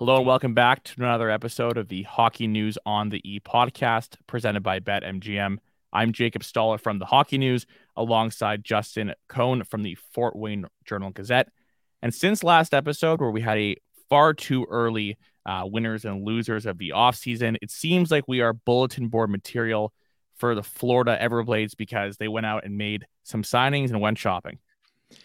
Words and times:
Hello 0.00 0.16
and 0.16 0.24
welcome 0.24 0.54
back 0.54 0.82
to 0.82 0.94
another 0.96 1.28
episode 1.28 1.76
of 1.76 1.88
the 1.88 2.04
Hockey 2.04 2.46
News 2.46 2.78
on 2.86 3.10
the 3.10 3.20
E 3.22 3.38
podcast 3.38 4.16
presented 4.26 4.62
by 4.62 4.80
BetMGM. 4.80 5.58
I'm 5.92 6.12
Jacob 6.14 6.42
Stoller 6.42 6.78
from 6.78 6.98
the 6.98 7.04
Hockey 7.04 7.36
News 7.36 7.66
alongside 7.98 8.64
Justin 8.64 9.12
Cohn 9.28 9.62
from 9.62 9.82
the 9.82 9.96
Fort 9.96 10.36
Wayne 10.36 10.64
Journal 10.86 11.10
Gazette. 11.10 11.50
And 12.00 12.14
since 12.14 12.42
last 12.42 12.72
episode, 12.72 13.20
where 13.20 13.30
we 13.30 13.42
had 13.42 13.58
a 13.58 13.76
far 14.08 14.32
too 14.32 14.66
early 14.70 15.18
uh, 15.44 15.64
winners 15.66 16.06
and 16.06 16.24
losers 16.24 16.64
of 16.64 16.78
the 16.78 16.94
offseason, 16.96 17.58
it 17.60 17.70
seems 17.70 18.10
like 18.10 18.24
we 18.26 18.40
are 18.40 18.54
bulletin 18.54 19.08
board 19.08 19.28
material 19.28 19.92
for 20.34 20.54
the 20.54 20.62
Florida 20.62 21.18
Everblades 21.20 21.76
because 21.76 22.16
they 22.16 22.28
went 22.28 22.46
out 22.46 22.64
and 22.64 22.78
made 22.78 23.04
some 23.22 23.42
signings 23.42 23.90
and 23.90 24.00
went 24.00 24.16
shopping. 24.16 24.60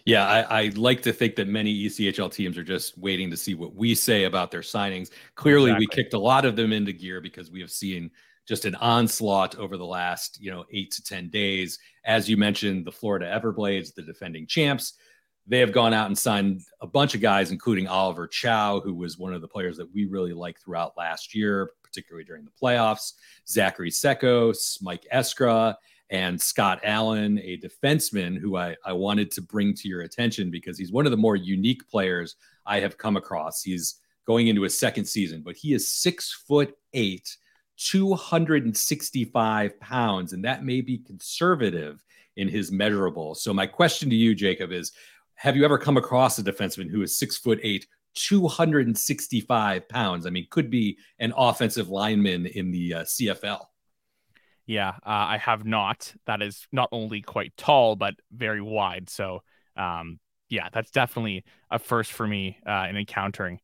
Yeah, 0.06 0.28
I, 0.28 0.62
I, 0.62 0.72
like 0.76 1.02
to 1.04 1.14
think 1.14 1.36
that 1.36 1.48
many 1.48 1.86
ECHL 1.86 2.32
teams 2.32 2.58
are 2.58 2.64
just 2.64 2.98
waiting 2.98 3.30
to 3.32 3.38
see 3.38 3.54
what 3.54 3.76
we 3.76 3.96
say 3.96 4.24
about 4.24 4.52
their 4.52 4.62
signings. 4.62 5.10
Clearly, 5.36 5.72
exactly. 5.72 5.88
we 5.88 5.96
kicked 5.96 6.14
a 6.14 6.20
lot 6.20 6.46
of 6.46 6.56
them 6.56 6.74
into 6.74 6.92
gear 6.92 7.22
because 7.22 7.52
we 7.52 7.60
have 7.62 7.72
seen 7.72 8.12
just 8.48 8.66
an 8.66 8.76
onslaught 8.76 9.56
over 9.58 9.78
the 9.78 9.86
last, 9.86 10.40
you 10.42 10.52
know, 10.52 10.66
eight 10.72 10.92
to 10.92 11.04
10 11.04 11.30
days. 11.30 11.80
As 12.04 12.30
you 12.30 12.38
mentioned, 12.38 12.86
the 12.86 12.92
Florida 12.92 13.26
Everblades, 13.26 13.94
the 13.94 14.04
defending 14.04 14.46
champs, 14.46 14.94
they 15.48 15.60
have 15.60 15.72
gone 15.72 15.94
out 15.94 16.08
and 16.08 16.18
signed 16.18 16.62
a 16.82 16.88
bunch 16.88 17.14
of 17.14 17.22
guys, 17.22 17.52
including 17.52 17.88
Oliver 17.88 18.28
Chow, 18.28 18.80
who 18.80 18.94
was 18.94 19.18
one 19.18 19.34
of 19.34 19.42
the 19.42 19.48
players 19.48 19.78
that 19.78 19.94
we 19.94 20.06
really 20.06 20.34
liked 20.34 20.64
throughout 20.64 20.98
last 20.98 21.36
year, 21.36 21.72
particularly 21.84 22.26
during 22.26 22.46
the 22.46 22.52
playoffs. 22.52 23.14
Zachary 23.48 23.92
Sekos, 23.92 24.82
Mike 24.82 25.06
Eskra, 25.14 25.76
and 26.10 26.40
Scott 26.40 26.80
Allen, 26.84 27.40
a 27.40 27.58
defenseman 27.58 28.38
who 28.38 28.58
I, 28.58 28.76
I 28.86 28.94
wanted 28.94 29.32
to 29.32 29.42
bring 29.42 29.74
to 29.76 29.88
your 29.88 30.02
attention 30.02 30.52
because 30.52 30.78
he's 30.78 30.92
one 30.92 31.06
of 31.06 31.12
the 31.12 31.18
more 31.18 31.36
unique 31.36 31.88
players 31.90 32.36
I 32.66 32.80
have 32.80 32.98
come 32.98 33.18
across. 33.18 33.64
He's 33.64 33.96
going 34.28 34.48
into 34.48 34.62
his 34.62 34.78
second 34.78 35.06
season, 35.06 35.42
but 35.44 35.56
he 35.56 35.74
is 35.74 35.92
six 35.92 36.32
foot 36.48 36.76
eight, 36.94 37.36
265 37.78 39.80
pounds, 39.80 40.34
and 40.34 40.46
that 40.46 40.64
may 40.64 40.82
be 40.82 41.00
conservative 41.00 42.04
in 42.36 42.48
his 42.48 42.72
measurable. 42.72 43.34
So, 43.34 43.54
my 43.54 43.66
question 43.66 44.10
to 44.10 44.16
you, 44.16 44.36
Jacob, 44.36 44.72
is 44.72 44.92
have 45.36 45.56
you 45.56 45.66
ever 45.66 45.78
come 45.78 45.98
across 45.98 46.38
a 46.38 46.44
defenseman 46.44 46.90
who 46.90 47.02
is 47.02 47.18
six 47.18 47.38
foot 47.38 47.60
eight, 47.64 47.88
265 48.16 49.90
pounds? 49.90 50.26
I 50.26 50.30
mean, 50.30 50.48
could 50.50 50.70
be 50.70 50.98
an 51.20 51.34
offensive 51.36 51.90
lineman 51.90 52.46
in 52.46 52.72
the 52.72 52.94
uh, 52.94 53.04
CFL. 53.04 53.66
Yeah, 54.66 54.90
uh, 54.90 54.94
I 55.06 55.38
have 55.38 55.66
not. 55.66 56.14
That 56.26 56.42
is 56.42 56.68
not 56.72 56.90
only 56.92 57.22
quite 57.22 57.56
tall, 57.56 57.96
but 57.96 58.16
very 58.32 58.62
wide. 58.62 59.10
So, 59.10 59.44
um, 59.78 60.20
yeah, 60.50 60.70
that's 60.72 60.92
definitely 60.92 61.44
a 61.70 61.80
first 61.80 62.12
for 62.12 62.28
me 62.28 62.58
uh, 62.66 62.88
in 62.90 62.98
encountering. 62.98 63.60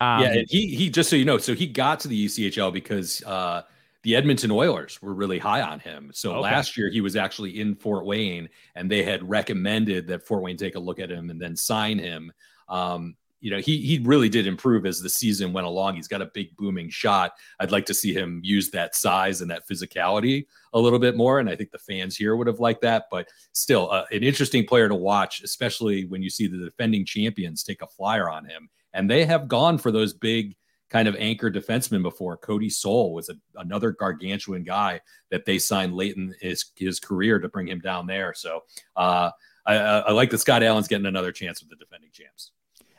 Um, 0.00 0.22
yeah, 0.22 0.42
he 0.48 0.74
he 0.74 0.90
just 0.90 1.08
so 1.08 1.16
you 1.16 1.24
know, 1.24 1.38
so 1.38 1.54
he 1.54 1.66
got 1.66 2.00
to 2.00 2.08
the 2.08 2.26
ECHL 2.26 2.72
because 2.72 3.22
uh, 3.24 3.62
the 4.02 4.16
Edmonton 4.16 4.50
Oilers 4.50 5.00
were 5.00 5.14
really 5.14 5.38
high 5.38 5.62
on 5.62 5.80
him. 5.80 6.10
So 6.12 6.32
okay. 6.32 6.40
last 6.40 6.76
year 6.76 6.90
he 6.90 7.00
was 7.00 7.16
actually 7.16 7.60
in 7.60 7.76
Fort 7.76 8.04
Wayne, 8.04 8.48
and 8.74 8.90
they 8.90 9.04
had 9.04 9.28
recommended 9.28 10.08
that 10.08 10.26
Fort 10.26 10.42
Wayne 10.42 10.56
take 10.56 10.74
a 10.74 10.80
look 10.80 10.98
at 10.98 11.10
him 11.10 11.30
and 11.30 11.40
then 11.40 11.56
sign 11.56 11.98
him. 11.98 12.32
Um, 12.68 13.14
you 13.42 13.50
know, 13.50 13.58
he 13.58 13.78
he 13.78 13.98
really 13.98 14.28
did 14.28 14.46
improve 14.46 14.86
as 14.86 15.00
the 15.00 15.10
season 15.10 15.52
went 15.52 15.66
along. 15.66 15.96
He's 15.96 16.06
got 16.06 16.22
a 16.22 16.30
big 16.32 16.56
booming 16.56 16.88
shot. 16.88 17.32
I'd 17.58 17.72
like 17.72 17.84
to 17.86 17.94
see 17.94 18.14
him 18.14 18.40
use 18.44 18.70
that 18.70 18.94
size 18.94 19.42
and 19.42 19.50
that 19.50 19.68
physicality 19.68 20.46
a 20.72 20.78
little 20.78 21.00
bit 21.00 21.16
more, 21.16 21.40
and 21.40 21.50
I 21.50 21.56
think 21.56 21.72
the 21.72 21.78
fans 21.78 22.16
here 22.16 22.36
would 22.36 22.46
have 22.46 22.60
liked 22.60 22.82
that. 22.82 23.06
But 23.10 23.28
still, 23.52 23.90
uh, 23.90 24.04
an 24.12 24.22
interesting 24.22 24.64
player 24.64 24.88
to 24.88 24.94
watch, 24.94 25.42
especially 25.42 26.04
when 26.04 26.22
you 26.22 26.30
see 26.30 26.46
the 26.46 26.56
defending 26.56 27.04
champions 27.04 27.64
take 27.64 27.82
a 27.82 27.86
flyer 27.88 28.30
on 28.30 28.44
him, 28.44 28.70
and 28.94 29.10
they 29.10 29.24
have 29.24 29.48
gone 29.48 29.76
for 29.76 29.90
those 29.90 30.14
big 30.14 30.54
kind 30.88 31.08
of 31.08 31.16
anchor 31.16 31.50
defensemen 31.50 32.02
before. 32.02 32.36
Cody 32.36 32.70
Sol 32.70 33.12
was 33.12 33.28
a, 33.28 33.34
another 33.56 33.90
gargantuan 33.90 34.62
guy 34.62 35.00
that 35.32 35.46
they 35.46 35.58
signed 35.58 35.94
late 35.94 36.16
in 36.16 36.32
his 36.40 36.66
his 36.76 37.00
career 37.00 37.40
to 37.40 37.48
bring 37.48 37.66
him 37.66 37.80
down 37.80 38.06
there. 38.06 38.34
So 38.34 38.60
uh, 38.94 39.30
I, 39.66 39.74
I 39.74 40.12
like 40.12 40.30
that 40.30 40.38
Scott 40.38 40.62
Allen's 40.62 40.86
getting 40.86 41.06
another 41.06 41.32
chance 41.32 41.60
with 41.60 41.70
the 41.70 41.76
defending 41.76 42.10
champs. 42.12 42.52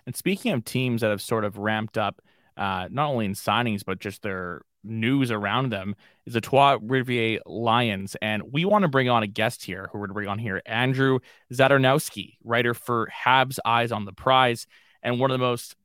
And 0.06 0.16
speaking 0.16 0.52
of 0.52 0.66
teams 0.66 1.02
that 1.02 1.10
have 1.10 1.22
sort 1.22 1.46
of 1.46 1.58
ramped 1.58 1.98
up, 1.98 2.22
uh, 2.58 2.88
not 2.92 3.10
only 3.10 3.26
in 3.26 3.34
signings, 3.34 3.84
but 3.86 4.00
just 4.00 4.22
their 4.22 4.62
news 4.84 5.32
around 5.32 5.70
them, 5.70 5.96
is 6.26 6.34
the 6.34 6.42
Trois 6.42 6.78
Rivières 6.78 7.40
Lions. 7.46 8.16
And 8.22 8.44
we 8.52 8.66
want 8.66 8.84
to 8.84 8.90
bring 8.90 9.10
on 9.10 9.24
a 9.24 9.28
guest 9.28 9.64
here 9.64 9.90
who 9.92 9.98
we're 9.98 10.08
going 10.08 10.10
to 10.10 10.14
bring 10.14 10.28
on 10.30 10.40
here, 10.40 10.62
Andrew 10.66 11.20
Zadarnowski, 11.54 12.36
writer 12.44 12.74
for 12.74 13.10
Habs 13.26 13.60
Eyes 13.66 13.92
on 13.92 14.06
the 14.06 14.14
Prize, 14.14 14.68
and 15.02 15.20
one 15.20 15.32
of 15.32 15.40
the 15.40 15.46
most 15.46 15.76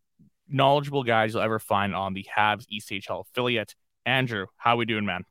knowledgeable 0.49 1.05
guys 1.05 1.35
you'll 1.35 1.43
ever 1.43 1.59
find 1.59 1.95
on 1.95 2.15
the 2.15 2.27
Habs 2.37 2.67
ECHL 2.73 3.21
affiliate. 3.21 3.75
Andrew, 4.07 4.47
how 4.57 4.75
are 4.75 4.79
we 4.79 4.85
doing, 4.87 5.05
man? 5.05 5.25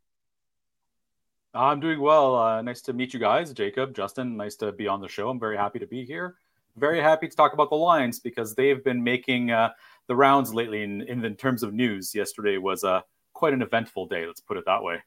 I'm 1.54 1.80
doing 1.80 2.00
well. 2.00 2.36
Uh, 2.36 2.62
nice 2.62 2.82
to 2.84 2.94
meet 2.94 3.14
you 3.14 3.20
guys, 3.20 3.52
Jacob, 3.52 3.96
Justin. 3.96 4.38
Nice 4.38 4.56
to 4.58 4.72
be 4.72 4.88
on 4.88 5.02
the 5.02 5.08
show. 5.08 5.30
I'm 5.30 5.40
very 5.40 5.58
happy 5.58 5.80
to 5.80 5.88
be 5.88 6.06
here 6.06 6.36
very 6.78 7.02
happy 7.02 7.28
to 7.28 7.36
talk 7.36 7.54
about 7.54 7.70
the 7.70 7.76
Lions 7.76 8.20
because 8.20 8.56
they've 8.56 8.84
been 8.84 9.04
making 9.04 9.52
uh, 9.52 9.70
the 10.08 10.16
rounds 10.16 10.54
lately 10.54 10.84
in, 10.84 11.02
in, 11.02 11.36
terms 11.36 11.64
of 11.64 11.74
news. 11.74 12.14
Yesterday 12.16 12.58
was 12.58 12.84
uh, 12.84 13.02
quite 13.34 13.54
an 13.54 13.62
eventful 13.62 14.08
day, 14.08 14.26
let's 14.26 14.42
put 14.42 14.58
it 14.58 14.66
that 14.66 14.84
way. 14.84 15.02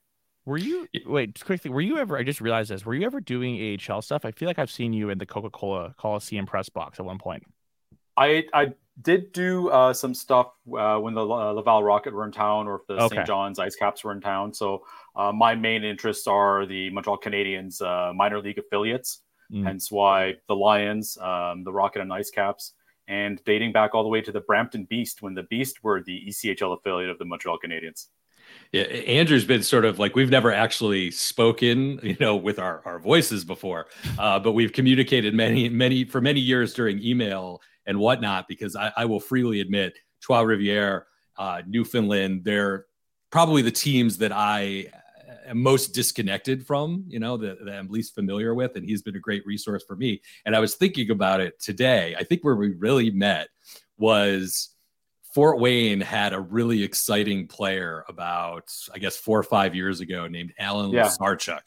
Were 0.47 0.57
you 0.57 0.89
wait 1.07 1.43
quickly? 1.45 1.71
Were 1.71 1.81
you 1.83 1.99
ever? 1.99 2.17
I 2.17 2.23
just 2.23 2.41
realized 2.41 2.71
this. 2.71 2.85
Were 2.85 2.95
you 2.95 3.05
ever 3.05 3.21
doing 3.21 3.79
AHL 3.89 4.01
stuff? 4.01 4.25
I 4.25 4.31
feel 4.31 4.49
like 4.49 4.59
I've 4.59 4.71
seen 4.71 4.93
you 4.93 5.11
in 5.11 5.19
the 5.19 5.27
Coca 5.27 5.51
Cola 5.51 5.95
Coliseum 5.99 6.47
press 6.47 6.69
box 6.71 6.99
at 6.99 7.05
one 7.05 7.19
point. 7.19 7.45
I 8.17 8.47
I 8.55 8.73
did 9.03 9.33
do 9.33 9.69
uh, 9.69 9.93
some 9.93 10.15
stuff 10.15 10.49
uh, 10.77 10.99
when 10.99 11.15
the 11.15 11.23
uh, 11.23 11.53
Laval 11.53 11.83
Rocket 11.83 12.15
were 12.15 12.25
in 12.25 12.33
town, 12.33 12.69
or 12.69 12.77
if 12.77 12.87
the 12.87 12.95
okay. 12.95 13.17
St. 13.17 13.27
John's 13.27 13.59
Ice 13.59 13.77
Caps 13.77 14.03
were 14.03 14.13
in 14.13 14.21
town. 14.21 14.53
So 14.53 14.85
uh, 15.15 15.33
my 15.33 15.55
main 15.55 15.85
interests 15.85 16.27
are 16.27 16.67
the 16.67 16.91
Montreal 16.91 17.19
Canadiens 17.19 17.83
uh, 17.83 18.13
minor 18.13 18.41
league 18.41 18.59
affiliates. 18.59 19.21
Mm. 19.53 19.65
Hence 19.65 19.91
why 19.91 20.37
the 20.49 20.55
Lions, 20.55 21.19
um, 21.19 21.65
the 21.65 21.73
Rocket 21.73 22.03
and 22.03 22.13
Ice 22.13 22.31
Caps, 22.31 22.75
and 23.09 23.43
dating 23.45 23.73
back 23.73 23.95
all 23.95 24.03
the 24.03 24.09
way 24.09 24.21
to 24.21 24.31
the 24.31 24.41
Brampton 24.41 24.85
Beast 24.85 25.23
when 25.23 25.35
the 25.35 25.43
Beast 25.45 25.83
were 25.83 26.03
the 26.03 26.25
ECHL 26.29 26.79
affiliate 26.79 27.11
of 27.11 27.19
the 27.19 27.25
Montreal 27.25 27.59
Canadiens. 27.63 28.07
Yeah, 28.73 28.83
Andrew's 28.83 29.45
been 29.45 29.63
sort 29.63 29.85
of 29.85 29.99
like 29.99 30.15
we've 30.15 30.31
never 30.31 30.53
actually 30.53 31.11
spoken, 31.11 31.99
you 32.03 32.17
know, 32.21 32.37
with 32.37 32.59
our, 32.59 32.83
our 32.85 32.99
voices 32.99 33.45
before, 33.45 33.87
uh, 34.19 34.39
but 34.39 34.53
we've 34.53 34.73
communicated 34.73 35.35
many, 35.35 35.69
many 35.69 36.05
for 36.05 36.21
many 36.21 36.41
years 36.41 36.73
during 36.75 37.03
email 37.03 37.61
and 37.87 37.99
whatnot. 37.99 38.47
Because 38.49 38.77
I, 38.77 38.93
I 38.97 39.05
will 39.07 39.21
freely 39.21 39.61
admit, 39.61 39.99
Trois 40.21 40.43
Rivières, 40.43 41.03
uh, 41.37 41.63
Newfoundland, 41.67 42.45
they're 42.45 42.87
probably 43.31 43.63
the 43.63 43.71
teams 43.71 44.19
that 44.19 44.33
I 44.33 44.87
am 45.51 45.63
most 45.63 45.89
disconnected 45.89 46.67
from, 46.67 47.05
you 47.09 47.19
know, 47.19 47.37
that, 47.37 47.65
that, 47.65 47.75
I'm 47.75 47.89
least 47.89 48.15
familiar 48.15 48.55
with. 48.55 48.77
And 48.77 48.85
he's 48.85 49.03
been 49.03 49.17
a 49.17 49.21
great 49.21 49.45
resource 49.45 49.85
for 49.87 49.97
me. 49.97 50.23
And 50.45 50.55
I 50.55 50.61
was 50.61 50.77
thinking 50.77 51.11
about 51.11 51.41
it 51.41 51.59
today. 51.61 52.15
I 52.19 52.25
think 52.25 52.43
where 52.43 52.57
we 52.57 52.71
really 52.71 53.11
met 53.11 53.49
was 53.99 54.71
Fort 55.35 55.61
Wayne 55.61 56.01
had 56.01 56.33
a 56.33 56.41
really 56.41 56.83
exciting 56.83 57.47
player 57.47 58.05
about, 58.09 58.73
I 58.95 58.99
guess, 58.99 59.17
four 59.17 59.39
or 59.39 59.45
five 59.45 59.75
years 59.75 60.01
ago 60.01 60.27
named 60.27 60.53
Alan 60.59 60.91
yeah. 60.91 61.07
Lyszczarczyk. 61.07 61.63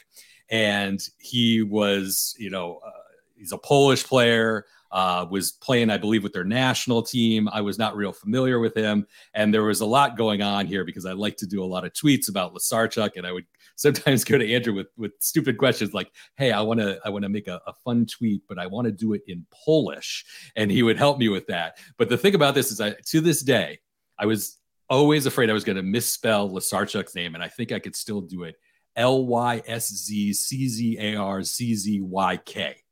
And 0.50 1.00
he 1.18 1.62
was, 1.62 2.36
you 2.38 2.50
know, 2.50 2.80
uh, 2.86 2.92
he's 3.36 3.52
a 3.52 3.58
Polish 3.58 4.06
player 4.06 4.66
uh, 4.94 5.26
was 5.28 5.52
playing, 5.54 5.90
I 5.90 5.98
believe, 5.98 6.22
with 6.22 6.34
their 6.34 6.44
national 6.44 7.02
team. 7.02 7.50
I 7.52 7.62
was 7.62 7.80
not 7.80 7.98
real 7.98 8.14
familiar 8.14 8.60
with 8.60 8.78
him, 8.78 9.08
and 9.34 9.52
there 9.52 9.64
was 9.64 9.82
a 9.82 9.86
lot 9.86 10.16
going 10.16 10.44
on 10.44 10.68
here 10.68 10.86
because 10.86 11.08
I 11.08 11.14
like 11.14 11.36
to 11.38 11.48
do 11.48 11.64
a 11.64 11.66
lot 11.66 11.84
of 11.84 11.94
tweets 11.94 12.30
about 12.30 12.54
Lyszczarczyk, 12.54 13.18
and 13.18 13.26
I 13.26 13.32
would 13.32 13.46
sometimes 13.76 14.24
go 14.24 14.38
to 14.38 14.54
Andrew 14.54 14.74
with 14.74 14.88
with 14.96 15.14
stupid 15.20 15.58
questions 15.58 15.96
like, 15.96 16.12
"Hey, 16.38 16.52
I 16.52 16.62
want 16.62 16.80
to 16.80 17.00
I 17.04 17.10
want 17.10 17.24
to 17.24 17.30
make 17.30 17.48
a, 17.48 17.60
a 17.66 17.74
fun 17.84 18.06
tweet, 18.06 18.44
but 18.48 18.60
I 18.60 18.68
want 18.68 18.86
to 18.86 18.92
do 18.92 19.14
it 19.14 19.24
in 19.28 19.46
Polish," 19.52 20.26
and 20.56 20.70
he 20.70 20.84
would 20.84 20.98
help 20.98 21.18
me 21.18 21.28
with 21.28 21.48
that. 21.48 21.80
But 21.98 22.08
the 22.08 22.18
thing 22.18 22.36
about 22.36 22.54
this 22.54 22.72
is, 22.72 22.80
I 22.80 22.92
to 22.92 23.20
this 23.20 23.42
day, 23.42 23.80
I 24.20 24.28
was 24.28 24.60
always 24.92 25.26
afraid 25.26 25.50
I 25.50 25.54
was 25.54 25.64
going 25.64 25.78
to 25.78 25.84
misspell 25.84 26.52
Lyszczarczyk's 26.52 27.16
name, 27.16 27.34
and 27.34 27.44
I 27.44 27.48
think 27.48 27.72
I 27.72 27.80
could 27.80 27.96
still 27.96 28.22
do 28.22 28.44
it. 28.44 28.58
L 28.96 29.26
Y 29.26 29.64
S 29.66 29.90
Z 29.90 30.34
C 30.34 30.68
Z 30.68 30.98
A 31.00 31.16
R 31.16 31.42
C 31.42 31.74
Z 31.74 32.00
Y 32.02 32.38
K. 32.46 32.83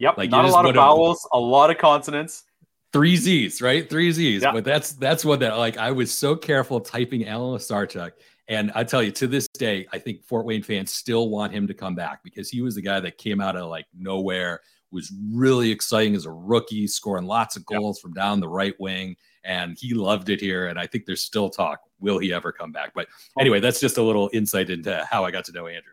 Yep. 0.00 0.16
Like 0.18 0.30
not 0.30 0.46
a 0.46 0.48
lot 0.48 0.66
of 0.66 0.74
vowels, 0.74 1.28
a 1.32 1.38
lot 1.38 1.70
of 1.70 1.78
consonants. 1.78 2.44
Three 2.92 3.16
Z's, 3.16 3.62
right? 3.62 3.88
Three 3.88 4.10
Z's. 4.10 4.42
But 4.42 4.64
that's 4.64 4.94
that's 4.94 5.24
what 5.24 5.40
that 5.40 5.58
like. 5.58 5.76
I 5.76 5.92
was 5.92 6.10
so 6.10 6.34
careful 6.34 6.80
typing 6.80 7.28
Alan 7.28 7.56
Lyszczarczyk. 7.56 8.12
And 8.48 8.72
I 8.74 8.82
tell 8.82 9.00
you, 9.00 9.12
to 9.12 9.28
this 9.28 9.46
day, 9.46 9.86
I 9.92 9.98
think 9.98 10.24
Fort 10.24 10.44
Wayne 10.44 10.64
fans 10.64 10.92
still 10.92 11.28
want 11.28 11.52
him 11.52 11.68
to 11.68 11.74
come 11.74 11.94
back 11.94 12.24
because 12.24 12.50
he 12.50 12.62
was 12.62 12.74
the 12.74 12.82
guy 12.82 12.98
that 12.98 13.16
came 13.16 13.40
out 13.40 13.54
of 13.54 13.68
like 13.68 13.86
nowhere, 13.96 14.60
was 14.90 15.12
really 15.32 15.70
exciting 15.70 16.16
as 16.16 16.26
a 16.26 16.32
rookie, 16.32 16.88
scoring 16.88 17.26
lots 17.26 17.54
of 17.54 17.64
goals 17.66 17.98
yep. 17.98 18.02
from 18.02 18.12
down 18.12 18.40
the 18.40 18.48
right 18.48 18.74
wing. 18.80 19.14
And 19.44 19.78
he 19.78 19.94
loved 19.94 20.30
it 20.30 20.40
here. 20.40 20.66
And 20.66 20.80
I 20.80 20.86
think 20.88 21.06
there's 21.06 21.22
still 21.22 21.48
talk. 21.48 21.78
Will 22.00 22.18
he 22.18 22.32
ever 22.32 22.50
come 22.50 22.72
back? 22.72 22.92
But 22.92 23.06
oh. 23.38 23.40
anyway, 23.40 23.60
that's 23.60 23.78
just 23.78 23.98
a 23.98 24.02
little 24.02 24.28
insight 24.32 24.68
into 24.68 25.06
how 25.08 25.24
I 25.24 25.30
got 25.30 25.44
to 25.44 25.52
know 25.52 25.68
Andrew. 25.68 25.92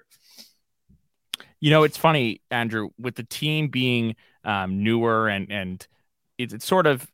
You 1.60 1.72
know, 1.72 1.84
it's 1.84 1.98
funny, 1.98 2.42
Andrew, 2.52 2.90
with 3.00 3.16
the 3.16 3.24
team 3.24 3.70
being 3.70 4.16
um, 4.44 4.84
newer 4.84 5.28
and 5.28 5.52
and 5.52 5.88
it's, 6.38 6.54
it's 6.54 6.66
sort 6.66 6.88
of 6.88 7.08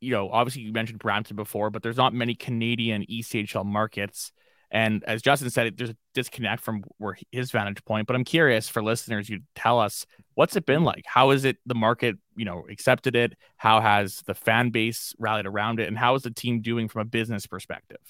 you 0.00 0.12
know, 0.12 0.30
obviously 0.30 0.62
you 0.62 0.72
mentioned 0.72 0.98
Brampton 0.98 1.36
before, 1.36 1.70
but 1.70 1.82
there's 1.82 1.96
not 1.96 2.14
many 2.14 2.34
Canadian 2.34 3.04
ECHL 3.04 3.64
markets. 3.64 4.32
And 4.70 5.04
as 5.04 5.20
Justin 5.20 5.50
said, 5.50 5.76
there's 5.76 5.90
a 5.90 5.96
disconnect 6.14 6.62
from 6.62 6.84
where 6.98 7.18
his 7.32 7.50
vantage 7.50 7.84
point. 7.84 8.06
But 8.06 8.16
I'm 8.16 8.24
curious 8.24 8.68
for 8.68 8.82
listeners, 8.82 9.28
you 9.28 9.40
tell 9.54 9.80
us 9.80 10.06
what's 10.34 10.56
it 10.56 10.64
been 10.64 10.84
like? 10.84 11.04
How 11.06 11.30
is 11.30 11.44
it 11.44 11.56
the 11.66 11.74
market, 11.74 12.16
you 12.36 12.44
know, 12.44 12.64
accepted 12.70 13.16
it? 13.16 13.34
How 13.56 13.80
has 13.80 14.22
the 14.26 14.34
fan 14.34 14.70
base 14.70 15.14
rallied 15.18 15.46
around 15.46 15.80
it? 15.80 15.88
And 15.88 15.98
how 15.98 16.14
is 16.14 16.22
the 16.22 16.30
team 16.30 16.62
doing 16.62 16.88
from 16.88 17.02
a 17.02 17.04
business 17.04 17.46
perspective? 17.46 18.00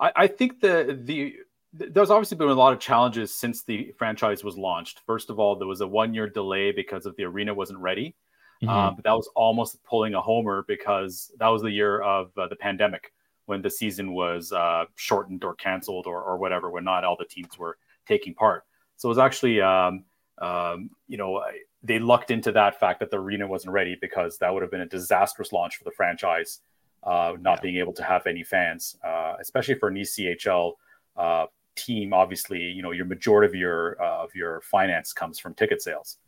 I, 0.00 0.12
I 0.16 0.26
think 0.28 0.60
the 0.60 0.98
the 1.02 1.36
there's 1.76 2.10
obviously 2.10 2.36
been 2.36 2.48
a 2.48 2.54
lot 2.54 2.72
of 2.72 2.78
challenges 2.78 3.34
since 3.34 3.62
the 3.64 3.92
franchise 3.98 4.44
was 4.44 4.56
launched. 4.56 5.00
First 5.06 5.28
of 5.28 5.40
all, 5.40 5.56
there 5.56 5.66
was 5.66 5.80
a 5.80 5.86
one 5.86 6.14
year 6.14 6.28
delay 6.28 6.70
because 6.70 7.04
of 7.04 7.16
the 7.16 7.24
arena 7.24 7.52
wasn't 7.52 7.80
ready. 7.80 8.14
Mm-hmm. 8.62 8.68
Um, 8.68 8.94
but 8.94 9.04
that 9.04 9.12
was 9.12 9.28
almost 9.34 9.82
pulling 9.82 10.14
a 10.14 10.20
homer 10.20 10.64
because 10.68 11.32
that 11.38 11.48
was 11.48 11.62
the 11.62 11.70
year 11.70 12.00
of 12.00 12.30
uh, 12.38 12.46
the 12.46 12.56
pandemic 12.56 13.12
when 13.46 13.60
the 13.60 13.70
season 13.70 14.14
was 14.14 14.52
uh, 14.52 14.84
shortened 14.94 15.44
or 15.44 15.54
canceled 15.56 16.06
or, 16.06 16.22
or 16.22 16.38
whatever, 16.38 16.70
when 16.70 16.84
not 16.84 17.04
all 17.04 17.16
the 17.18 17.24
teams 17.24 17.58
were 17.58 17.76
taking 18.06 18.34
part. 18.34 18.64
So 18.96 19.08
it 19.08 19.10
was 19.10 19.18
actually, 19.18 19.60
um, 19.60 20.04
um, 20.38 20.90
you 21.08 21.18
know, 21.18 21.42
they 21.82 21.98
lucked 21.98 22.30
into 22.30 22.52
that 22.52 22.78
fact 22.78 23.00
that 23.00 23.10
the 23.10 23.18
arena 23.18 23.46
wasn't 23.46 23.72
ready 23.72 23.96
because 24.00 24.38
that 24.38 24.52
would 24.52 24.62
have 24.62 24.70
been 24.70 24.80
a 24.80 24.86
disastrous 24.86 25.52
launch 25.52 25.76
for 25.76 25.84
the 25.84 25.90
franchise, 25.90 26.60
uh, 27.02 27.34
not 27.40 27.58
yeah. 27.58 27.62
being 27.62 27.76
able 27.76 27.92
to 27.94 28.04
have 28.04 28.26
any 28.26 28.44
fans, 28.44 28.96
uh, 29.04 29.34
especially 29.40 29.74
for 29.74 29.88
an 29.88 29.96
ECHL 29.96 30.72
uh, 31.16 31.46
team. 31.76 32.12
Obviously, 32.12 32.60
you 32.60 32.82
know, 32.82 32.90
your 32.92 33.06
majority 33.06 33.46
of 33.46 33.54
your 33.54 34.00
uh, 34.02 34.24
of 34.24 34.34
your 34.34 34.60
finance 34.62 35.12
comes 35.12 35.38
from 35.38 35.54
ticket 35.54 35.82
sales. 35.82 36.18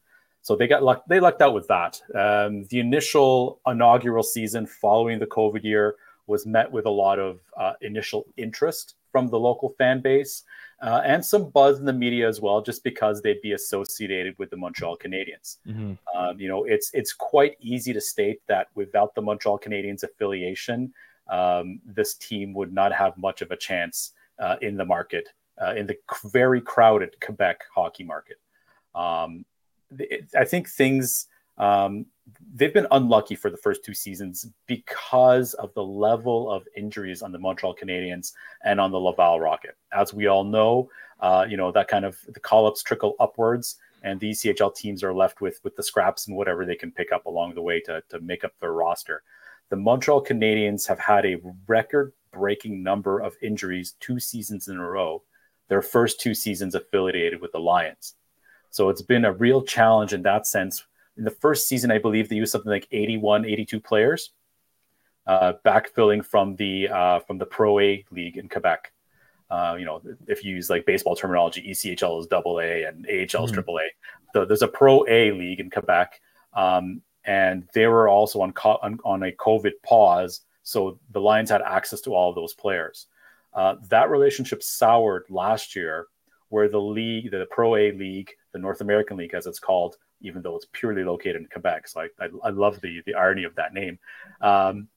So 0.43 0.55
they 0.55 0.69
got 0.69 0.83
luck. 0.83 1.05
They 1.09 1.21
lucked 1.21 1.43
out 1.43 1.55
with 1.55 1.67
that. 1.69 2.01
Um, 2.15 2.65
the 2.65 2.81
initial 2.81 3.61
inaugural 3.67 4.23
season 4.23 4.67
following 4.67 5.19
the 5.19 5.27
COVID 5.27 5.65
year 5.65 5.97
was 6.27 6.47
met 6.47 6.71
with 6.71 6.87
a 6.87 6.91
lot 6.91 7.19
of 7.19 7.41
uh, 7.57 7.75
initial 7.81 8.27
interest 8.37 8.95
from 9.11 9.29
the 9.29 9.39
local 9.39 9.71
fan 9.79 10.01
base 10.01 10.43
uh, 10.83 11.01
and 11.05 11.25
some 11.25 11.49
buzz 11.51 11.79
in 11.79 11.85
the 11.85 11.93
media 11.93 12.29
as 12.29 12.41
well, 12.41 12.61
just 12.61 12.85
because 12.85 13.23
they'd 13.23 13.41
be 13.41 13.53
associated 13.53 14.39
with 14.39 14.51
the 14.51 14.57
Montreal 14.57 14.97
Canadiens. 14.97 15.57
Mm-hmm. 15.67 15.95
Um, 16.17 16.39
you 16.39 16.49
know, 16.49 16.65
it's 16.65 16.91
it's 16.93 17.13
quite 17.13 17.57
easy 17.61 17.93
to 17.93 18.01
state 18.01 18.41
that 18.47 18.69
without 18.75 19.15
the 19.15 19.23
Montreal 19.23 19.59
Canadiens 19.59 20.03
affiliation, 20.03 20.93
um, 21.31 21.81
this 21.87 22.15
team 22.15 22.53
would 22.55 22.73
not 22.73 22.93
have 22.93 23.17
much 23.17 23.41
of 23.41 23.51
a 23.51 23.57
chance 23.57 24.13
uh, 24.39 24.57
in 24.61 24.77
the 24.77 24.85
market, 24.85 25.31
uh, 25.61 25.75
in 25.75 25.87
the 25.87 25.97
very 26.27 26.61
crowded 26.61 27.17
Quebec 27.21 27.65
hockey 27.75 28.05
market. 28.05 28.39
Um, 28.95 29.45
it, 29.99 30.29
I 30.37 30.45
think 30.45 30.69
things 30.69 31.29
um, 31.59 32.07
they've 32.55 32.75
been 32.75 32.87
unlucky 32.91 33.35
for 33.35 33.51
the 33.51 33.57
first 33.57 33.85
two 33.85 33.95
seasons 33.95 34.47
because 34.67 35.55
of 35.55 35.73
the 35.75 35.85
level 35.85 36.51
of 36.51 36.67
injuries 36.77 37.23
on 37.23 37.33
the 37.33 37.39
Montreal 37.39 37.75
Canadiens 37.75 38.33
and 38.65 38.81
on 38.81 38.91
the 38.91 39.01
Laval 39.01 39.41
Rocket. 39.41 39.77
As 39.93 40.13
we 40.13 40.27
all 40.27 40.45
know, 40.45 40.91
uh, 41.21 41.47
you 41.49 41.57
know 41.57 41.73
that 41.73 41.89
kind 41.89 42.05
of 42.05 42.19
the 42.29 42.41
call-ups 42.41 42.83
trickle 42.83 43.15
upwards, 43.21 43.77
and 44.03 44.21
the 44.21 44.31
ECHL 44.31 44.75
teams 44.75 45.03
are 45.03 45.15
left 45.15 45.41
with 45.41 45.61
with 45.65 45.77
the 45.77 45.83
scraps 45.83 46.27
and 46.27 46.37
whatever 46.37 46.67
they 46.67 46.75
can 46.75 46.91
pick 46.91 47.13
up 47.13 47.27
along 47.27 47.55
the 47.55 47.63
way 47.63 47.81
to 47.81 48.03
to 48.09 48.21
make 48.21 48.45
up 48.45 48.53
their 48.61 48.73
roster. 48.73 49.23
The 49.69 49.77
Montreal 49.77 50.25
Canadiens 50.25 50.87
have 50.87 51.01
had 51.01 51.27
a 51.27 51.41
record-breaking 51.67 52.83
number 52.83 53.21
of 53.21 53.35
injuries 53.43 53.95
two 53.99 54.21
seasons 54.21 54.69
in 54.69 54.77
a 54.77 54.89
row. 54.89 55.23
Their 55.69 55.83
first 55.83 56.21
two 56.21 56.35
seasons 56.35 56.75
affiliated 56.75 57.41
with 57.41 57.53
the 57.53 57.61
Lions. 57.61 58.15
So 58.71 58.89
it's 58.89 59.03
been 59.03 59.25
a 59.25 59.33
real 59.33 59.63
challenge 59.63 60.13
in 60.13 60.23
that 60.23 60.47
sense 60.47 60.85
in 61.17 61.25
the 61.25 61.31
first 61.31 61.69
season, 61.69 61.91
I 61.91 61.99
believe 61.99 62.29
they 62.29 62.37
used 62.37 62.53
something 62.53 62.71
like 62.71 62.87
81, 62.93 63.47
82 63.47 63.81
players, 63.81 64.31
uh, 65.27 65.55
backfilling 65.65 66.25
from 66.25 66.57
the 66.57 66.89
uh, 66.89 67.21
from 67.21 67.39
the 67.39 67.47
Pro 67.47 67.81
A 67.81 68.05
league 68.11 68.37
in 68.37 68.49
Quebec. 68.49 68.93
Uh, 69.49 69.77
you 69.79 69.85
know, 69.85 70.03
if 70.27 70.45
you 70.45 70.55
use 70.55 70.69
like 70.69 70.85
baseball 70.87 71.17
terminology, 71.17 71.63
ECHL 71.71 72.21
is 72.21 72.27
double 72.27 72.61
A 72.61 72.85
and 72.85 73.07
AHL 73.07 73.15
is 73.15 73.31
mm-hmm. 73.31 73.55
triple 73.55 73.79
A. 73.79 73.85
So 74.33 74.45
there's 74.45 74.63
a 74.63 74.69
Pro 74.69 75.05
A 75.09 75.33
league 75.33 75.61
in 75.61 75.71
Quebec, 75.71 76.21
um, 76.53 77.01
and 77.25 77.67
they 77.73 77.87
were 77.87 78.09
also 78.09 78.41
on, 78.41 78.53
co- 78.53 78.79
on, 78.83 78.99
on 79.05 79.23
a 79.23 79.33
COVID 79.33 79.73
pause, 79.85 80.43
so 80.65 80.99
the 81.13 81.21
Lions 81.21 81.49
had 81.49 81.63
access 81.63 82.01
to 82.03 82.15
all 82.15 82.29
of 82.29 82.35
those 82.35 82.53
players. 82.53 83.07
Uh, 83.57 83.77
that 83.89 84.11
relationship 84.11 84.63
soured 84.63 85.25
last 85.31 85.75
year, 85.75 86.07
where 86.51 86.69
the 86.69 86.81
league, 86.81 87.31
the 87.31 87.47
Pro 87.51 87.75
A 87.75 87.91
league, 87.93 88.31
the 88.53 88.59
North 88.59 88.83
American 88.83 89.17
League, 89.17 89.35
as 89.35 89.47
it's 89.47 89.59
called, 89.59 89.97
even 90.21 90.43
though 90.43 90.55
it's 90.55 90.67
purely 90.73 91.03
located 91.03 91.37
in 91.37 91.47
Quebec. 91.47 91.89
So 91.89 92.03
I, 92.03 92.09
I, 92.21 92.29
I 92.45 92.51
love 92.51 92.81
the, 92.83 93.03
the 93.07 93.15
irony 93.15 93.45
of 93.45 93.55
that 93.57 93.73
name. 93.73 93.99
Um, 94.43 94.89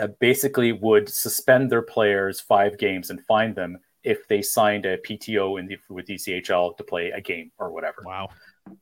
uh, 0.00 0.06
basically, 0.20 0.70
would 0.72 1.08
suspend 1.08 1.70
their 1.70 1.82
players 1.82 2.40
five 2.40 2.78
games 2.78 3.10
and 3.10 3.20
fine 3.26 3.54
them 3.54 3.78
if 4.04 4.26
they 4.28 4.40
signed 4.40 4.86
a 4.86 4.96
PTO 4.98 5.58
in 5.58 5.66
the, 5.66 5.76
with 5.88 6.06
ECHL 6.06 6.76
to 6.76 6.84
play 6.84 7.10
a 7.10 7.20
game 7.20 7.50
or 7.58 7.72
whatever. 7.72 8.02
Wow. 8.06 8.28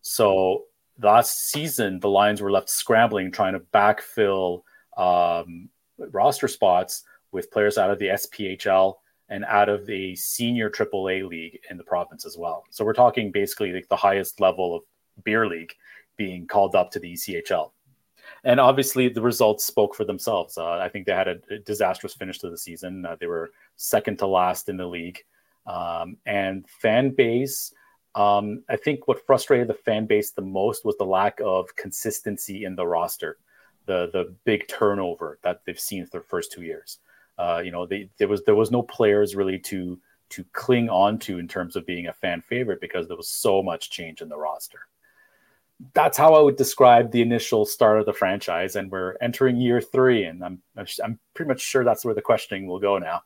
So 0.03 0.65
last 1.01 1.51
season, 1.51 1.99
the 1.99 2.11
Lions 2.11 2.43
were 2.43 2.53
left 2.53 2.69
scrambling 2.69 3.33
trying 3.33 3.55
to 3.55 3.61
backfill 3.61 4.63
um, 4.97 5.71
roster 5.99 6.47
spots 6.47 7.05
with 7.33 7.51
players 7.51 7.79
out 7.79 7.91
of 7.91 7.99
the 7.99 8.07
SPHL 8.07 8.95
and 9.29 9.45
out 9.45 9.69
of 9.69 9.87
the 9.87 10.17
senior 10.17 10.71
AAA 10.71 11.29
league 11.29 11.61
in 11.71 11.77
the 11.77 11.85
province 11.85 12.25
as 12.25 12.37
well. 12.37 12.65
So 12.71 12.85
we're 12.85 12.95
talking 12.95 13.31
basically 13.31 13.73
like 13.73 13.89
the 13.89 13.97
highest 13.97 14.41
level 14.41 14.75
of 14.75 14.83
beer 15.25 15.47
league 15.47 15.75
being 16.17 16.47
called 16.47 16.75
up 16.75 16.91
to 16.93 16.99
the 16.99 17.13
ECHL. 17.13 17.71
And 18.45 18.61
obviously, 18.61 19.09
the 19.09 19.23
results 19.23 19.65
spoke 19.65 19.95
for 19.95 20.05
themselves. 20.05 20.59
Uh, 20.59 20.79
I 20.79 20.89
think 20.89 21.07
they 21.07 21.13
had 21.13 21.29
a, 21.29 21.59
disastrous 21.61 22.15
finish 22.15 22.39
to 22.41 22.51
the 22.51 22.59
season. 22.59 23.05
Uh, 23.05 23.17
they 23.19 23.27
were 23.27 23.53
second 23.77 24.19
to 24.19 24.27
last 24.27 24.69
in 24.69 24.77
the 24.77 24.87
league. 24.87 25.25
Um, 25.67 26.17
and 26.25 26.69
fan 26.69 27.11
base, 27.11 27.73
um, 28.15 28.65
I 28.69 28.77
think 28.77 29.07
what 29.07 29.27
frustrated 29.27 29.69
the 29.69 29.75
fan 29.75 30.07
base 30.07 30.31
the 30.31 30.43
most 30.43 30.85
was 30.85 30.97
the 30.97 31.05
lack 31.05 31.41
of 31.45 31.75
consistency 31.77 32.65
in 32.65 32.75
the 32.75 32.87
roster, 32.87 33.39
the 33.87 34.11
the 34.13 34.35
big 34.45 34.67
turnover 34.69 35.39
that 35.43 35.63
they've 35.65 35.79
seen 35.79 36.07
for 36.07 36.19
the 36.19 36.25
first 36.25 36.53
two 36.53 36.63
years. 36.63 36.99
Uh, 37.39 37.63
you 37.65 37.71
know, 37.71 37.87
they, 37.87 38.11
there 38.19 38.29
was 38.29 38.43
there 38.45 38.55
was 38.55 38.71
no 38.71 38.83
players 38.83 39.37
really 39.37 39.59
to 39.61 39.99
to 40.31 40.45
cling 40.53 40.91
on 40.91 41.19
to 41.19 41.39
in 41.39 41.49
terms 41.49 41.77
of 41.77 41.87
being 41.87 42.09
a 42.09 42.13
fan 42.13 42.43
favorite 42.43 42.81
because 42.81 43.09
there 43.09 43.17
was 43.17 43.29
so 43.29 43.63
much 43.63 43.91
change 43.91 44.21
in 44.21 44.29
the 44.29 44.37
roster 44.37 44.81
that's 45.95 46.19
how 46.19 46.35
I 46.35 46.41
would 46.41 46.57
describe 46.57 47.11
the 47.13 47.23
initial 47.23 47.65
start 47.65 48.01
of 48.01 48.07
the 48.07 48.13
franchise. 48.13 48.77
And 48.77 48.91
we're 48.91 49.17
entering 49.21 49.57
year 49.57 49.81
three, 49.81 50.25
and 50.25 50.45
I'm 50.45 50.61
I'm 50.77 51.19
pretty 51.35 51.49
much 51.49 51.61
sure 51.61 51.85
that's 51.85 52.05
where 52.05 52.15
the 52.15 52.23
questioning 52.23 52.67
will 52.67 52.81
go 52.81 52.99
now. 52.99 53.23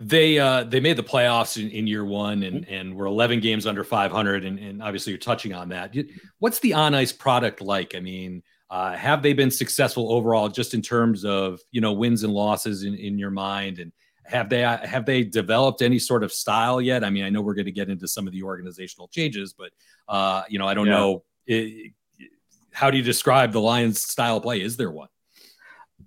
They 0.00 0.38
uh, 0.38 0.64
they 0.64 0.80
made 0.80 0.96
the 0.96 1.02
playoffs 1.02 1.62
in, 1.62 1.70
in 1.70 1.86
year 1.86 2.04
one, 2.04 2.42
and 2.42 2.62
mm-hmm. 2.62 2.74
and 2.74 2.94
we're 2.96 3.06
11 3.06 3.40
games 3.40 3.66
under 3.66 3.84
500, 3.84 4.44
and, 4.44 4.58
and 4.58 4.82
obviously 4.82 5.12
you're 5.12 5.20
touching 5.20 5.54
on 5.54 5.68
that. 5.68 5.94
What's 6.38 6.58
the 6.60 6.74
on 6.74 6.94
ice 6.94 7.12
product 7.12 7.60
like? 7.60 7.94
I 7.94 8.00
mean. 8.00 8.42
Uh, 8.72 8.96
have 8.96 9.22
they 9.22 9.34
been 9.34 9.50
successful 9.50 10.10
overall, 10.14 10.48
just 10.48 10.72
in 10.72 10.80
terms 10.80 11.26
of 11.26 11.60
you 11.72 11.80
know 11.82 11.92
wins 11.92 12.22
and 12.22 12.32
losses 12.32 12.84
in, 12.84 12.94
in 12.94 13.18
your 13.18 13.30
mind, 13.30 13.78
and 13.78 13.92
have 14.24 14.48
they 14.48 14.60
have 14.60 15.04
they 15.04 15.22
developed 15.22 15.82
any 15.82 15.98
sort 15.98 16.24
of 16.24 16.32
style 16.32 16.80
yet? 16.80 17.04
I 17.04 17.10
mean, 17.10 17.22
I 17.22 17.28
know 17.28 17.42
we're 17.42 17.52
going 17.52 17.66
to 17.66 17.70
get 17.70 17.90
into 17.90 18.08
some 18.08 18.26
of 18.26 18.32
the 18.32 18.42
organizational 18.42 19.08
changes, 19.08 19.52
but 19.52 19.72
uh, 20.08 20.44
you 20.48 20.58
know, 20.58 20.66
I 20.66 20.72
don't 20.72 20.86
yeah. 20.86 20.92
know. 20.92 21.22
It, 21.46 21.92
how 22.70 22.90
do 22.90 22.96
you 22.96 23.02
describe 23.02 23.52
the 23.52 23.60
Lions' 23.60 24.00
style 24.00 24.40
play? 24.40 24.62
Is 24.62 24.78
there 24.78 24.90
one? 24.90 25.08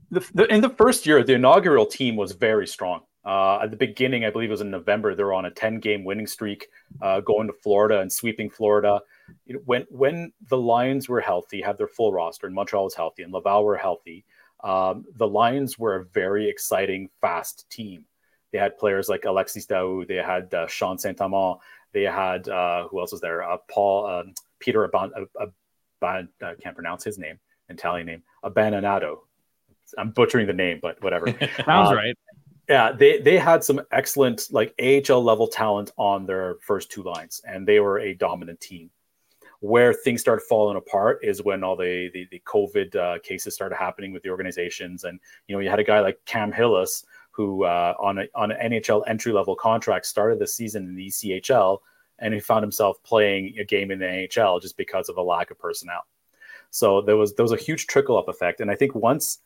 The, 0.09 0.27
the, 0.33 0.45
in 0.51 0.61
the 0.61 0.69
first 0.69 1.05
year, 1.05 1.23
the 1.23 1.35
inaugural 1.35 1.85
team 1.85 2.15
was 2.15 2.31
very 2.31 2.65
strong. 2.65 3.01
Uh, 3.23 3.59
at 3.61 3.69
the 3.69 3.77
beginning, 3.77 4.25
I 4.25 4.31
believe 4.31 4.49
it 4.49 4.53
was 4.53 4.61
in 4.61 4.71
November, 4.71 5.13
they 5.13 5.23
were 5.23 5.33
on 5.33 5.45
a 5.45 5.51
10 5.51 5.79
game 5.79 6.03
winning 6.03 6.25
streak, 6.25 6.67
uh, 6.99 7.19
going 7.19 7.45
to 7.45 7.53
Florida 7.53 7.99
and 7.99 8.11
sweeping 8.11 8.49
Florida. 8.49 9.01
You 9.45 9.55
know, 9.55 9.61
when 9.65 9.85
when 9.89 10.33
the 10.49 10.57
Lions 10.57 11.09
were 11.09 11.21
healthy, 11.21 11.61
had 11.61 11.77
their 11.77 11.87
full 11.87 12.11
roster, 12.11 12.47
and 12.47 12.55
Montreal 12.55 12.85
was 12.85 12.95
healthy, 12.95 13.23
and 13.23 13.33
Laval 13.33 13.63
were 13.63 13.77
healthy, 13.77 14.25
um, 14.63 15.05
the 15.15 15.27
Lions 15.27 15.77
were 15.77 15.95
a 15.95 16.05
very 16.05 16.49
exciting, 16.49 17.09
fast 17.21 17.69
team. 17.69 18.05
They 18.51 18.57
had 18.57 18.77
players 18.77 19.09
like 19.09 19.25
Alexis 19.25 19.65
Daoust, 19.65 20.07
they 20.07 20.15
had 20.15 20.53
uh, 20.53 20.67
Sean 20.67 20.97
Saint 20.97 21.19
Amand, 21.19 21.59
they 21.93 22.03
had 22.03 22.47
uh, 22.49 22.87
who 22.87 22.99
else 22.99 23.11
was 23.11 23.21
there? 23.21 23.43
Uh, 23.43 23.57
Paul 23.69 24.07
um, 24.07 24.33
Peter 24.59 24.87
Aban, 24.87 25.29
I 26.03 26.53
can't 26.61 26.75
pronounce 26.75 27.03
his 27.03 27.17
name, 27.17 27.39
Italian 27.69 28.07
name, 28.07 28.23
Abbandonato. 28.43 29.19
I'm 29.97 30.11
butchering 30.11 30.47
the 30.47 30.53
name, 30.53 30.79
but 30.81 31.01
whatever. 31.03 31.27
Sounds 31.65 31.91
uh, 31.91 31.95
right. 31.95 32.17
Yeah, 32.67 32.91
they 32.91 33.19
they 33.19 33.37
had 33.37 33.63
some 33.63 33.81
excellent 33.91 34.47
like 34.51 34.73
AHL 34.81 35.23
level 35.23 35.47
talent 35.47 35.91
on 35.97 36.25
their 36.25 36.55
first 36.61 36.91
two 36.91 37.03
lines, 37.03 37.41
and 37.47 37.67
they 37.67 37.79
were 37.79 37.99
a 37.99 38.15
dominant 38.15 38.59
team 38.59 38.89
where 39.65 39.93
things 39.93 40.21
started 40.21 40.43
falling 40.43 40.77
apart 40.77 41.19
is 41.23 41.41
when 41.41 41.63
all 41.63 41.75
the 41.75 42.09
the, 42.13 42.27
the 42.29 42.41
COVID 42.45 42.95
uh, 42.95 43.19
cases 43.19 43.55
started 43.55 43.75
happening 43.75 44.11
with 44.11 44.21
the 44.21 44.29
organizations, 44.29 45.03
and 45.03 45.19
you 45.47 45.55
know 45.55 45.59
you 45.59 45.69
had 45.69 45.79
a 45.79 45.83
guy 45.83 45.99
like 46.01 46.19
Cam 46.25 46.51
Hillis 46.51 47.03
who 47.31 47.65
uh, 47.65 47.95
on 47.99 48.19
a 48.19 48.27
on 48.35 48.51
an 48.51 48.71
NHL 48.71 49.03
entry 49.07 49.31
level 49.31 49.55
contract 49.55 50.05
started 50.05 50.39
the 50.39 50.47
season 50.47 50.87
in 50.87 50.95
the 50.95 51.07
ECHL, 51.07 51.79
and 52.19 52.33
he 52.33 52.39
found 52.39 52.63
himself 52.63 53.01
playing 53.03 53.55
a 53.59 53.65
game 53.65 53.89
in 53.89 53.99
the 53.99 54.05
NHL 54.05 54.61
just 54.61 54.77
because 54.77 55.09
of 55.09 55.17
a 55.17 55.21
lack 55.21 55.49
of 55.49 55.57
personnel. 55.57 56.05
So 56.69 57.01
there 57.01 57.17
was 57.17 57.33
there 57.33 57.43
was 57.43 57.51
a 57.51 57.57
huge 57.57 57.87
trickle 57.87 58.17
up 58.17 58.29
effect, 58.29 58.61
and 58.61 58.69
I 58.69 58.75
think 58.75 58.93
once 58.93 59.39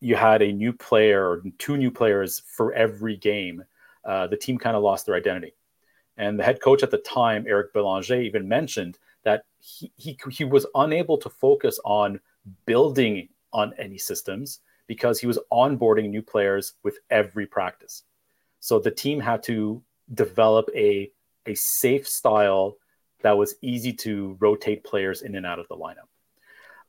you 0.00 0.14
had 0.14 0.42
a 0.42 0.52
new 0.52 0.72
player 0.72 1.28
or 1.28 1.42
two 1.58 1.76
new 1.76 1.90
players 1.90 2.42
for 2.46 2.72
every 2.74 3.16
game, 3.16 3.64
uh, 4.04 4.28
the 4.28 4.36
team 4.36 4.58
kind 4.58 4.76
of 4.76 4.82
lost 4.82 5.06
their 5.06 5.14
identity. 5.14 5.54
And 6.16 6.38
the 6.38 6.44
head 6.44 6.60
coach 6.60 6.82
at 6.82 6.90
the 6.90 6.98
time, 6.98 7.46
Eric 7.48 7.72
Belanger, 7.72 8.20
even 8.20 8.46
mentioned 8.46 8.98
he, 9.62 9.92
he, 9.96 10.18
he 10.30 10.44
was 10.44 10.66
unable 10.74 11.16
to 11.18 11.30
focus 11.30 11.78
on 11.84 12.20
building 12.66 13.28
on 13.52 13.72
any 13.78 13.96
systems 13.96 14.60
because 14.88 15.20
he 15.20 15.26
was 15.26 15.38
onboarding 15.52 16.10
new 16.10 16.20
players 16.20 16.74
with 16.82 16.98
every 17.10 17.46
practice. 17.46 18.02
So 18.58 18.80
the 18.80 18.90
team 18.90 19.20
had 19.20 19.42
to 19.44 19.80
develop 20.12 20.68
a, 20.74 21.10
a 21.46 21.54
safe 21.54 22.08
style 22.08 22.76
that 23.22 23.38
was 23.38 23.54
easy 23.62 23.92
to 23.92 24.36
rotate 24.40 24.82
players 24.82 25.22
in 25.22 25.36
and 25.36 25.46
out 25.46 25.60
of 25.60 25.68
the 25.68 25.76
lineup. 25.76 26.10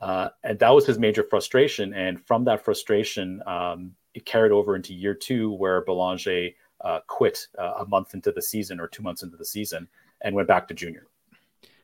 Uh, 0.02 0.30
and 0.44 0.58
that 0.58 0.72
was 0.72 0.88
his 0.88 0.98
major 0.98 1.24
frustration. 1.24 1.94
And 1.94 2.20
from 2.26 2.44
that 2.46 2.66
frustration, 2.66 3.42
um, 3.46 3.92
it 4.16 4.26
carried 4.26 4.52
over 4.52 4.76
into 4.76 4.96
year 4.96 5.14
two, 5.14 5.52
where 5.52 5.82
Belanger 5.82 6.50
uh, 6.82 7.00
quit 7.08 7.48
uh, 7.60 7.74
a 7.80 7.86
month 7.86 8.16
into 8.16 8.32
the 8.32 8.42
season 8.42 8.80
or 8.80 8.88
two 8.88 9.04
months 9.04 9.22
into 9.22 9.38
the 9.38 9.46
season 9.46 9.88
and 10.22 10.36
went 10.36 10.48
back 10.48 10.68
to 10.68 10.74
junior. 10.74 11.06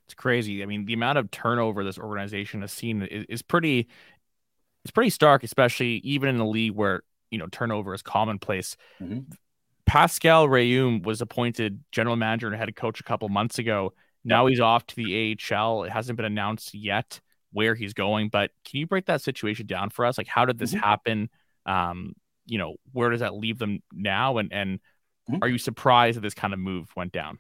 It's 0.10 0.16
crazy. 0.16 0.64
I 0.64 0.66
mean, 0.66 0.86
the 0.86 0.94
amount 0.94 1.20
of 1.20 1.30
turnover 1.30 1.84
this 1.84 2.00
organization 2.00 2.62
has 2.62 2.74
seen 2.74 3.04
is, 3.04 3.26
is 3.30 3.42
pretty, 3.44 3.88
it's 4.84 4.90
pretty 4.90 5.12
stark, 5.12 5.44
especially 5.44 5.98
even 5.98 6.30
in 6.30 6.40
a 6.40 6.50
league 6.50 6.74
where 6.74 7.04
you 7.30 7.38
know 7.38 7.46
turnover 7.52 7.94
is 7.94 8.02
commonplace. 8.02 8.76
Mm-hmm. 9.00 9.32
Pascal 9.86 10.48
Rheaume 10.48 11.04
was 11.04 11.22
appointed 11.22 11.84
general 11.92 12.16
manager 12.16 12.48
and 12.48 12.56
head 12.56 12.76
coach 12.76 13.00
a 13.00 13.04
couple 13.04 13.30
months 13.30 13.60
ago. 13.60 13.94
Now 14.26 14.48
he's 14.48 14.60
off 14.60 14.84
to 14.88 14.96
the 14.96 15.38
AHL. 15.52 15.84
It 15.84 15.92
hasn't 15.92 16.18
been 16.18 16.26
announced 16.26 16.74
yet 16.74 17.22
where 17.52 17.76
he's 17.76 17.94
going. 17.94 18.30
But 18.30 18.50
can 18.66 18.80
you 18.80 18.88
break 18.88 19.06
that 19.06 19.22
situation 19.22 19.68
down 19.68 19.92
for 19.92 20.06
us? 20.06 20.18
Like, 20.18 20.28
how 20.28 20.46
did 20.46 20.58
this 20.58 20.74
mm-hmm. 20.74 20.84
happen? 20.84 21.30
Um, 21.68 22.14
you 22.48 22.58
know, 22.58 22.78
where 22.94 23.12
does 23.12 23.20
that 23.20 23.36
leave 23.36 23.60
them 23.60 23.84
now? 23.94 24.40
And 24.40 24.52
and 24.52 24.80
mm-hmm. 25.30 25.44
are 25.44 25.48
you 25.48 25.60
surprised 25.60 26.18
that 26.18 26.22
this 26.22 26.34
kind 26.34 26.52
of 26.52 26.60
move 26.60 26.90
went 26.96 27.12
down? 27.12 27.38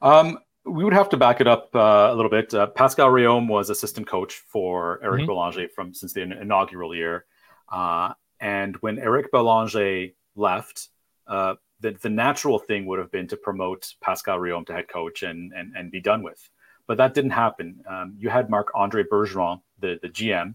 Um, 0.00 0.38
we 0.64 0.84
would 0.84 0.94
have 0.94 1.10
to 1.10 1.16
back 1.16 1.40
it 1.40 1.46
up 1.46 1.70
uh, 1.74 2.08
a 2.10 2.14
little 2.14 2.30
bit. 2.30 2.52
Uh, 2.54 2.66
Pascal 2.66 3.08
Rheaume 3.08 3.48
was 3.48 3.70
assistant 3.70 4.06
coach 4.06 4.34
for 4.34 5.00
Eric 5.02 5.22
mm-hmm. 5.22 5.26
Belanger 5.26 5.68
from 5.68 5.94
since 5.94 6.12
the 6.12 6.22
inaugural 6.22 6.94
year, 6.94 7.26
uh, 7.70 8.14
and 8.40 8.76
when 8.76 8.98
Eric 8.98 9.30
Belanger 9.30 10.08
left, 10.36 10.88
uh, 11.26 11.54
the 11.80 11.92
the 12.02 12.10
natural 12.10 12.58
thing 12.58 12.86
would 12.86 12.98
have 12.98 13.12
been 13.12 13.28
to 13.28 13.36
promote 13.36 13.94
Pascal 14.00 14.38
Rheaume 14.38 14.64
to 14.66 14.72
head 14.72 14.88
coach 14.88 15.22
and 15.22 15.52
and 15.52 15.76
and 15.76 15.90
be 15.90 16.00
done 16.00 16.22
with. 16.22 16.48
But 16.86 16.98
that 16.98 17.14
didn't 17.14 17.30
happen. 17.30 17.82
Um, 17.88 18.14
you 18.18 18.28
had 18.28 18.50
Marc 18.50 18.68
Andre 18.74 19.04
Bergeron, 19.04 19.62
the, 19.80 19.98
the 20.02 20.08
GM, 20.08 20.54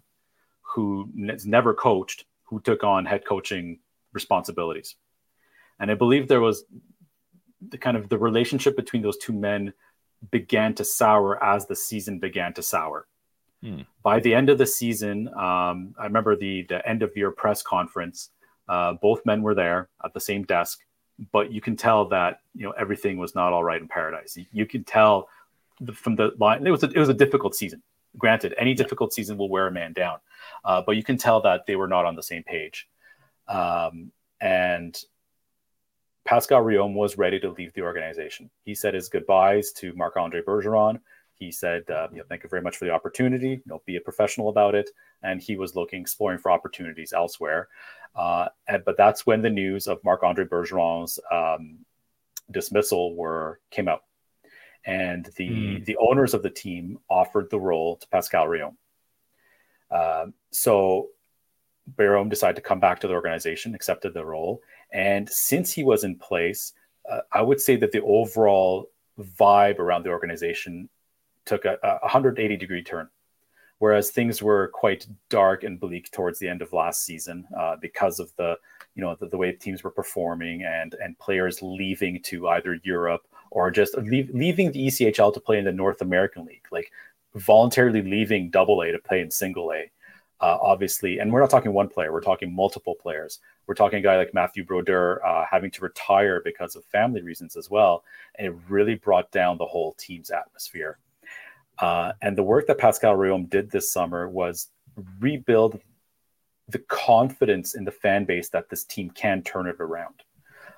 who 0.61 1.09
has 1.27 1.45
never 1.45 1.73
coached, 1.73 2.25
who 2.43 2.59
took 2.59 2.83
on 2.83 3.05
head 3.05 3.25
coaching 3.25 3.79
responsibilities. 4.13 4.95
And 5.79 5.89
I 5.89 5.95
believe 5.95 6.27
there 6.27 6.41
was 6.41 6.65
the 7.67 7.77
kind 7.77 7.97
of 7.97 8.09
the 8.09 8.17
relationship 8.17 8.75
between 8.75 9.01
those 9.01 9.17
two 9.17 9.33
men 9.33 9.73
began 10.31 10.73
to 10.75 10.83
sour 10.83 11.41
as 11.43 11.65
the 11.65 11.75
season 11.75 12.19
began 12.19 12.53
to 12.53 12.61
sour. 12.61 13.07
Hmm. 13.63 13.81
By 14.03 14.19
the 14.19 14.33
end 14.33 14.49
of 14.49 14.57
the 14.57 14.65
season, 14.65 15.27
um, 15.29 15.93
I 15.99 16.03
remember 16.03 16.35
the 16.35 16.63
the 16.69 16.87
end 16.87 17.03
of 17.03 17.15
year 17.15 17.31
press 17.31 17.61
conference. 17.61 18.29
Uh, 18.67 18.93
both 18.93 19.25
men 19.25 19.41
were 19.41 19.55
there 19.55 19.89
at 20.03 20.13
the 20.13 20.19
same 20.19 20.43
desk, 20.43 20.79
but 21.31 21.51
you 21.51 21.59
can 21.59 21.75
tell 21.75 22.05
that 22.09 22.41
you 22.55 22.65
know 22.65 22.71
everything 22.71 23.17
was 23.17 23.35
not 23.35 23.51
all 23.51 23.63
right 23.63 23.81
in 23.81 23.87
paradise. 23.87 24.37
You, 24.37 24.45
you 24.51 24.65
can 24.65 24.83
tell 24.83 25.27
from 25.93 26.15
the 26.15 26.31
line. 26.39 26.65
It 26.65 26.71
was 26.71 26.83
a, 26.83 26.89
it 26.89 26.97
was 26.97 27.09
a 27.09 27.13
difficult 27.13 27.55
season. 27.55 27.81
Granted, 28.17 28.55
any 28.57 28.73
difficult 28.73 29.13
season 29.13 29.37
will 29.37 29.49
wear 29.49 29.67
a 29.67 29.71
man 29.71 29.93
down, 29.93 30.19
uh, 30.63 30.81
but 30.85 30.95
you 30.95 31.03
can 31.03 31.17
tell 31.17 31.41
that 31.41 31.65
they 31.65 31.75
were 31.75 31.87
not 31.87 32.05
on 32.05 32.15
the 32.15 32.23
same 32.23 32.43
page. 32.43 32.87
Um, 33.47 34.11
and 34.41 34.97
Pascal 36.29 36.61
Rheaume 36.61 36.93
was 36.93 37.17
ready 37.17 37.39
to 37.39 37.49
leave 37.49 37.73
the 37.73 37.81
organization. 37.81 38.51
He 38.63 38.75
said 38.75 38.93
his 38.93 39.09
goodbyes 39.09 39.71
to 39.71 39.93
Marc 39.93 40.15
Andre 40.15 40.43
Bergeron. 40.43 40.99
He 41.33 41.51
said, 41.51 41.89
uh, 41.89 42.07
you 42.11 42.19
know, 42.19 42.23
"Thank 42.29 42.43
you 42.43 42.49
very 42.49 42.61
much 42.61 42.77
for 42.77 42.85
the 42.85 42.91
opportunity. 42.91 43.49
You 43.49 43.63
know, 43.65 43.81
be 43.87 43.95
a 43.95 44.01
professional 44.01 44.49
about 44.49 44.75
it." 44.75 44.91
And 45.23 45.41
he 45.41 45.55
was 45.55 45.75
looking, 45.75 46.01
exploring 46.01 46.37
for 46.37 46.51
opportunities 46.51 47.13
elsewhere. 47.13 47.67
Uh, 48.15 48.49
and, 48.67 48.85
but 48.85 48.95
that's 48.95 49.25
when 49.25 49.41
the 49.41 49.49
news 49.49 49.87
of 49.87 50.03
Marc 50.03 50.21
Andre 50.21 50.45
Bergeron's 50.45 51.19
um, 51.31 51.79
dismissal 52.51 53.15
were 53.15 53.59
came 53.71 53.87
out 53.87 54.03
and 54.85 55.31
the 55.35 55.49
mm. 55.49 55.85
the 55.85 55.97
owners 55.97 56.35
of 56.35 56.43
the 56.43 56.49
team 56.51 56.99
offered 57.09 57.49
the 57.49 57.59
role 57.59 57.95
to 57.95 58.07
Pascal 58.09 58.45
Rheaume. 58.45 58.77
Uh, 59.89 60.27
so 60.51 61.09
Rheaume 61.97 62.29
decided 62.29 62.55
to 62.55 62.61
come 62.61 62.79
back 62.79 62.99
to 62.99 63.07
the 63.07 63.13
organization, 63.13 63.73
accepted 63.73 64.13
the 64.13 64.23
role, 64.23 64.61
and 64.91 65.29
since 65.29 65.71
he 65.71 65.83
was 65.83 66.03
in 66.03 66.15
place, 66.15 66.73
uh, 67.09 67.21
I 67.31 67.41
would 67.41 67.61
say 67.61 67.75
that 67.77 67.91
the 67.91 68.01
overall 68.01 68.89
vibe 69.19 69.79
around 69.79 70.03
the 70.03 70.09
organization 70.09 70.89
took 71.45 71.65
a, 71.65 71.77
a 71.83 71.99
180 72.01 72.57
degree 72.57 72.83
turn. 72.83 73.09
Whereas 73.79 74.11
things 74.11 74.43
were 74.43 74.69
quite 74.73 75.07
dark 75.29 75.63
and 75.63 75.79
bleak 75.79 76.11
towards 76.11 76.37
the 76.37 76.49
end 76.49 76.61
of 76.61 76.73
last 76.73 77.05
season 77.05 77.47
uh, 77.57 77.77
because 77.81 78.19
of 78.19 78.35
the 78.35 78.57
you 78.95 79.01
know 79.01 79.15
the, 79.15 79.27
the 79.27 79.37
way 79.37 79.53
teams 79.53 79.83
were 79.83 79.91
performing 79.91 80.63
and 80.63 80.95
and 81.01 81.17
players 81.17 81.61
leaving 81.61 82.21
to 82.23 82.49
either 82.49 82.77
Europe 82.83 83.25
or 83.51 83.71
just 83.71 83.97
leave, 83.97 84.29
leaving 84.33 84.71
the 84.71 84.87
ECHL 84.87 85.33
to 85.33 85.39
play 85.39 85.57
in 85.57 85.65
the 85.65 85.71
North 85.71 86.01
American 86.01 86.45
League, 86.45 86.65
like 86.71 86.91
voluntarily 87.35 88.01
leaving 88.01 88.49
Double 88.49 88.81
A 88.81 88.91
to 88.91 88.99
play 88.99 89.21
in 89.21 89.31
Single 89.31 89.71
A. 89.71 89.89
Uh, 90.41 90.57
obviously, 90.61 91.19
and 91.19 91.31
we're 91.31 91.41
not 91.41 91.49
talking 91.49 91.73
one 91.73 91.89
player; 91.89 92.11
we're 92.11 92.21
talking 92.21 92.53
multiple 92.53 92.95
players. 92.95 93.39
We're 93.67 93.75
talking 93.75 93.99
a 93.99 94.01
guy 94.01 94.17
like 94.17 94.33
Matthew 94.33 94.63
Brodeur 94.63 95.21
uh, 95.25 95.45
having 95.49 95.69
to 95.71 95.81
retire 95.81 96.41
because 96.43 96.75
of 96.75 96.85
family 96.85 97.21
reasons 97.21 97.55
as 97.55 97.69
well, 97.69 98.03
and 98.35 98.47
it 98.47 98.55
really 98.69 98.95
brought 98.95 99.31
down 99.31 99.57
the 99.57 99.65
whole 99.65 99.93
team's 99.93 100.31
atmosphere. 100.31 100.97
Uh, 101.77 102.13
and 102.21 102.37
the 102.37 102.43
work 102.43 102.67
that 102.67 102.77
Pascal 102.77 103.15
Rheaume 103.15 103.49
did 103.49 103.71
this 103.71 103.91
summer 103.91 104.27
was 104.27 104.69
rebuild 105.19 105.79
the 106.67 106.79
confidence 106.79 107.75
in 107.75 107.83
the 107.83 107.91
fan 107.91 108.25
base 108.25 108.49
that 108.49 108.69
this 108.69 108.83
team 108.83 109.09
can 109.09 109.41
turn 109.41 109.67
it 109.67 109.77
around. 109.79 110.23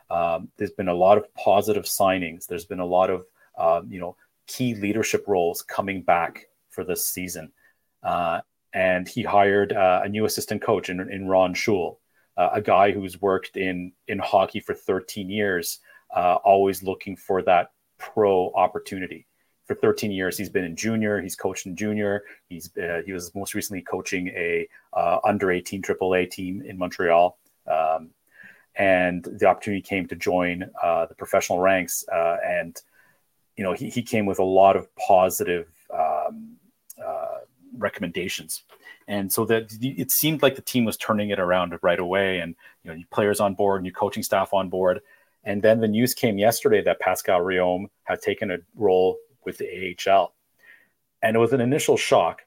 Um, 0.10 0.50
there's 0.58 0.72
been 0.72 0.88
a 0.88 0.94
lot 0.94 1.18
of 1.18 1.34
positive 1.36 1.86
signings. 1.86 2.46
There's 2.46 2.65
been 2.65 2.80
a 2.80 2.86
lot 2.86 3.10
of 3.10 3.25
uh, 3.58 3.82
you 3.88 4.00
know 4.00 4.15
key 4.48 4.75
leadership 4.75 5.25
roles 5.27 5.62
coming 5.62 6.01
back 6.01 6.48
for 6.70 6.84
this 6.84 7.06
season, 7.06 7.51
uh, 8.03 8.41
and 8.74 9.08
he 9.08 9.24
hired 9.24 9.74
uh, 9.74 10.01
a 10.04 10.10
new 10.10 10.25
assistant 10.25 10.62
coach 10.62 10.90
in, 10.90 11.00
in 11.12 11.28
Ron 11.28 11.54
Choules, 11.54 11.98
uh, 12.38 12.50
a 12.54 12.62
guy 12.62 12.92
who's 12.92 13.22
worked 13.22 13.58
in 13.58 13.92
in 14.08 14.20
hockey 14.20 14.60
for 14.60 14.74
13 14.74 15.30
years, 15.30 15.80
uh, 16.16 16.36
always 16.44 16.84
looking 16.84 17.16
for 17.16 17.42
that 17.44 17.72
pro 17.98 18.51
opportunity. 18.54 19.28
For 19.66 19.75
13 19.75 20.12
years, 20.12 20.38
he's 20.38 20.50
been 20.50 20.66
in 20.66 20.75
junior. 20.75 21.22
He's 21.22 21.36
coached 21.36 21.66
in 21.66 21.75
junior. 21.75 22.24
He's 22.50 22.75
uh, 22.78 23.01
he 23.06 23.13
was 23.13 23.34
most 23.36 23.54
recently 23.54 23.82
coaching 23.82 24.28
a 24.30 24.68
under 25.24 25.51
18 25.51 25.82
AAA 25.82 26.30
team 26.30 26.62
in 26.62 26.78
Montreal. 26.78 27.38
Um, 27.68 28.12
and 28.75 29.24
the 29.24 29.46
opportunity 29.46 29.82
came 29.82 30.08
to 30.08 30.16
join 30.16 30.70
uh, 30.82 31.06
the 31.06 31.16
professional 31.16 31.60
ranks. 31.60 32.06
Uh, 32.12 32.38
and 32.44 32.80
you 33.58 33.63
know, 33.63 33.74
he, 33.74 33.90
he 33.90 34.01
came 34.01 34.25
with 34.25 34.40
a 34.40 34.44
lot 34.44 34.75
of 34.75 34.88
positive 34.96 35.68
uh, 35.81 35.81
recommendations, 37.82 38.64
and 39.08 39.32
so 39.32 39.46
that 39.46 39.72
it 39.82 40.12
seemed 40.12 40.42
like 40.42 40.56
the 40.56 40.62
team 40.62 40.86
was 40.86 40.98
turning 40.98 41.30
it 41.30 41.40
around 41.40 41.78
right 41.82 42.00
away. 42.00 42.40
And 42.40 42.56
you 42.84 42.92
know, 42.92 42.96
new 42.96 43.06
players 43.12 43.40
on 43.40 43.56
board, 43.56 43.84
new 43.84 43.92
coaching 43.92 44.24
staff 44.24 44.54
on 44.54 44.70
board. 44.70 45.02
And 45.44 45.62
then 45.62 45.80
the 45.80 45.88
news 45.88 46.14
came 46.14 46.38
yesterday 46.38 46.84
that 46.84 47.00
Pascal 47.00 47.40
Rheaume 47.40 47.88
had 48.04 48.22
taken 48.22 48.52
a 48.52 48.60
role 48.76 49.18
with 49.44 49.58
the 49.58 49.96
AHL, 50.08 50.34
and 51.22 51.36
it 51.36 51.40
was 51.40 51.54
an 51.54 51.62
initial 51.62 51.98
shock. 51.98 52.44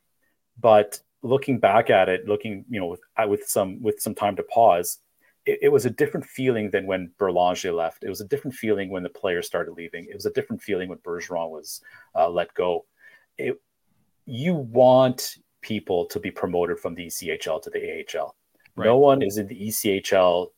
But 0.60 1.00
looking 1.22 1.58
back 1.58 1.90
at 1.90 2.08
it, 2.08 2.28
looking 2.28 2.64
you 2.68 2.78
know 2.78 2.86
with, 2.86 3.00
with 3.26 3.48
some 3.48 3.82
with 3.82 4.00
some 4.00 4.14
time 4.14 4.36
to 4.36 4.42
pause, 4.44 4.98
it, 5.46 5.60
it, 5.62 5.68
was 5.70 5.86
a 5.86 5.90
different 5.90 6.26
feeling 6.26 6.70
than 6.70 6.86
when 6.86 7.10
Belanger 7.18 7.72
left. 7.72 8.04
It 8.04 8.08
was 8.08 8.20
a 8.20 8.28
different 8.28 8.54
feeling 8.54 8.90
when 8.90 9.02
the 9.02 9.08
players 9.08 9.46
started 9.46 9.72
leaving. 9.72 10.06
It 10.08 10.14
was 10.14 10.26
a 10.26 10.32
different 10.32 10.62
feeling 10.62 10.88
when 10.88 10.98
Bergeron 10.98 11.50
was 11.50 11.80
uh, 12.14 12.28
let 12.28 12.54
go. 12.54 12.84
It, 13.36 13.60
you 14.26 14.54
want 14.54 15.36
people 15.60 16.06
to 16.06 16.20
be 16.20 16.30
promoted 16.30 16.78
from 16.78 16.94
the 16.94 17.06
ECHL 17.06 17.62
to 17.62 17.70
the 17.70 18.04
AHL. 18.18 18.34
Right. 18.76 18.86
No 18.86 18.98
one 18.98 19.22
is 19.22 19.38
in 19.38 19.46
the 19.46 19.68
ECHL 19.68 20.48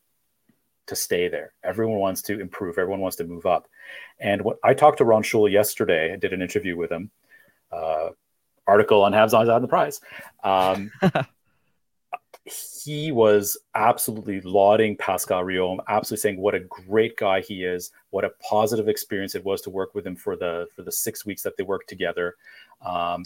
to 0.86 0.96
stay 0.96 1.28
there. 1.28 1.52
Everyone 1.64 1.98
wants 1.98 2.22
to 2.22 2.40
improve. 2.40 2.78
Everyone 2.78 3.00
wants 3.00 3.16
to 3.16 3.24
move 3.24 3.46
up. 3.46 3.68
And 4.20 4.42
what 4.42 4.58
I 4.64 4.74
talked 4.74 4.98
to 4.98 5.04
Ron 5.04 5.22
Choules 5.22 5.52
yesterday. 5.52 6.12
I 6.12 6.16
did 6.16 6.32
an 6.32 6.42
interview 6.42 6.76
with 6.76 6.90
him. 6.90 7.10
Uh, 7.70 8.10
article 8.66 9.02
on 9.02 9.12
Habs 9.12 9.34
on 9.34 9.62
the 9.62 9.68
prize. 9.68 10.00
Um, 10.42 10.90
he 12.44 13.10
was 13.10 13.58
absolutely 13.74 14.40
lauding 14.42 14.96
Pascal 14.96 15.42
Rheaume, 15.42 15.80
absolutely 15.88 16.20
saying 16.20 16.38
what 16.38 16.54
a 16.54 16.60
great 16.60 17.16
guy 17.16 17.40
he 17.40 17.64
is, 17.64 17.90
what 18.10 18.24
a 18.24 18.30
positive 18.48 18.88
experience 18.88 19.34
it 19.34 19.44
was 19.44 19.60
to 19.62 19.70
work 19.70 19.94
with 19.94 20.06
him 20.06 20.16
for 20.16 20.36
the 20.36 20.68
for 20.74 20.82
the 20.82 20.92
six 20.92 21.26
weeks 21.26 21.42
that 21.42 21.56
they 21.56 21.64
worked 21.64 21.88
together. 21.88 22.36
Um, 22.84 23.24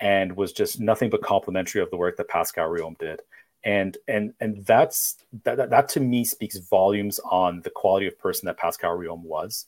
and 0.00 0.36
was 0.36 0.52
just 0.52 0.80
nothing 0.80 1.10
but 1.10 1.22
complimentary 1.22 1.80
of 1.80 1.90
the 1.90 1.96
work 1.96 2.16
that 2.16 2.28
Pascal 2.28 2.68
Rheaume 2.68 2.98
did. 2.98 3.20
And 3.64 3.96
and 4.06 4.34
and 4.40 4.64
that's 4.66 5.16
that, 5.44 5.56
that, 5.56 5.70
that 5.70 5.88
to 5.90 6.00
me 6.00 6.24
speaks 6.24 6.58
volumes 6.58 7.18
on 7.20 7.62
the 7.62 7.70
quality 7.70 8.06
of 8.06 8.18
person 8.18 8.46
that 8.46 8.58
Pascal 8.58 8.96
Rheaume 8.96 9.22
was, 9.22 9.66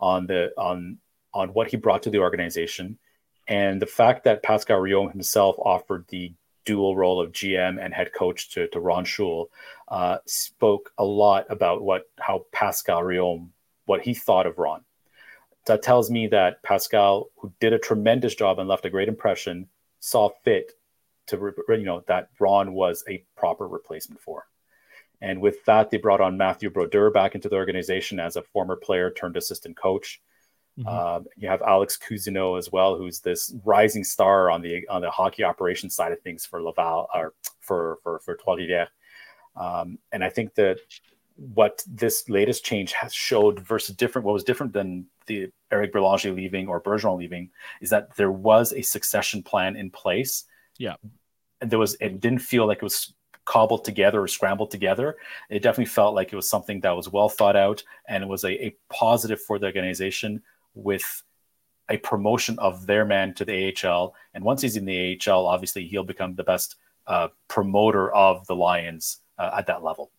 on 0.00 0.26
the 0.26 0.50
on 0.58 0.98
on 1.32 1.50
what 1.50 1.68
he 1.68 1.76
brought 1.76 2.02
to 2.04 2.10
the 2.10 2.18
organization, 2.18 2.98
and 3.46 3.80
the 3.80 3.86
fact 3.86 4.24
that 4.24 4.42
Pascal 4.42 4.80
Rheaume 4.80 5.12
himself 5.12 5.56
offered 5.60 6.06
the 6.08 6.32
dual 6.64 6.96
role 6.96 7.20
of 7.20 7.30
GM 7.30 7.82
and 7.82 7.94
head 7.94 8.12
coach 8.12 8.50
to, 8.50 8.66
to 8.68 8.80
Ron 8.80 9.04
Choules 9.04 9.46
uh, 9.88 10.18
spoke 10.26 10.92
a 10.98 11.04
lot 11.04 11.46
about 11.48 11.82
what 11.82 12.10
how 12.18 12.46
Pascal 12.52 13.02
Rheaume 13.02 13.50
what 13.84 14.02
he 14.02 14.12
thought 14.12 14.46
of 14.46 14.58
Ron 14.58 14.84
that 15.66 15.82
tells 15.82 16.10
me 16.10 16.28
that 16.28 16.62
Pascal, 16.62 17.30
who 17.36 17.52
did 17.60 17.72
a 17.72 17.78
tremendous 17.78 18.34
job 18.34 18.58
and 18.58 18.68
left 18.68 18.86
a 18.86 18.90
great 18.90 19.08
impression, 19.08 19.68
saw 20.00 20.30
fit 20.44 20.72
to 21.26 21.52
you 21.68 21.84
know 21.84 22.04
that 22.06 22.30
Ron 22.38 22.72
was 22.72 23.04
a 23.08 23.24
proper 23.36 23.66
replacement 23.66 24.20
for. 24.20 24.46
And 25.20 25.40
with 25.40 25.64
that, 25.64 25.90
they 25.90 25.96
brought 25.96 26.20
on 26.20 26.36
Matthew 26.36 26.70
Brodeur 26.70 27.10
back 27.10 27.34
into 27.34 27.48
the 27.48 27.56
organization 27.56 28.20
as 28.20 28.36
a 28.36 28.42
former 28.42 28.76
player 28.76 29.10
turned 29.10 29.36
assistant 29.36 29.76
coach. 29.76 30.20
Mm-hmm. 30.78 30.88
Um, 30.88 31.26
you 31.36 31.48
have 31.48 31.62
Alex 31.62 31.96
Cousineau 31.96 32.58
as 32.58 32.70
well, 32.70 32.96
who's 32.96 33.20
this 33.20 33.54
rising 33.64 34.04
star 34.04 34.50
on 34.50 34.60
the 34.62 34.86
on 34.88 35.00
the 35.00 35.10
hockey 35.10 35.42
operations 35.42 35.94
side 35.94 36.12
of 36.12 36.20
things 36.20 36.44
for 36.44 36.62
Laval 36.62 37.08
or 37.14 37.32
for 37.60 37.98
for 38.02 38.20
for 38.20 38.36
Trois 38.36 38.86
Um, 39.56 39.98
and 40.12 40.22
I 40.22 40.28
think 40.28 40.54
that 40.54 40.78
what 41.54 41.82
this 41.86 42.28
latest 42.28 42.64
change 42.64 42.92
has 42.92 43.12
showed 43.12 43.60
versus 43.60 43.96
different 43.96 44.26
what 44.26 44.32
was 44.32 44.44
different 44.44 44.72
than 44.72 45.06
the 45.26 45.50
Eric 45.70 45.92
Belanger 45.92 46.32
leaving 46.32 46.68
or 46.68 46.80
Bergeron 46.80 47.18
leaving 47.18 47.50
is 47.80 47.90
that 47.90 48.14
there 48.16 48.30
was 48.30 48.72
a 48.72 48.82
succession 48.82 49.42
plan 49.42 49.76
in 49.76 49.90
place. 49.90 50.44
Yeah. 50.78 50.96
And 51.60 51.70
there 51.70 51.78
was 51.78 51.96
it 52.00 52.20
didn't 52.20 52.40
feel 52.40 52.66
like 52.66 52.78
it 52.78 52.82
was 52.82 53.14
cobbled 53.44 53.84
together 53.84 54.22
or 54.22 54.28
scrambled 54.28 54.70
together. 54.70 55.16
It 55.48 55.62
definitely 55.62 55.86
felt 55.86 56.14
like 56.14 56.32
it 56.32 56.36
was 56.36 56.50
something 56.50 56.80
that 56.80 56.96
was 56.96 57.10
well 57.10 57.28
thought 57.28 57.56
out 57.56 57.82
and 58.08 58.22
it 58.22 58.26
was 58.28 58.44
a, 58.44 58.66
a 58.66 58.76
positive 58.92 59.40
for 59.40 59.58
the 59.58 59.66
organization 59.66 60.42
with 60.74 61.22
a 61.88 61.96
promotion 61.98 62.58
of 62.58 62.86
their 62.86 63.04
man 63.04 63.32
to 63.34 63.44
the 63.44 63.72
AHL. 63.84 64.14
And 64.34 64.44
once 64.44 64.62
he's 64.62 64.76
in 64.76 64.84
the 64.84 65.20
AHL, 65.26 65.46
obviously 65.46 65.86
he'll 65.86 66.04
become 66.04 66.34
the 66.34 66.44
best 66.44 66.76
uh, 67.06 67.28
promoter 67.48 68.12
of 68.12 68.44
the 68.48 68.56
Lions 68.56 69.18
uh, 69.38 69.50
at 69.56 69.68
that 69.68 69.84
level 69.84 70.10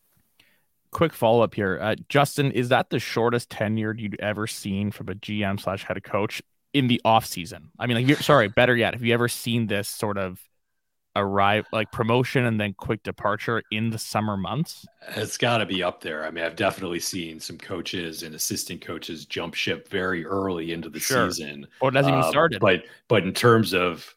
quick 0.91 1.13
follow 1.13 1.41
up 1.41 1.53
here. 1.53 1.79
Uh, 1.81 1.95
Justin, 2.09 2.51
is 2.51 2.69
that 2.69 2.89
the 2.89 2.99
shortest 2.99 3.49
tenure 3.49 3.93
you'd 3.93 4.19
ever 4.19 4.47
seen 4.47 4.91
from 4.91 5.09
a 5.09 5.15
GM 5.15 5.59
slash 5.59 5.83
head 5.83 6.03
coach 6.03 6.41
in 6.73 6.87
the 6.87 7.01
off 7.03 7.25
season? 7.25 7.71
I 7.79 7.87
mean, 7.87 8.07
like, 8.07 8.17
sorry, 8.17 8.47
better 8.55 8.75
yet, 8.75 8.93
have 8.93 9.03
you 9.03 9.13
ever 9.13 9.27
seen 9.27 9.67
this 9.67 9.87
sort 9.87 10.17
of 10.17 10.39
arrive 11.17 11.65
like 11.73 11.91
promotion 11.91 12.45
and 12.45 12.61
then 12.61 12.73
quick 12.77 13.01
departure 13.03 13.63
in 13.71 13.89
the 13.89 13.97
summer 13.97 14.37
months? 14.37 14.85
It's 15.15 15.37
got 15.37 15.57
to 15.57 15.65
be 15.65 15.83
up 15.83 16.01
there. 16.01 16.25
I 16.25 16.31
mean, 16.31 16.43
I've 16.43 16.55
definitely 16.55 16.99
seen 16.99 17.39
some 17.39 17.57
coaches 17.57 18.23
and 18.23 18.35
assistant 18.35 18.81
coaches 18.81 19.25
jump 19.25 19.55
ship 19.55 19.89
very 19.89 20.25
early 20.25 20.71
into 20.71 20.89
the 20.89 20.99
sure. 20.99 21.31
season. 21.31 21.67
Or 21.81 21.89
it 21.89 21.95
hasn't 21.95 22.13
even 22.13 22.23
um, 22.23 22.31
started. 22.31 22.59
But 22.59 22.83
but 23.07 23.23
in 23.23 23.33
terms 23.33 23.73
of 23.73 24.15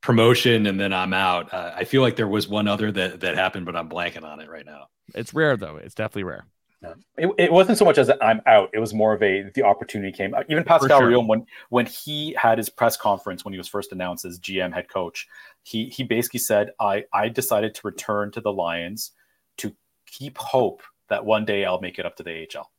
promotion 0.00 0.66
and 0.66 0.78
then 0.78 0.92
I'm 0.92 1.12
out, 1.12 1.52
uh, 1.52 1.72
I 1.74 1.84
feel 1.84 2.02
like 2.02 2.16
there 2.16 2.28
was 2.28 2.48
one 2.48 2.68
other 2.68 2.92
that 2.92 3.20
that 3.20 3.34
happened, 3.34 3.66
but 3.66 3.76
I'm 3.76 3.88
blanking 3.88 4.24
on 4.24 4.40
it 4.40 4.48
right 4.48 4.66
now. 4.66 4.88
It's 5.14 5.34
rare 5.34 5.56
though. 5.56 5.76
It's 5.76 5.94
definitely 5.94 6.24
rare. 6.24 6.46
Yeah. 6.82 6.94
It, 7.16 7.30
it 7.38 7.52
wasn't 7.52 7.78
so 7.78 7.84
much 7.84 7.96
as 7.98 8.10
I'm 8.20 8.42
out. 8.46 8.70
It 8.74 8.78
was 8.78 8.92
more 8.92 9.14
of 9.14 9.22
a 9.22 9.50
the 9.54 9.62
opportunity 9.62 10.12
came. 10.12 10.34
Even 10.48 10.62
Pascal 10.62 11.00
sure. 11.00 11.10
Rheaume, 11.10 11.26
when 11.26 11.46
when 11.70 11.86
he 11.86 12.36
had 12.38 12.58
his 12.58 12.68
press 12.68 12.96
conference 12.96 13.44
when 13.44 13.54
he 13.54 13.58
was 13.58 13.68
first 13.68 13.92
announced 13.92 14.24
as 14.24 14.38
GM 14.38 14.74
head 14.74 14.88
coach, 14.88 15.26
he 15.62 15.88
he 15.88 16.04
basically 16.04 16.40
said, 16.40 16.72
"I 16.78 17.04
I 17.12 17.28
decided 17.28 17.74
to 17.76 17.80
return 17.84 18.30
to 18.32 18.40
the 18.40 18.52
Lions 18.52 19.12
to 19.58 19.74
keep 20.06 20.36
hope 20.36 20.82
that 21.08 21.24
one 21.24 21.44
day 21.44 21.64
I'll 21.64 21.80
make 21.80 21.98
it 21.98 22.06
up 22.06 22.16
to 22.16 22.22
the 22.22 22.46
AHL." 22.54 22.70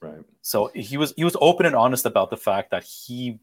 Right. 0.00 0.24
So 0.40 0.70
he 0.74 0.96
was 0.96 1.12
he 1.16 1.24
was 1.24 1.36
open 1.40 1.66
and 1.66 1.76
honest 1.76 2.06
about 2.06 2.30
the 2.30 2.36
fact 2.36 2.70
that 2.70 2.84
he 2.84 3.40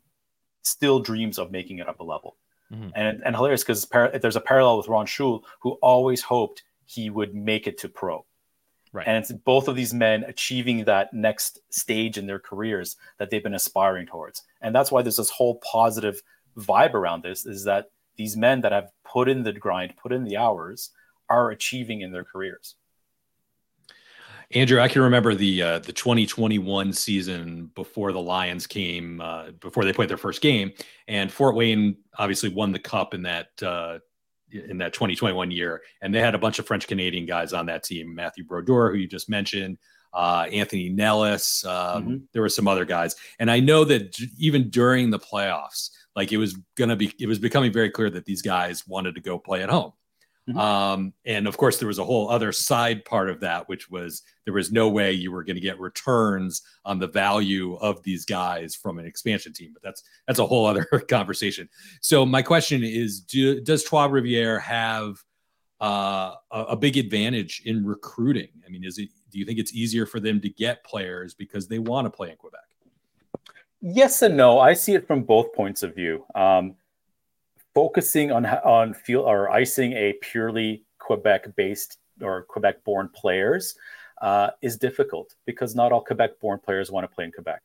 still 0.63 0.99
dreams 0.99 1.37
of 1.37 1.51
making 1.51 1.79
it 1.79 1.87
up 1.87 1.99
a 1.99 2.03
level. 2.03 2.37
Mm-hmm. 2.73 2.89
And 2.95 3.21
and 3.23 3.35
hilarious 3.35 3.63
because 3.63 3.85
par- 3.85 4.11
there's 4.19 4.35
a 4.35 4.41
parallel 4.41 4.77
with 4.77 4.87
Ron 4.87 5.05
Choules, 5.05 5.43
who 5.59 5.71
always 5.81 6.21
hoped 6.21 6.63
he 6.91 7.09
would 7.09 7.33
make 7.33 7.67
it 7.67 7.77
to 7.79 7.89
pro. 7.89 8.25
Right. 8.93 9.07
And 9.07 9.17
it's 9.17 9.31
both 9.31 9.69
of 9.69 9.75
these 9.75 9.93
men 9.93 10.23
achieving 10.23 10.83
that 10.83 11.13
next 11.13 11.59
stage 11.69 12.17
in 12.17 12.27
their 12.27 12.39
careers 12.39 12.97
that 13.19 13.29
they've 13.29 13.43
been 13.43 13.53
aspiring 13.55 14.05
towards. 14.05 14.43
And 14.61 14.75
that's 14.75 14.91
why 14.91 15.01
there's 15.01 15.15
this 15.15 15.29
whole 15.29 15.55
positive 15.55 16.21
vibe 16.57 16.93
around 16.93 17.23
this 17.23 17.45
is 17.45 17.63
that 17.63 17.91
these 18.17 18.35
men 18.35 18.61
that 18.61 18.73
have 18.73 18.91
put 19.05 19.29
in 19.29 19.43
the 19.43 19.53
grind, 19.53 19.95
put 19.95 20.11
in 20.11 20.25
the 20.25 20.35
hours, 20.35 20.89
are 21.29 21.51
achieving 21.51 22.01
in 22.01 22.11
their 22.11 22.25
careers. 22.25 22.75
Andrew, 24.53 24.81
I 24.81 24.89
can 24.89 25.01
remember 25.03 25.33
the 25.33 25.61
uh, 25.61 25.79
the 25.79 25.93
2021 25.93 26.91
season 26.91 27.71
before 27.73 28.11
the 28.11 28.19
Lions 28.19 28.67
came, 28.67 29.21
uh, 29.21 29.51
before 29.61 29.85
they 29.85 29.93
played 29.93 30.09
their 30.09 30.17
first 30.17 30.41
game, 30.41 30.73
and 31.07 31.31
Fort 31.31 31.55
Wayne 31.55 31.95
obviously 32.17 32.49
won 32.49 32.73
the 32.73 32.79
cup 32.79 33.13
in 33.13 33.21
that 33.21 33.47
uh, 33.63 33.99
in 34.53 34.77
that 34.79 34.93
2021 34.93 35.51
year, 35.51 35.81
and 36.01 36.13
they 36.13 36.19
had 36.19 36.35
a 36.35 36.39
bunch 36.39 36.59
of 36.59 36.67
French 36.67 36.87
Canadian 36.87 37.25
guys 37.25 37.53
on 37.53 37.65
that 37.67 37.83
team. 37.83 38.13
Matthew 38.13 38.43
Brodeur, 38.43 38.91
who 38.91 38.97
you 38.97 39.07
just 39.07 39.29
mentioned, 39.29 39.77
uh, 40.13 40.47
Anthony 40.51 40.89
Nellis. 40.89 41.65
Um, 41.65 42.03
mm-hmm. 42.03 42.15
There 42.33 42.41
were 42.41 42.49
some 42.49 42.67
other 42.67 42.85
guys, 42.85 43.15
and 43.39 43.49
I 43.49 43.59
know 43.59 43.83
that 43.85 44.19
even 44.37 44.69
during 44.69 45.09
the 45.09 45.19
playoffs, 45.19 45.89
like 46.15 46.31
it 46.31 46.37
was 46.37 46.57
going 46.75 46.89
to 46.89 46.95
be, 46.95 47.13
it 47.19 47.27
was 47.27 47.39
becoming 47.39 47.71
very 47.71 47.89
clear 47.89 48.09
that 48.09 48.25
these 48.25 48.41
guys 48.41 48.87
wanted 48.87 49.15
to 49.15 49.21
go 49.21 49.37
play 49.37 49.63
at 49.63 49.69
home. 49.69 49.93
Mm-hmm. 50.51 50.59
Um, 50.59 51.13
and 51.25 51.47
of 51.47 51.57
course, 51.57 51.77
there 51.77 51.87
was 51.87 51.99
a 51.99 52.03
whole 52.03 52.29
other 52.29 52.51
side 52.51 53.05
part 53.05 53.29
of 53.29 53.39
that, 53.41 53.67
which 53.69 53.89
was 53.89 54.23
there 54.45 54.53
was 54.53 54.71
no 54.71 54.89
way 54.89 55.11
you 55.11 55.31
were 55.31 55.43
going 55.43 55.55
to 55.55 55.61
get 55.61 55.79
returns 55.79 56.61
on 56.85 56.99
the 56.99 57.07
value 57.07 57.75
of 57.75 58.03
these 58.03 58.25
guys 58.25 58.75
from 58.75 58.99
an 58.99 59.05
expansion 59.05 59.53
team. 59.53 59.71
But 59.73 59.83
that's 59.83 60.03
that's 60.27 60.39
a 60.39 60.45
whole 60.45 60.65
other 60.65 60.85
conversation. 61.09 61.69
So 62.01 62.25
my 62.25 62.41
question 62.41 62.83
is: 62.83 63.21
do, 63.21 63.61
Does 63.61 63.83
Trois 63.83 64.07
Rivières 64.07 64.61
have 64.61 65.15
uh, 65.79 66.35
a, 66.51 66.61
a 66.69 66.75
big 66.75 66.97
advantage 66.97 67.61
in 67.65 67.85
recruiting? 67.85 68.49
I 68.65 68.69
mean, 68.69 68.83
is 68.83 68.97
it? 68.97 69.09
Do 69.31 69.39
you 69.39 69.45
think 69.45 69.59
it's 69.59 69.73
easier 69.73 70.05
for 70.05 70.19
them 70.19 70.41
to 70.41 70.49
get 70.49 70.83
players 70.83 71.33
because 71.33 71.67
they 71.67 71.79
want 71.79 72.05
to 72.05 72.09
play 72.09 72.29
in 72.29 72.35
Quebec? 72.35 72.61
Yes 73.81 74.21
and 74.21 74.37
no. 74.37 74.59
I 74.59 74.73
see 74.73 74.93
it 74.93 75.07
from 75.07 75.23
both 75.23 75.53
points 75.53 75.81
of 75.81 75.95
view. 75.95 76.23
Um, 76.35 76.75
focusing 77.73 78.31
on 78.31 78.45
on 78.45 78.93
field 78.93 79.25
or 79.25 79.49
icing 79.49 79.93
a 79.93 80.13
purely 80.21 80.83
Quebec 80.99 81.55
based 81.55 81.97
or 82.21 82.43
Quebec 82.43 82.83
born 82.83 83.09
players 83.13 83.75
uh, 84.21 84.51
is 84.61 84.77
difficult 84.77 85.35
because 85.45 85.75
not 85.75 85.91
all 85.91 86.03
Quebec 86.03 86.39
born 86.39 86.59
players 86.59 86.91
want 86.91 87.03
to 87.09 87.13
play 87.13 87.25
in 87.25 87.31
Quebec. 87.31 87.63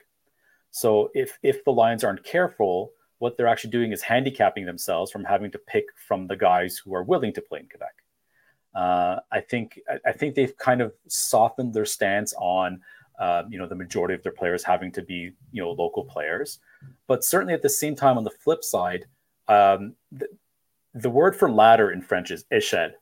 So 0.70 1.10
if 1.14 1.38
if 1.42 1.64
the 1.64 1.72
Lions 1.72 2.04
aren't 2.04 2.24
careful, 2.24 2.92
what 3.18 3.36
they're 3.36 3.46
actually 3.46 3.70
doing 3.70 3.92
is 3.92 4.02
handicapping 4.02 4.66
themselves 4.66 5.10
from 5.10 5.24
having 5.24 5.50
to 5.52 5.58
pick 5.58 5.86
from 5.96 6.26
the 6.26 6.36
guys 6.36 6.76
who 6.76 6.94
are 6.94 7.02
willing 7.02 7.32
to 7.34 7.40
play 7.40 7.60
in 7.60 7.68
Quebec. 7.68 7.94
Uh, 8.74 9.20
I 9.32 9.40
think 9.40 9.80
I 10.04 10.12
think 10.12 10.34
they've 10.34 10.56
kind 10.58 10.82
of 10.82 10.92
softened 11.08 11.72
their 11.72 11.86
stance 11.86 12.34
on 12.38 12.80
uh, 13.18 13.44
you 13.48 13.58
know 13.58 13.66
the 13.66 13.74
majority 13.74 14.14
of 14.14 14.22
their 14.22 14.32
players 14.32 14.62
having 14.62 14.92
to 14.92 15.02
be 15.02 15.32
you 15.52 15.62
know 15.62 15.70
local 15.70 16.04
players, 16.04 16.58
but 17.06 17.24
certainly 17.24 17.54
at 17.54 17.62
the 17.62 17.70
same 17.70 17.96
time 17.96 18.18
on 18.18 18.24
the 18.24 18.30
flip 18.30 18.62
side, 18.62 19.06
um, 19.48 19.94
the, 20.12 20.26
the, 20.94 21.10
word 21.10 21.36
for 21.36 21.50
ladder 21.50 21.90
in 21.90 22.02
French 22.02 22.30
is 22.30 22.44
échelle. 22.52 22.92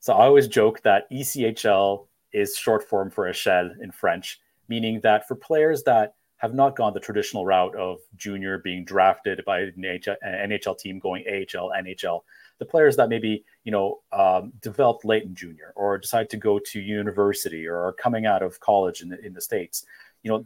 So 0.00 0.12
I 0.12 0.24
always 0.26 0.48
joke 0.48 0.82
that 0.82 1.10
ECHL 1.10 2.06
is 2.32 2.56
short 2.56 2.88
form 2.88 3.10
for 3.10 3.30
échelle 3.30 3.70
in 3.80 3.90
French, 3.90 4.40
meaning 4.68 5.00
that 5.02 5.26
for 5.26 5.34
players 5.34 5.82
that 5.84 6.14
have 6.38 6.54
not 6.54 6.76
gone 6.76 6.92
the 6.92 7.00
traditional 7.00 7.46
route 7.46 7.74
of 7.76 7.98
junior 8.16 8.58
being 8.58 8.84
drafted 8.84 9.42
by 9.46 9.60
an 9.60 9.72
NHL, 9.82 10.78
team 10.78 10.98
going 10.98 11.24
AHL, 11.26 11.70
NHL, 11.70 12.20
the 12.58 12.66
players 12.66 12.96
that 12.96 13.08
maybe 13.08 13.44
you 13.64 13.72
know 13.72 14.00
um, 14.12 14.52
developed 14.60 15.04
late 15.04 15.24
in 15.24 15.34
junior 15.34 15.72
or 15.76 15.98
decide 15.98 16.28
to 16.30 16.36
go 16.36 16.58
to 16.58 16.80
university 16.80 17.66
or 17.66 17.78
are 17.78 17.92
coming 17.92 18.26
out 18.26 18.42
of 18.42 18.60
college 18.60 19.00
in 19.00 19.08
the, 19.08 19.24
in 19.24 19.32
the 19.32 19.40
states, 19.40 19.84
you 20.22 20.30
know, 20.30 20.44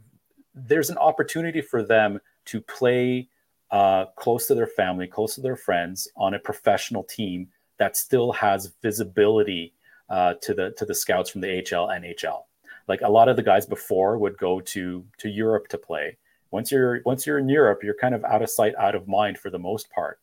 there's 0.54 0.90
an 0.90 0.98
opportunity 0.98 1.60
for 1.60 1.82
them 1.82 2.20
to 2.46 2.60
play 2.60 3.28
uh, 3.70 4.06
close 4.16 4.46
to 4.46 4.54
their 4.54 4.66
family, 4.66 5.06
close 5.06 5.34
to 5.36 5.40
their 5.40 5.56
friends, 5.56 6.08
on 6.16 6.34
a 6.34 6.38
professional 6.38 7.04
team 7.04 7.48
that 7.78 7.96
still 7.96 8.32
has 8.32 8.72
visibility 8.82 9.72
uh, 10.08 10.34
to 10.42 10.54
the 10.54 10.72
to 10.72 10.84
the 10.84 10.94
scouts 10.94 11.30
from 11.30 11.40
the 11.40 11.46
HL 11.46 11.88
NHL. 11.88 12.42
Like 12.88 13.00
a 13.02 13.08
lot 13.08 13.28
of 13.28 13.36
the 13.36 13.42
guys 13.42 13.66
before 13.66 14.18
would 14.18 14.36
go 14.36 14.60
to 14.60 15.04
to 15.18 15.28
Europe 15.28 15.68
to 15.68 15.78
play. 15.78 16.16
Once 16.50 16.72
you're 16.72 17.00
once 17.04 17.26
you're 17.26 17.38
in 17.38 17.48
Europe, 17.48 17.82
you're 17.82 17.94
kind 17.94 18.14
of 18.14 18.24
out 18.24 18.42
of 18.42 18.50
sight, 18.50 18.74
out 18.76 18.94
of 18.94 19.06
mind 19.06 19.38
for 19.38 19.50
the 19.50 19.58
most 19.58 19.88
part. 19.90 20.18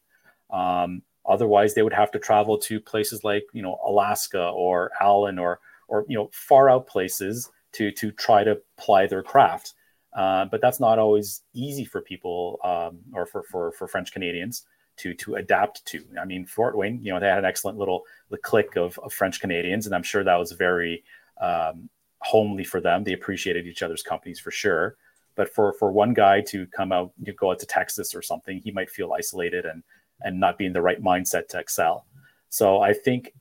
Um, 0.50 1.02
otherwise, 1.26 1.74
they 1.74 1.82
would 1.82 1.94
have 1.94 2.12
to 2.12 2.20
travel 2.20 2.58
to 2.60 2.80
places 2.80 3.24
like 3.24 3.46
you 3.54 3.62
know 3.62 3.80
Alaska 3.86 4.50
or 4.50 4.92
Allen 5.00 5.40
or 5.40 5.60
or 5.88 6.06
you 6.10 6.18
know 6.18 6.30
far 6.34 6.70
out 6.70 6.88
places 6.88 7.50
to 7.74 7.92
to 7.92 8.12
try 8.12 8.44
to 8.44 8.60
ply 8.78 9.08
their 9.08 9.24
craft. 9.24 9.74
Uh, 10.18 10.46
but 10.46 10.60
that's 10.62 10.80
not 10.80 10.98
always 10.98 11.44
easy 11.54 11.86
for 11.86 12.02
people 12.02 12.60
um, 12.64 12.98
or 13.14 13.28
for, 13.28 13.44
for, 13.44 13.72
for 13.72 13.88
French 13.88 14.12
Canadians 14.12 14.66
to 14.98 15.14
to 15.14 15.36
adapt 15.36 15.86
to. 15.86 16.04
I 16.20 16.26
mean, 16.26 16.46
Fort 16.46 16.76
Wayne, 16.76 17.00
you 17.04 17.14
know, 17.14 17.20
they 17.20 17.28
had 17.28 17.38
an 17.38 17.46
excellent 17.46 17.78
little 17.78 18.04
the 18.32 18.38
clique 18.38 18.76
of, 18.76 18.98
of 19.00 19.14
French 19.14 19.40
Canadians, 19.40 19.86
and 19.86 19.96
I'm 19.96 20.04
sure 20.04 20.24
that 20.24 20.36
was 20.36 20.52
very 20.54 21.04
um, 21.40 21.88
homely 22.20 22.64
for 22.64 22.82
them. 22.82 23.04
They 23.04 23.14
appreciated 23.14 23.68
each 23.68 23.84
other's 23.84 24.02
companies 24.02 24.40
for 24.40 24.50
sure. 24.50 24.98
But 25.36 25.54
for 25.54 25.74
for 25.74 25.92
one 25.92 26.16
guy 26.16 26.42
to 26.48 26.66
come 26.76 26.92
out, 26.92 27.12
you 27.22 27.32
go 27.34 27.52
out 27.52 27.60
to 27.60 27.68
Texas 27.68 28.16
or 28.16 28.24
something, 28.24 28.60
he 28.60 28.72
might 28.72 28.90
feel 28.90 29.14
isolated 29.14 29.66
and 29.66 29.84
and 30.22 30.40
not 30.40 30.58
be 30.58 30.66
in 30.66 30.74
the 30.74 30.82
right 30.82 31.02
mindset 31.02 31.48
to 31.50 31.60
excel. 31.60 32.08
So 32.50 32.82
I 32.82 32.94
think 32.94 33.34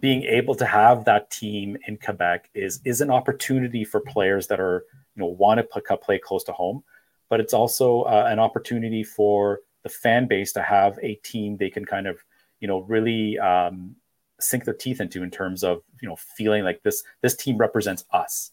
being 0.00 0.22
able 0.22 0.54
to 0.54 0.64
have 0.64 1.04
that 1.04 1.30
team 1.30 1.76
in 1.86 1.98
Quebec 1.98 2.48
is 2.54 2.80
is 2.86 3.02
an 3.02 3.10
opportunity 3.10 3.84
for 3.84 4.00
players 4.00 4.46
that 4.46 4.60
are 4.60 4.84
you 5.14 5.20
know 5.20 5.26
want 5.26 5.58
to 5.58 5.96
play 5.96 6.18
close 6.18 6.44
to 6.44 6.52
home, 6.52 6.82
but 7.28 7.40
it's 7.40 7.54
also 7.54 8.02
uh, 8.02 8.26
an 8.28 8.38
opportunity 8.38 9.04
for 9.04 9.60
the 9.82 9.88
fan 9.88 10.28
base 10.28 10.52
to 10.52 10.62
have 10.62 10.98
a 11.02 11.14
team 11.16 11.56
they 11.56 11.70
can 11.70 11.84
kind 11.84 12.06
of 12.06 12.18
you 12.60 12.68
know 12.68 12.80
really 12.82 13.38
um, 13.38 13.96
sink 14.40 14.64
their 14.64 14.74
teeth 14.74 15.00
into 15.00 15.22
in 15.22 15.30
terms 15.30 15.64
of 15.64 15.82
you 16.00 16.08
know 16.08 16.16
feeling 16.16 16.64
like 16.64 16.82
this 16.82 17.02
this 17.20 17.36
team 17.36 17.56
represents 17.56 18.04
us. 18.12 18.52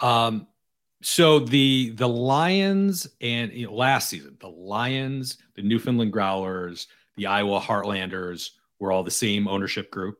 Um, 0.00 0.46
so 1.02 1.38
the 1.38 1.90
the 1.90 2.08
Lions 2.08 3.06
and 3.20 3.52
you 3.52 3.66
know, 3.66 3.74
last 3.74 4.08
season 4.08 4.36
the 4.40 4.48
Lions, 4.48 5.38
the 5.54 5.62
Newfoundland 5.62 6.12
Growlers, 6.12 6.86
the 7.16 7.26
Iowa 7.26 7.60
Heartlanders 7.60 8.50
were 8.78 8.90
all 8.90 9.04
the 9.04 9.10
same 9.10 9.46
ownership 9.46 9.90
group. 9.90 10.18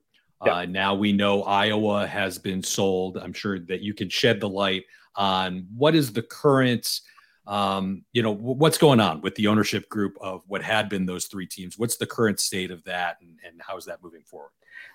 Uh, 0.49 0.67
now 0.67 0.95
we 0.95 1.13
know 1.13 1.43
Iowa 1.43 2.07
has 2.07 2.39
been 2.39 2.63
sold. 2.63 3.19
I'm 3.19 3.33
sure 3.33 3.59
that 3.61 3.81
you 3.81 3.95
can 3.95 4.09
shed 4.09 4.41
the 4.41 4.49
light 4.49 4.85
on 5.17 5.67
what 5.77 5.95
is 5.95 6.13
the 6.13 6.23
current 6.23 7.01
um, 7.47 8.05
you 8.13 8.23
know, 8.23 8.33
what's 8.33 8.79
going 8.79 9.01
on 9.01 9.21
with 9.21 9.35
the 9.35 9.49
ownership 9.49 9.89
group 9.91 10.17
of 10.21 10.43
what 10.47 10.63
had 10.63 10.89
been 10.89 11.05
those 11.05 11.27
three 11.27 11.47
teams? 11.47 11.79
What's 11.79 11.97
the 11.97 12.07
current 12.07 12.41
state 12.41 12.71
of 12.71 12.83
that, 12.85 13.19
and, 13.21 13.39
and 13.47 13.61
how 13.61 13.77
is 13.77 13.85
that 13.85 14.03
moving 14.03 14.23
forward? 14.23 14.51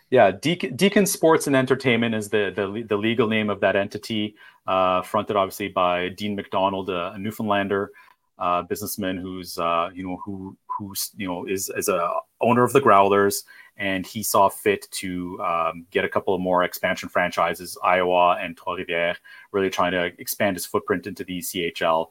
Yeah, 0.10 0.32
Deacon, 0.32 0.76
Deacon 0.76 1.06
Sports 1.06 1.46
and 1.46 1.56
Entertainment 1.56 2.16
is 2.16 2.30
the, 2.30 2.52
the, 2.56 2.84
the 2.88 2.98
legal 2.98 3.28
name 3.28 3.52
of 3.52 3.60
that 3.60 3.76
entity, 3.76 4.36
uh, 4.66 5.04
fronted 5.04 5.36
obviously 5.36 5.68
by 5.68 6.10
Dean 6.10 6.36
McDonald, 6.36 6.90
a, 6.90 7.16
Newfoundlander 7.20 7.92
uh, 8.40 8.64
businessman 8.64 9.18
who's 9.18 9.60
uh, 9.60 9.90
you 9.94 10.08
know 10.08 10.20
who 10.24 10.58
who's 10.66 11.12
you 11.18 11.28
know 11.28 11.46
is 11.46 11.70
as 11.70 11.90
a 11.90 12.10
owner 12.42 12.64
of 12.64 12.74
the 12.74 12.82
Growlers, 12.82 13.44
and 13.80 14.06
he 14.06 14.22
saw 14.22 14.50
fit 14.50 14.88
to 14.92 15.42
um, 15.42 15.86
get 15.90 16.04
a 16.04 16.10
couple 16.10 16.36
of 16.36 16.42
more 16.42 16.64
expansion 16.64 17.08
franchises, 17.08 17.78
Iowa 17.82 18.38
and 18.40 18.56
Trois 18.56 18.76
Rivières, 18.76 19.16
really 19.54 19.70
trying 19.70 19.94
to 19.94 20.12
expand 20.20 20.58
his 20.58 20.66
footprint 20.66 21.08
into 21.08 21.24
the 21.24 21.40
ECHL. 21.40 22.10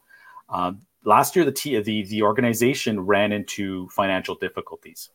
Um, 0.49 0.81
last 1.05 1.37
year, 1.37 1.45
the, 1.45 1.53
t- 1.53 1.79
the 1.81 2.05
the 2.05 2.23
organization 2.23 3.01
ran 3.01 3.33
into 3.33 3.89
financial 3.91 4.35
difficulties. 4.35 5.11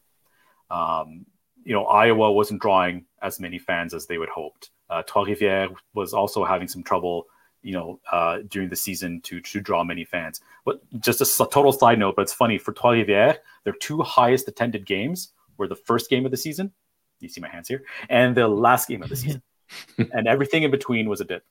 Um, 0.69 1.25
you 1.63 1.73
know, 1.73 1.85
Iowa 1.85 2.31
wasn't 2.31 2.61
drawing 2.61 3.05
as 3.21 3.39
many 3.39 3.57
fans 3.57 3.95
as 3.95 4.05
they 4.05 4.19
would 4.19 4.29
hoped. 4.29 4.69
Uh, 4.89 5.01
Trois-Rivières 5.01 5.75
was 5.95 6.13
also 6.13 6.43
having 6.43 6.67
some 6.67 6.83
trouble, 6.83 7.25
you 7.63 7.73
know, 7.73 7.99
uh, 8.11 8.39
during 8.47 8.69
the 8.69 8.75
season 8.75 9.21
to 9.21 9.41
to 9.41 9.59
draw 9.59 9.83
many 9.83 10.05
fans. 10.05 10.39
But 10.65 10.81
just 10.99 11.19
a 11.19 11.47
total 11.47 11.71
side 11.71 11.97
note, 11.97 12.15
but 12.15 12.23
it's 12.23 12.33
funny 12.33 12.59
for 12.59 12.73
Trois-Rivières, 12.73 13.37
their 13.63 13.73
two 13.73 14.03
highest 14.03 14.47
attended 14.47 14.85
games 14.85 15.31
were 15.57 15.67
the 15.67 15.75
first 15.75 16.09
game 16.09 16.25
of 16.25 16.31
the 16.31 16.37
season. 16.37 16.71
You 17.19 17.29
see 17.29 17.41
my 17.41 17.49
hands 17.49 17.67
here, 17.67 17.83
and 18.09 18.35
the 18.35 18.47
last 18.47 18.87
game 18.87 19.01
of 19.01 19.09
the 19.09 19.15
season, 19.15 19.41
and 19.97 20.27
everything 20.27 20.63
in 20.63 20.71
between 20.71 21.07
was 21.07 21.21
a 21.21 21.25
dip. 21.25 21.43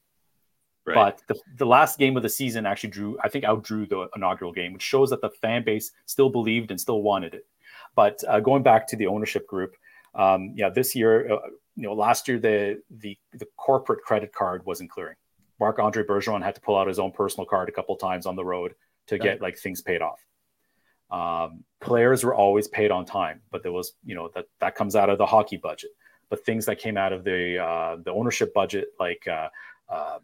Right. 0.85 0.95
But 0.95 1.23
the, 1.29 1.41
the 1.59 1.67
last 1.67 1.99
game 1.99 2.17
of 2.17 2.23
the 2.23 2.29
season 2.29 2.67
actually 2.67 2.91
drew, 2.91 3.17
I 3.23 3.29
think, 3.29 3.45
outdrew 3.45 3.87
the 3.87 4.09
inaugural 4.17 4.53
game, 4.53 4.73
which 4.73 4.83
shows 4.83 5.11
that 5.11 5.21
the 5.21 5.31
fan 5.31 5.65
base 5.65 5.93
still 6.07 6.29
believed 6.29 6.73
and 6.73 6.81
still 6.81 7.03
wanted 7.03 7.35
it. 7.35 7.47
But 7.95 8.23
uh, 8.29 8.41
going 8.41 8.62
back 8.62 8.88
to 8.88 8.97
the 8.97 9.07
ownership 9.07 9.47
group, 9.47 9.77
um, 10.15 10.53
yeah, 10.57 10.71
this 10.71 10.95
year, 10.95 11.33
uh, 11.33 11.38
you 11.77 11.85
know, 11.85 11.95
last 11.95 12.29
year 12.29 12.38
the 12.38 12.83
the 12.91 13.17
the 13.33 13.47
corporate 13.57 14.03
credit 14.03 14.33
card 14.33 14.67
wasn't 14.67 14.91
clearing. 14.91 15.17
Marc 15.61 15.79
Andre 15.79 16.03
Bergeron 16.03 16.43
had 16.43 16.55
to 16.57 16.61
pull 16.61 16.77
out 16.77 16.88
his 16.88 16.99
own 16.99 17.12
personal 17.12 17.47
card 17.47 17.69
a 17.69 17.73
couple 17.73 17.95
times 17.97 18.27
on 18.27 18.35
the 18.35 18.45
road 18.45 18.75
to 19.07 19.19
get 19.19 19.41
like 19.41 19.57
things 19.57 19.81
paid 19.81 20.03
off. 20.03 20.21
Um, 21.12 21.62
players 21.81 22.25
were 22.25 22.35
always 22.35 22.66
paid 22.66 22.90
on 22.90 23.05
time, 23.05 23.42
but 23.51 23.62
there 23.62 23.70
was, 23.70 23.92
you 24.05 24.14
know, 24.14 24.31
that 24.35 24.46
that 24.61 24.75
comes 24.75 24.96
out 24.96 25.11
of 25.11 25.18
the 25.18 25.27
hockey 25.27 25.59
budget. 25.59 25.90
But 26.31 26.44
things 26.46 26.64
that 26.66 26.79
came 26.79 26.96
out 26.96 27.12
of 27.12 27.22
the 27.22 27.62
uh, 27.62 27.96
the 28.03 28.11
ownership 28.11 28.55
budget, 28.55 28.88
like 28.98 29.29
uh, 29.29 29.48
um, 29.90 30.20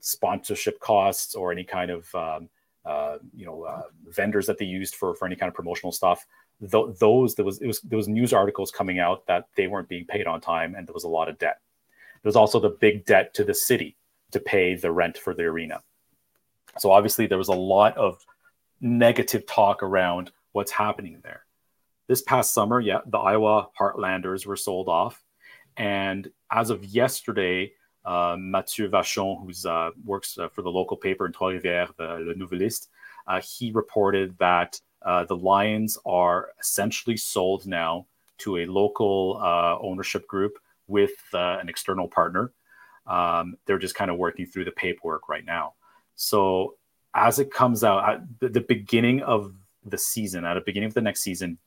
sponsorship 0.00 0.80
costs 0.80 1.36
or 1.36 1.52
any 1.52 1.62
kind 1.62 1.90
of 1.92 2.14
um, 2.14 2.48
uh, 2.84 3.18
you 3.34 3.46
know 3.46 3.62
uh, 3.62 3.82
vendors 4.08 4.46
that 4.46 4.58
they 4.58 4.64
used 4.64 4.96
for 4.96 5.14
for 5.14 5.26
any 5.26 5.36
kind 5.36 5.48
of 5.48 5.54
promotional 5.54 5.92
stuff. 5.92 6.26
Th- 6.60 6.96
those 6.98 7.36
there 7.36 7.44
was 7.44 7.60
it 7.60 7.66
was 7.68 7.80
there 7.82 7.96
was 7.96 8.08
news 8.08 8.32
articles 8.32 8.72
coming 8.72 8.98
out 8.98 9.24
that 9.26 9.46
they 9.56 9.68
weren't 9.68 9.88
being 9.88 10.04
paid 10.04 10.26
on 10.26 10.40
time 10.40 10.74
and 10.74 10.86
there 10.86 10.94
was 10.94 11.04
a 11.04 11.08
lot 11.08 11.28
of 11.28 11.38
debt. 11.38 11.60
There 12.22 12.28
was 12.28 12.36
also 12.36 12.58
the 12.58 12.70
big 12.70 13.04
debt 13.04 13.32
to 13.34 13.44
the 13.44 13.54
city 13.54 13.96
to 14.32 14.40
pay 14.40 14.74
the 14.74 14.90
rent 14.90 15.16
for 15.16 15.34
the 15.34 15.44
arena. 15.44 15.82
So 16.78 16.90
obviously 16.90 17.26
there 17.26 17.38
was 17.38 17.48
a 17.48 17.52
lot 17.52 17.96
of 17.96 18.24
negative 18.82 19.46
talk 19.46 19.82
around 19.82 20.30
what's 20.52 20.72
happening 20.72 21.20
there. 21.22 21.44
This 22.08 22.20
past 22.20 22.52
summer, 22.52 22.80
yeah, 22.80 22.98
the 23.06 23.18
Iowa 23.18 23.68
Heartlanders 23.78 24.44
were 24.44 24.56
sold 24.56 24.88
off, 24.88 25.22
and 25.76 26.28
as 26.50 26.68
of 26.68 26.84
yesterday, 26.84 27.72
uh, 28.04 28.36
Mathieu 28.38 28.90
Vachon, 28.90 29.40
who 29.40 29.68
uh, 29.68 29.92
works 30.04 30.36
uh, 30.36 30.48
for 30.48 30.62
the 30.62 30.70
local 30.70 30.96
paper 30.96 31.24
in 31.24 31.32
Trois-Rivières, 31.32 31.96
the 31.96 32.24
Le 32.26 32.34
Nouvelliste, 32.34 32.88
uh, 33.26 33.40
he 33.40 33.70
reported 33.70 34.36
that 34.38 34.80
uh, 35.02 35.24
the 35.24 35.36
Lions 35.36 35.96
are 36.04 36.50
essentially 36.60 37.16
sold 37.16 37.66
now 37.66 38.06
to 38.38 38.58
a 38.58 38.66
local 38.66 39.38
uh, 39.40 39.78
ownership 39.80 40.26
group 40.26 40.58
with 40.88 41.12
an 41.32 41.68
external 41.68 42.08
partner. 42.08 42.52
Um, 43.06 43.56
they're 43.66 43.78
just 43.78 43.94
kind 43.94 44.10
of 44.10 44.18
working 44.18 44.46
through 44.46 44.64
the 44.64 44.72
paperwork 44.72 45.28
right 45.28 45.44
now. 45.44 45.74
So 46.16 46.74
as 47.14 47.38
it 47.38 47.52
comes 47.52 47.84
out 47.84 48.08
at 48.42 48.52
the, 48.52 48.60
beginning 48.60 49.22
of 49.22 49.54
the 49.84 49.98
season, 49.98 50.44
at 50.44 50.54
the 50.54 50.60
beginning 50.60 50.86
of 50.86 50.94
the 50.94 51.00
next 51.00 51.20
season, 51.20 51.58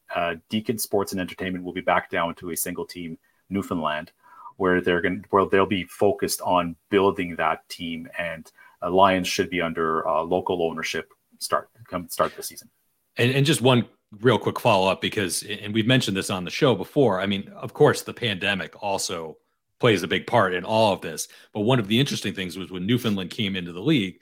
Deacon 0.50 0.78
Sports 0.78 1.12
and 1.12 1.22
Entertainment 1.22 1.64
will 1.64 1.74
be 1.74 1.82
back 1.82 2.10
down 2.10 2.36
to 2.36 2.52
a 2.52 2.58
single 2.58 2.86
team, 2.86 3.18
Newfoundland 3.50 4.12
where 4.58 4.82
they're 4.82 5.02
going 5.02 5.26
where 5.30 5.46
they'll 5.46 5.66
be 5.66 5.84
focused 5.84 6.42
on 6.42 6.76
building 6.90 7.36
that 7.36 7.68
team 7.70 8.08
and 8.18 8.52
uh, 8.82 8.90
Lions 8.90 9.28
should 9.28 9.50
be 9.50 9.62
under 9.62 10.08
uh, 10.08 10.22
local 10.22 10.64
ownership 10.64 11.12
start 11.40 11.70
come 11.88 12.08
start 12.10 12.36
the 12.36 12.44
season. 12.44 12.70
And, 13.18 13.32
and 13.32 13.46
just 13.46 13.62
one 13.62 13.86
real 14.22 14.38
quick 14.38 14.60
follow 14.60 14.90
up 14.90 15.02
because 15.02 15.44
and 15.44 15.74
we've 15.74 15.88
mentioned 15.88 16.16
this 16.16 16.30
on 16.30 16.46
the 16.46 16.52
show 16.52 16.76
before. 16.76 17.20
I 17.20 17.26
mean, 17.26 17.50
of 17.56 17.74
course, 17.74 18.02
the 18.02 18.14
pandemic 18.14 18.82
also 18.82 19.38
plays 19.80 20.04
a 20.04 20.08
big 20.08 20.26
part 20.26 20.54
in 20.54 20.64
all 20.64 20.94
of 20.94 21.02
this. 21.02 21.28
But 21.54 21.62
one 21.62 21.80
of 21.80 21.88
the 21.88 22.00
interesting 22.00 22.34
things 22.34 22.58
was 22.58 22.72
when 22.72 22.86
Newfoundland 22.86 23.30
came 23.30 23.56
into 23.56 23.74
the 23.74 23.82
league, 23.82 24.20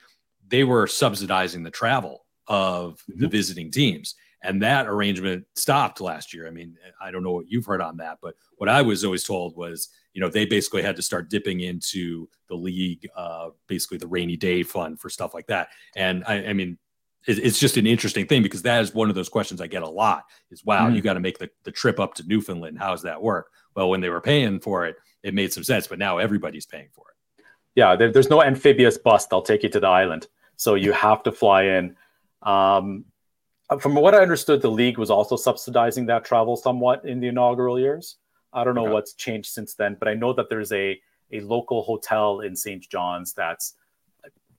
they 0.54 0.64
were 0.64 0.86
subsidizing 0.86 1.62
the 1.62 1.70
travel 1.70 2.24
of 2.46 3.02
mm-hmm. 3.10 3.20
the 3.20 3.28
visiting 3.28 3.70
teams. 3.70 4.14
And 4.42 4.62
that 4.62 4.86
arrangement 4.86 5.46
stopped 5.54 6.00
last 6.00 6.34
year. 6.34 6.46
I 6.46 6.50
mean, 6.50 6.76
I 7.00 7.10
don't 7.10 7.22
know 7.22 7.32
what 7.32 7.48
you've 7.48 7.64
heard 7.64 7.80
on 7.80 7.96
that, 7.96 8.18
but 8.20 8.34
what 8.56 8.68
I 8.68 8.82
was 8.82 9.02
always 9.04 9.24
told 9.24 9.56
was 9.56 9.88
you 10.14 10.20
know 10.20 10.28
they 10.28 10.46
basically 10.46 10.82
had 10.82 10.96
to 10.96 11.02
start 11.02 11.28
dipping 11.28 11.60
into 11.60 12.28
the 12.48 12.54
league 12.54 13.06
uh, 13.16 13.50
basically 13.66 13.98
the 13.98 14.06
rainy 14.06 14.36
day 14.36 14.62
fund 14.62 14.98
for 14.98 15.10
stuff 15.10 15.34
like 15.34 15.46
that 15.48 15.68
and 15.96 16.24
i, 16.26 16.46
I 16.46 16.52
mean 16.52 16.78
it's 17.26 17.58
just 17.58 17.78
an 17.78 17.86
interesting 17.86 18.26
thing 18.26 18.42
because 18.42 18.60
that 18.62 18.82
is 18.82 18.92
one 18.92 19.08
of 19.08 19.14
those 19.14 19.30
questions 19.30 19.60
i 19.60 19.66
get 19.66 19.82
a 19.82 19.88
lot 19.88 20.24
is 20.50 20.64
wow 20.64 20.88
mm. 20.88 20.94
you 20.94 21.00
got 21.00 21.14
to 21.14 21.20
make 21.20 21.38
the, 21.38 21.50
the 21.64 21.72
trip 21.72 21.98
up 21.98 22.14
to 22.14 22.24
newfoundland 22.26 22.78
how 22.78 22.90
does 22.90 23.02
that 23.02 23.20
work 23.20 23.50
well 23.74 23.90
when 23.90 24.00
they 24.00 24.10
were 24.10 24.20
paying 24.20 24.60
for 24.60 24.86
it 24.86 24.96
it 25.22 25.34
made 25.34 25.52
some 25.52 25.64
sense 25.64 25.86
but 25.86 25.98
now 25.98 26.18
everybody's 26.18 26.66
paying 26.66 26.88
for 26.92 27.06
it 27.10 27.44
yeah 27.74 27.96
there, 27.96 28.12
there's 28.12 28.30
no 28.30 28.42
amphibious 28.42 28.98
bus 28.98 29.26
they'll 29.26 29.42
take 29.42 29.62
you 29.62 29.68
to 29.68 29.80
the 29.80 29.86
island 29.86 30.26
so 30.56 30.74
you 30.74 30.92
have 30.92 31.22
to 31.22 31.32
fly 31.32 31.62
in 31.64 31.96
um, 32.42 33.04
from 33.80 33.94
what 33.94 34.14
i 34.14 34.18
understood 34.18 34.60
the 34.62 34.70
league 34.70 34.98
was 34.98 35.10
also 35.10 35.36
subsidizing 35.36 36.06
that 36.06 36.24
travel 36.24 36.56
somewhat 36.56 37.04
in 37.04 37.20
the 37.20 37.28
inaugural 37.28 37.78
years 37.78 38.16
I 38.54 38.62
don't 38.64 38.76
know 38.76 38.84
okay. 38.84 38.92
what's 38.92 39.14
changed 39.14 39.52
since 39.52 39.74
then, 39.74 39.96
but 39.98 40.08
I 40.08 40.14
know 40.14 40.32
that 40.32 40.48
there's 40.48 40.72
a 40.72 40.98
a 41.32 41.40
local 41.40 41.82
hotel 41.82 42.40
in 42.40 42.54
St. 42.54 42.88
John's 42.88 43.32
that's 43.32 43.74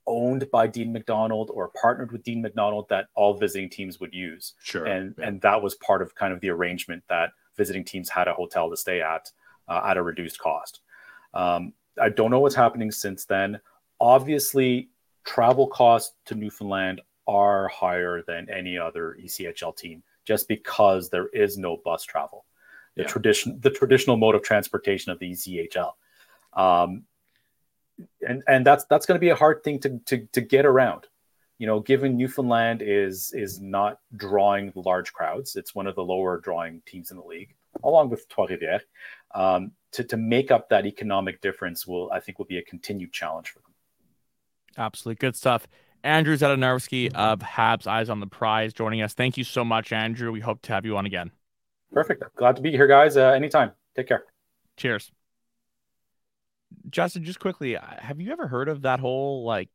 owned 0.07 0.49
by 0.51 0.67
Dean 0.67 0.91
McDonald 0.91 1.49
or 1.53 1.69
partnered 1.69 2.11
with 2.11 2.23
Dean 2.23 2.41
McDonald 2.41 2.87
that 2.89 3.07
all 3.15 3.33
visiting 3.35 3.69
teams 3.69 3.99
would 3.99 4.13
use. 4.13 4.53
Sure. 4.61 4.85
And 4.85 5.15
yeah. 5.17 5.27
and 5.27 5.41
that 5.41 5.61
was 5.61 5.75
part 5.75 6.01
of 6.01 6.13
kind 6.13 6.33
of 6.33 6.41
the 6.41 6.49
arrangement 6.49 7.03
that 7.07 7.31
visiting 7.55 7.85
teams 7.85 8.09
had 8.09 8.27
a 8.27 8.33
hotel 8.33 8.69
to 8.69 8.77
stay 8.77 9.01
at 9.01 9.31
uh, 9.69 9.81
at 9.85 9.97
a 9.97 10.03
reduced 10.03 10.39
cost. 10.39 10.81
Um, 11.33 11.73
I 11.99 12.09
don't 12.09 12.31
know 12.31 12.41
what's 12.41 12.55
happening 12.55 12.91
since 12.91 13.23
then. 13.23 13.61
Obviously, 14.01 14.89
travel 15.25 15.67
costs 15.67 16.15
to 16.25 16.35
Newfoundland 16.35 17.01
are 17.27 17.67
higher 17.67 18.23
than 18.27 18.49
any 18.49 18.77
other 18.77 19.17
ECHL 19.21 19.75
team 19.75 20.03
just 20.25 20.47
because 20.47 21.09
there 21.09 21.27
is 21.27 21.57
no 21.57 21.77
bus 21.83 22.03
travel 22.03 22.45
the 22.95 23.03
yeah. 23.03 23.07
tradition 23.07 23.59
the 23.61 23.69
traditional 23.69 24.17
mode 24.17 24.35
of 24.35 24.41
transportation 24.41 25.11
of 25.11 25.19
the 25.19 25.31
ECHL. 25.31 25.91
Um, 26.53 27.03
and 28.27 28.43
and 28.47 28.65
that's 28.65 28.85
that's 28.85 29.05
going 29.05 29.15
to 29.15 29.21
be 29.21 29.29
a 29.29 29.35
hard 29.35 29.63
thing 29.63 29.79
to, 29.79 29.99
to 30.05 30.25
to 30.33 30.41
get 30.41 30.65
around. 30.65 31.07
you 31.57 31.67
know, 31.67 31.79
given 31.79 32.17
Newfoundland 32.17 32.81
is 32.81 33.33
is 33.33 33.61
not 33.61 33.99
drawing 34.15 34.71
large 34.75 35.13
crowds, 35.13 35.55
it's 35.55 35.75
one 35.75 35.87
of 35.87 35.95
the 35.95 36.03
lower 36.03 36.39
drawing 36.39 36.81
teams 36.85 37.11
in 37.11 37.17
the 37.17 37.23
league, 37.23 37.55
along 37.83 38.09
with 38.09 38.27
Trois-Rivières. 38.29 38.81
Um, 39.33 39.71
to, 39.93 40.03
to 40.03 40.17
make 40.17 40.51
up 40.51 40.69
that 40.69 40.85
economic 40.85 41.41
difference 41.41 41.87
will 41.87 42.11
I 42.11 42.19
think 42.19 42.37
will 42.37 42.45
be 42.45 42.57
a 42.57 42.63
continued 42.63 43.13
challenge 43.13 43.49
for 43.49 43.59
them. 43.59 43.74
Absolutely 44.77 45.15
good 45.15 45.35
stuff. 45.35 45.67
Andrew 46.03 46.37
Zadarnowski 46.37 47.13
of 47.15 47.39
Habs 47.39 47.87
Eyes 47.87 48.09
on 48.09 48.19
the 48.19 48.27
Prize 48.27 48.73
joining 48.73 49.01
us. 49.01 49.13
Thank 49.13 49.37
you 49.37 49.43
so 49.43 49.65
much, 49.65 49.91
Andrew. 49.91 50.31
We 50.31 50.39
hope 50.39 50.61
to 50.63 50.73
have 50.73 50.85
you 50.85 50.97
on 50.97 51.05
again. 51.05 51.31
Perfect. 51.91 52.23
Glad 52.35 52.55
to 52.57 52.61
be 52.61 52.71
here, 52.71 52.87
guys. 52.87 53.17
Uh, 53.17 53.29
anytime. 53.29 53.71
Take 53.95 54.07
care. 54.07 54.25
Cheers. 54.77 55.11
Justin, 56.89 57.23
just 57.23 57.39
quickly, 57.39 57.77
uh, 57.77 57.81
have 57.99 58.21
you 58.21 58.31
ever 58.31 58.47
heard 58.47 58.69
of 58.69 58.83
that 58.83 58.99
whole 58.99 59.45
like 59.45 59.69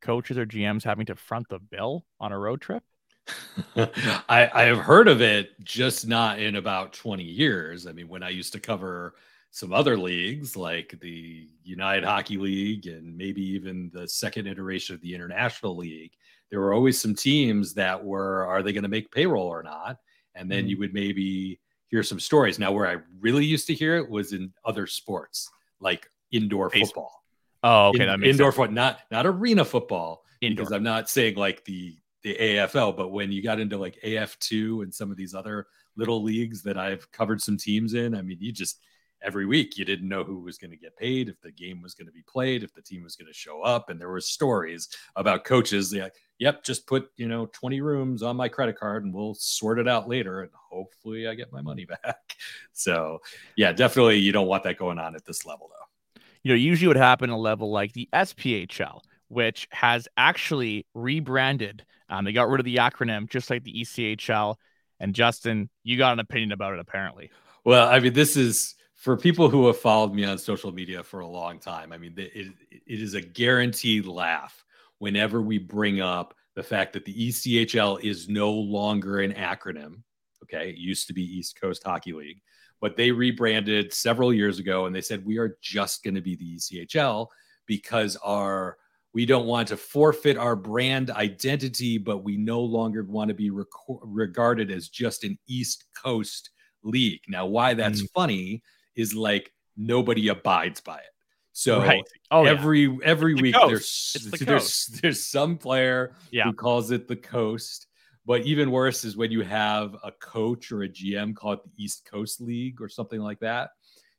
coaches 0.00 0.38
or 0.38 0.46
GMs 0.46 0.82
having 0.82 1.06
to 1.06 1.14
front 1.14 1.48
the 1.48 1.58
bill 1.58 2.04
on 2.18 2.32
a 2.32 2.38
road 2.38 2.60
trip? 2.60 2.82
I, 3.76 4.50
I 4.52 4.62
have 4.64 4.78
heard 4.78 5.06
of 5.06 5.20
it, 5.20 5.62
just 5.62 6.06
not 6.08 6.40
in 6.40 6.56
about 6.56 6.92
20 6.94 7.22
years. 7.22 7.86
I 7.86 7.92
mean, 7.92 8.08
when 8.08 8.22
I 8.22 8.30
used 8.30 8.54
to 8.54 8.60
cover 8.60 9.14
some 9.50 9.72
other 9.72 9.96
leagues 9.96 10.56
like 10.56 10.94
the 11.00 11.48
United 11.64 12.04
Hockey 12.04 12.36
League 12.36 12.86
and 12.86 13.16
maybe 13.16 13.42
even 13.42 13.90
the 13.92 14.06
second 14.06 14.46
iteration 14.46 14.94
of 14.94 15.00
the 15.00 15.14
International 15.14 15.76
League, 15.76 16.12
there 16.50 16.60
were 16.60 16.72
always 16.72 17.00
some 17.00 17.14
teams 17.14 17.74
that 17.74 18.02
were, 18.02 18.46
are 18.46 18.62
they 18.62 18.72
going 18.72 18.84
to 18.84 18.88
make 18.88 19.10
payroll 19.10 19.46
or 19.46 19.62
not? 19.62 19.98
And 20.34 20.50
then 20.50 20.60
mm-hmm. 20.60 20.68
you 20.68 20.78
would 20.78 20.94
maybe 20.94 21.60
hear 21.88 22.02
some 22.02 22.20
stories. 22.20 22.58
Now, 22.58 22.72
where 22.72 22.86
I 22.86 23.02
really 23.20 23.44
used 23.44 23.66
to 23.66 23.74
hear 23.74 23.96
it 23.96 24.08
was 24.08 24.32
in 24.32 24.52
other 24.64 24.86
sports 24.86 25.50
like 25.80 26.08
indoor 26.30 26.70
football. 26.70 27.24
Oh, 27.62 27.88
okay, 27.88 28.02
in, 28.02 28.08
that 28.08 28.20
makes 28.20 28.30
indoor 28.30 28.52
football, 28.52 28.74
not 28.74 29.00
not 29.10 29.26
arena 29.26 29.64
football. 29.64 30.22
Indoor. 30.40 30.64
Because 30.64 30.72
I'm 30.72 30.82
not 30.82 31.10
saying 31.10 31.36
like 31.36 31.64
the 31.64 31.96
the 32.22 32.34
AFL, 32.34 32.96
but 32.96 33.08
when 33.08 33.32
you 33.32 33.42
got 33.42 33.60
into 33.60 33.76
like 33.76 33.98
AF2 34.04 34.82
and 34.82 34.94
some 34.94 35.10
of 35.10 35.16
these 35.16 35.34
other 35.34 35.66
little 35.96 36.22
leagues 36.22 36.62
that 36.62 36.78
I've 36.78 37.10
covered 37.12 37.40
some 37.40 37.56
teams 37.56 37.94
in, 37.94 38.14
I 38.14 38.22
mean, 38.22 38.38
you 38.40 38.52
just 38.52 38.78
every 39.22 39.46
week 39.46 39.76
you 39.76 39.84
didn't 39.84 40.08
know 40.08 40.24
who 40.24 40.40
was 40.40 40.58
going 40.58 40.70
to 40.70 40.76
get 40.76 40.96
paid, 40.96 41.28
if 41.28 41.40
the 41.40 41.50
game 41.50 41.82
was 41.82 41.94
going 41.94 42.06
to 42.06 42.12
be 42.12 42.22
played, 42.26 42.62
if 42.62 42.72
the 42.74 42.82
team 42.82 43.02
was 43.02 43.16
going 43.16 43.26
to 43.26 43.32
show 43.32 43.62
up, 43.62 43.90
and 43.90 44.00
there 44.00 44.08
were 44.08 44.20
stories 44.20 44.88
about 45.16 45.44
coaches 45.44 45.94
like, 45.94 46.14
"Yep, 46.38 46.64
just 46.64 46.86
put 46.86 47.10
you 47.16 47.28
know 47.28 47.46
20 47.46 47.80
rooms 47.80 48.22
on 48.22 48.36
my 48.36 48.48
credit 48.48 48.78
card, 48.78 49.04
and 49.04 49.14
we'll 49.14 49.34
sort 49.34 49.78
it 49.78 49.88
out 49.88 50.08
later, 50.08 50.42
and 50.42 50.50
hopefully 50.54 51.28
I 51.28 51.34
get 51.34 51.52
my 51.52 51.60
money 51.60 51.84
back." 52.04 52.36
So, 52.72 53.20
yeah, 53.56 53.72
definitely 53.72 54.18
you 54.18 54.32
don't 54.32 54.48
want 54.48 54.64
that 54.64 54.78
going 54.78 54.98
on 54.98 55.14
at 55.14 55.24
this 55.24 55.44
level, 55.46 55.70
though. 55.70 56.22
You 56.42 56.52
know, 56.52 56.56
usually 56.56 56.88
would 56.88 56.96
happen 56.96 57.30
a 57.30 57.38
level 57.38 57.70
like 57.70 57.92
the 57.92 58.08
SPHL, 58.12 59.00
which 59.28 59.68
has 59.70 60.08
actually 60.16 60.86
rebranded. 60.94 61.84
Um, 62.08 62.24
they 62.24 62.32
got 62.32 62.48
rid 62.48 62.60
of 62.60 62.64
the 62.64 62.76
acronym, 62.76 63.28
just 63.28 63.50
like 63.50 63.62
the 63.62 63.82
ECHL. 63.82 64.56
And 64.98 65.14
Justin, 65.14 65.70
you 65.82 65.96
got 65.96 66.12
an 66.12 66.18
opinion 66.18 66.52
about 66.52 66.74
it, 66.74 66.80
apparently. 66.80 67.30
Well, 67.64 67.88
I 67.88 68.00
mean, 68.00 68.12
this 68.12 68.36
is 68.36 68.74
for 69.00 69.16
people 69.16 69.48
who 69.48 69.66
have 69.66 69.78
followed 69.78 70.12
me 70.12 70.26
on 70.26 70.36
social 70.36 70.70
media 70.72 71.02
for 71.02 71.20
a 71.20 71.26
long 71.26 71.58
time, 71.58 71.90
I 71.90 71.96
mean, 71.96 72.12
it, 72.18 72.48
it 72.70 73.00
is 73.00 73.14
a 73.14 73.22
guaranteed 73.22 74.04
laugh 74.04 74.62
whenever 74.98 75.40
we 75.40 75.56
bring 75.56 76.02
up 76.02 76.34
the 76.54 76.62
fact 76.62 76.92
that 76.92 77.06
the 77.06 77.28
ECHL 77.28 78.04
is 78.04 78.28
no 78.28 78.52
longer 78.52 79.20
an 79.20 79.32
acronym. 79.32 80.02
Okay. 80.42 80.68
It 80.68 80.76
used 80.76 81.06
to 81.06 81.14
be 81.14 81.22
East 81.22 81.58
Coast 81.58 81.82
Hockey 81.82 82.12
League, 82.12 82.42
but 82.78 82.94
they 82.94 83.10
rebranded 83.10 83.94
several 83.94 84.34
years 84.34 84.58
ago 84.58 84.84
and 84.84 84.94
they 84.94 85.00
said, 85.00 85.24
we 85.24 85.38
are 85.38 85.56
just 85.62 86.04
going 86.04 86.14
to 86.14 86.20
be 86.20 86.36
the 86.36 86.56
ECHL 86.56 87.28
because 87.66 88.16
our 88.16 88.76
we 89.14 89.24
don't 89.24 89.46
want 89.46 89.66
to 89.68 89.78
forfeit 89.78 90.36
our 90.36 90.54
brand 90.54 91.10
identity, 91.10 91.96
but 91.96 92.18
we 92.18 92.36
no 92.36 92.60
longer 92.60 93.02
want 93.02 93.28
to 93.28 93.34
be 93.34 93.50
rec- 93.50 93.66
regarded 93.88 94.70
as 94.70 94.90
just 94.90 95.24
an 95.24 95.38
East 95.48 95.86
Coast 96.00 96.50
league. 96.82 97.22
Now, 97.28 97.46
why 97.46 97.74
that's 97.74 98.02
mm. 98.02 98.10
funny 98.14 98.62
is 99.00 99.14
like 99.14 99.52
nobody 99.76 100.28
abides 100.28 100.80
by 100.80 100.98
it. 100.98 101.04
So 101.52 101.80
right. 101.80 102.04
oh, 102.30 102.44
every 102.44 102.82
yeah. 102.82 102.98
every 103.02 103.34
the 103.34 103.42
week 103.42 103.56
there's 103.66 104.16
the 104.30 104.44
there's 104.44 104.86
there's 105.02 105.26
some 105.26 105.58
player 105.58 106.14
yeah. 106.30 106.44
who 106.44 106.52
calls 106.52 106.90
it 106.90 107.08
the 107.08 107.16
coast. 107.16 107.86
But 108.26 108.42
even 108.42 108.70
worse 108.70 109.04
is 109.04 109.16
when 109.16 109.32
you 109.32 109.42
have 109.42 109.96
a 110.04 110.12
coach 110.12 110.70
or 110.70 110.82
a 110.82 110.88
GM 110.88 111.34
call 111.34 111.54
it 111.54 111.60
the 111.64 111.82
East 111.82 112.08
Coast 112.08 112.40
League 112.40 112.80
or 112.80 112.88
something 112.88 113.20
like 113.20 113.40
that. 113.40 113.70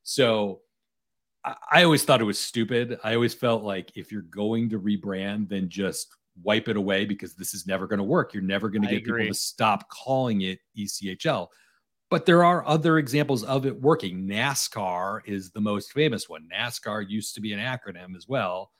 So 0.03 0.61
I, 1.45 1.55
I 1.71 1.83
always 1.83 2.03
thought 2.03 2.19
it 2.19 2.25
was 2.25 2.39
stupid. 2.39 2.99
I 3.03 3.15
always 3.15 3.33
felt 3.33 3.63
like 3.63 3.91
if 3.95 4.11
you're 4.11 4.23
going 4.23 4.69
to 4.71 4.79
rebrand, 4.79 5.49
then 5.49 5.69
just 5.69 6.15
wipe 6.43 6.67
it 6.67 6.77
away 6.77 7.05
because 7.05 7.35
this 7.35 7.53
is 7.53 7.67
never 7.67 7.87
going 7.87 7.99
to 7.99 8.03
work. 8.03 8.33
You're 8.33 8.43
never 8.43 8.69
going 8.69 8.81
to 8.81 8.89
get 8.89 8.97
agree. 8.97 9.23
people 9.23 9.35
to 9.35 9.39
stop 9.39 9.87
calling 9.89 10.41
it 10.41 10.59
ECHL. 10.77 11.47
But 12.11 12.25
there 12.25 12.43
are 12.43 12.67
other 12.67 12.97
examples 12.97 13.45
of 13.45 13.65
it 13.65 13.81
working. 13.81 14.27
NASCAR 14.27 15.21
is 15.25 15.49
the 15.51 15.61
most 15.61 15.93
famous 15.93 16.27
one. 16.27 16.45
NASCAR 16.53 17.09
used 17.09 17.33
to 17.35 17.41
be 17.41 17.53
an 17.53 17.59
acronym 17.59 18.17
as 18.17 18.27
well. 18.27 18.73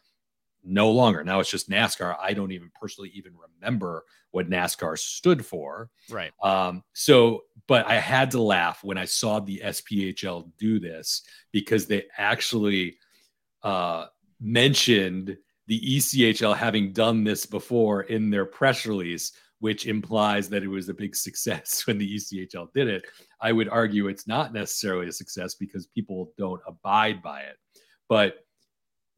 No 0.66 0.92
longer. 0.92 1.24
Now 1.24 1.40
it's 1.40 1.50
just 1.50 1.70
NASCAR. 1.70 2.18
I 2.22 2.34
don't 2.34 2.52
even 2.52 2.70
personally 2.80 3.10
even 3.16 3.32
remember 3.62 4.04
what 4.32 4.50
NASCAR 4.50 5.00
stood 5.00 5.46
for. 5.46 5.90
Right. 6.10 6.34
Um, 6.44 6.84
so, 6.92 7.44
but 7.68 7.88
I 7.88 7.96
had 7.96 8.32
to 8.32 8.42
laugh 8.42 8.84
when 8.84 8.98
I 8.98 9.06
saw 9.06 9.40
the 9.40 9.62
SPHL 9.64 10.52
do 10.60 10.82
this 10.82 11.24
because 11.54 11.88
they 11.88 12.04
actually 12.18 12.98
uh, 13.64 14.08
mentioned 14.42 15.38
the 15.68 15.80
ECHL 15.80 16.56
having 16.56 16.92
done 16.92 17.24
this 17.24 17.46
before 17.46 18.02
in 18.04 18.30
their 18.30 18.46
press 18.46 18.86
release 18.86 19.32
which 19.62 19.86
implies 19.86 20.50
that 20.50 20.64
it 20.64 20.68
was 20.68 20.90
a 20.90 20.94
big 20.94 21.16
success 21.16 21.84
when 21.88 21.98
the 21.98 22.16
ECHL 22.16 22.68
did 22.74 22.88
it. 22.88 23.06
I 23.40 23.52
would 23.52 23.70
argue 23.70 24.08
it's 24.08 24.28
not 24.28 24.54
necessarily 24.54 25.08
a 25.08 25.12
success 25.12 25.54
because 25.54 25.88
people 25.88 26.34
don't 26.38 26.62
abide 26.68 27.22
by 27.22 27.42
it. 27.42 27.58
But 28.10 28.40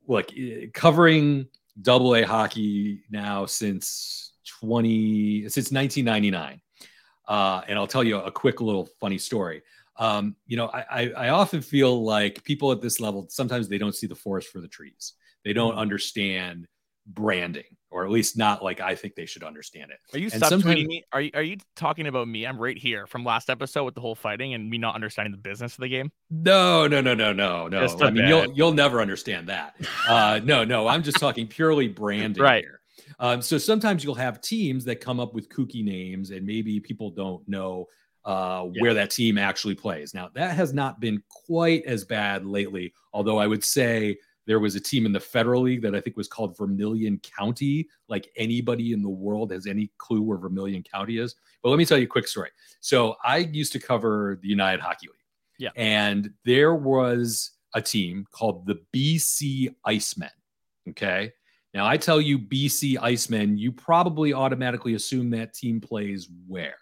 look, 0.06 0.30
covering 0.74 1.48
double 1.82 2.16
A 2.16 2.24
hockey 2.24 3.04
now 3.10 3.46
since 3.46 4.34
20 4.60 5.44
since 5.50 5.72
1999. 5.72 6.62
Uh, 7.26 7.62
and 7.70 7.80
I'll 7.80 7.88
tell 7.88 8.04
you 8.04 8.18
a 8.18 8.32
quick 8.32 8.60
little 8.60 8.90
funny 9.00 9.18
story. 9.18 9.64
Um, 9.96 10.36
you 10.46 10.58
know, 10.58 10.68
I, 10.68 11.12
I, 11.16 11.30
often 11.30 11.62
feel 11.62 12.04
like 12.04 12.44
people 12.44 12.72
at 12.72 12.82
this 12.82 13.00
level 13.00 13.28
sometimes 13.30 13.70
they 13.70 13.78
don't 13.78 13.96
see 13.96 14.08
the 14.08 14.16
forest 14.16 14.50
for 14.50 14.60
the 14.60 14.68
trees. 14.68 15.14
They 15.46 15.54
don't 15.54 15.72
mm-hmm. 15.72 15.80
understand 15.80 16.68
branding, 17.06 17.64
or 17.92 18.06
at 18.06 18.12
least 18.12 18.38
not 18.38 18.64
like 18.64 18.80
I 18.80 18.96
think 18.96 19.16
they 19.16 19.26
should 19.26 19.44
understand 19.44 19.92
it. 19.92 19.98
Are 20.16 20.20
you 20.20 20.30
and 20.34 20.42
subtweeting 20.42 20.88
me? 20.88 21.04
Are 21.12 21.22
you, 21.22 21.32
are 21.34 21.44
you 21.44 21.58
talking 21.76 22.08
about 22.08 22.28
me? 22.28 22.46
I'm 22.46 22.58
right 22.58 22.78
here 22.78 23.08
from 23.08 23.24
last 23.24 23.50
episode 23.50 23.84
with 23.84 23.96
the 23.96 24.02
whole 24.02 24.16
fighting 24.16 24.54
and 24.54 24.70
me 24.70 24.78
not 24.78 24.96
understanding 24.96 25.32
the 25.32 25.38
business 25.38 25.74
of 25.74 25.82
the 25.82 25.90
game. 25.90 26.12
No, 26.30 26.88
no, 26.88 27.02
no, 27.02 27.14
no, 27.14 27.34
no, 27.34 27.68
no. 27.68 27.98
I 28.02 28.10
mean, 28.10 28.28
you'll 28.28 28.52
you'll 28.54 28.74
never 28.74 29.02
understand 29.02 29.48
that. 29.50 29.76
Uh, 30.08 30.40
no, 30.44 30.64
no. 30.64 30.88
I'm 30.88 31.04
just 31.04 31.20
talking 31.20 31.48
purely 31.48 31.88
branding 31.88 32.42
right. 32.44 32.64
here. 32.64 32.80
Um, 33.20 33.42
so 33.42 33.58
sometimes 33.58 34.04
you'll 34.04 34.16
have 34.16 34.42
teams 34.42 34.86
that 34.86 35.00
come 35.00 35.20
up 35.20 35.34
with 35.34 35.50
kooky 35.50 35.84
names, 35.84 36.32
and 36.32 36.46
maybe 36.46 36.80
people 36.80 37.12
don't 37.12 37.48
know 37.48 37.88
uh, 38.26 38.68
yeah. 38.72 38.82
where 38.82 38.94
that 38.94 39.12
team 39.12 39.38
actually 39.38 39.76
plays. 39.76 40.14
Now 40.14 40.30
that 40.34 40.56
has 40.56 40.74
not 40.74 41.00
been 41.00 41.22
quite 41.30 41.86
as 41.86 42.06
bad 42.06 42.46
lately, 42.46 42.94
although 43.14 43.38
I 43.38 43.48
would 43.48 43.64
say 43.64 44.18
there 44.46 44.60
was 44.60 44.76
a 44.76 44.80
team 44.80 45.06
in 45.06 45.12
the 45.12 45.20
Federal 45.20 45.62
League 45.62 45.82
that 45.84 45.96
I 45.96 46.02
think 46.02 46.18
was 46.18 46.28
called 46.28 46.58
Vermilion 46.58 47.20
County. 47.20 47.88
Like 48.10 48.30
anybody 48.36 48.94
in 48.94 49.02
the 49.02 49.10
world 49.10 49.52
has 49.52 49.68
any 49.68 49.92
clue 49.98 50.22
where 50.22 50.38
Vermilion 50.38 50.84
County 50.84 51.18
is. 51.18 51.36
But 51.62 51.70
let 51.70 51.78
me 51.78 51.86
tell 51.86 51.98
you 51.98 52.06
a 52.06 52.08
quick 52.08 52.28
story. 52.28 52.50
So 52.82 53.16
I 53.24 53.38
used 53.38 53.72
to 53.74 53.80
cover 53.80 54.40
the 54.42 54.48
United 54.48 54.82
Hockey 54.82 55.08
League. 55.08 55.18
Yeah. 55.60 55.70
And 55.76 56.32
there 56.46 56.76
was 56.76 57.52
a 57.74 57.82
team 57.82 58.26
called 58.32 58.66
the 58.66 58.82
BC 58.94 59.74
Icemen. 59.88 60.30
Okay. 60.90 61.32
Now 61.74 61.88
I 61.88 61.98
tell 61.98 62.22
you 62.22 62.38
BC 62.38 62.98
Icemen, 62.98 63.58
you 63.58 63.72
probably 63.72 64.34
automatically 64.34 64.94
assume 64.96 65.30
that 65.32 65.54
team 65.54 65.80
plays 65.80 66.30
where? 66.48 66.76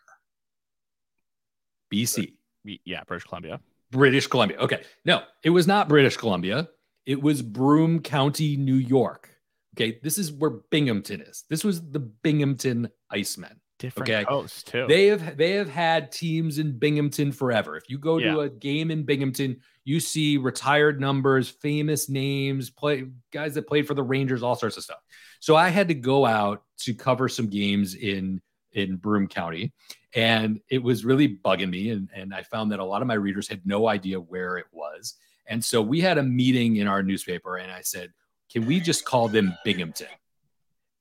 BC. 1.94 2.34
Yeah, 2.64 3.04
British 3.06 3.26
Columbia. 3.26 3.60
British 3.92 4.28
Columbia. 4.28 4.58
Okay. 4.60 4.84
No, 5.06 5.24
it 5.44 5.50
was 5.50 5.68
not 5.68 5.90
British 5.90 6.18
Columbia. 6.18 6.70
It 7.06 7.22
was 7.22 7.42
Broome 7.42 8.02
County, 8.02 8.58
New 8.58 8.76
York. 8.76 9.30
Okay, 9.76 10.00
this 10.04 10.18
is 10.18 10.32
where 10.32 10.50
Binghamton 10.50 11.22
is. 11.22 11.46
This 11.50 11.64
was 11.64 11.92
the 11.92 12.00
Binghamton 12.00 12.90
Icemen. 13.12 13.56
Different 13.80 14.10
okay? 14.12 14.26
coast 14.26 14.68
too. 14.68 14.86
They 14.88 15.08
have 15.08 15.38
they 15.38 15.54
have 15.54 15.70
had 15.70 16.12
teams 16.12 16.60
in 16.60 16.78
Binghamton 16.78 17.32
forever. 17.32 17.76
If 17.78 17.90
you 17.90 17.98
go 17.98 18.18
yeah. 18.18 18.34
to 18.34 18.40
a 18.42 18.50
game 18.50 18.92
in 18.92 19.04
Binghamton, 19.04 19.60
you 19.84 20.00
see 20.00 20.38
retired 20.38 21.02
numbers, 21.02 21.50
famous 21.50 22.08
names, 22.08 22.70
play 22.70 23.06
guys 23.34 23.56
that 23.56 23.68
played 23.68 23.88
for 23.88 23.96
the 23.96 24.04
Rangers, 24.04 24.44
all 24.44 24.56
sorts 24.56 24.78
of 24.78 24.84
stuff. 24.84 25.00
So 25.40 25.56
I 25.56 25.70
had 25.70 25.88
to 25.88 25.96
go 25.96 26.28
out 26.28 26.64
to 26.82 26.94
cover 26.94 27.28
some 27.28 27.48
games 27.48 27.96
in 27.96 28.40
in 28.74 28.98
Broome 28.98 29.28
County, 29.28 29.74
and 30.14 30.60
it 30.70 30.84
was 30.84 31.04
really 31.04 31.40
bugging 31.44 31.72
me. 31.72 31.90
And 31.90 32.08
and 32.14 32.36
I 32.36 32.44
found 32.44 32.72
that 32.72 32.80
a 32.80 32.86
lot 32.86 33.02
of 33.02 33.08
my 33.08 33.16
readers 33.16 33.48
had 33.48 33.66
no 33.66 33.88
idea 33.88 34.20
where 34.20 34.58
it 34.58 34.68
was. 34.72 35.16
And 35.52 35.64
so 35.64 35.82
we 35.82 36.00
had 36.00 36.18
a 36.18 36.24
meeting 36.24 36.78
in 36.78 36.88
our 36.88 37.04
newspaper, 37.04 37.58
and 37.58 37.70
I 37.70 37.82
said, 37.82 38.14
Can 38.50 38.66
we 38.66 38.80
just 38.80 39.04
call 39.04 39.28
them 39.28 39.54
Binghamton? 39.66 40.08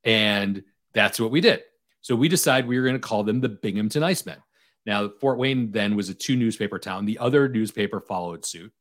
And 0.02 0.64
That's 0.92 1.20
what 1.20 1.30
we 1.30 1.40
did. 1.40 1.62
So 2.02 2.16
we 2.16 2.28
decided 2.28 2.66
we 2.66 2.76
were 2.76 2.84
going 2.84 2.96
to 2.96 3.08
call 3.08 3.22
them 3.22 3.40
the 3.40 3.48
Binghamton 3.48 4.02
Icemen. 4.02 4.38
Now, 4.86 5.08
Fort 5.20 5.38
Wayne 5.38 5.70
then 5.70 5.94
was 5.94 6.08
a 6.08 6.14
two 6.14 6.34
newspaper 6.34 6.80
town. 6.80 7.04
The 7.04 7.18
other 7.18 7.48
newspaper 7.48 8.00
followed 8.00 8.44
suit. 8.44 8.72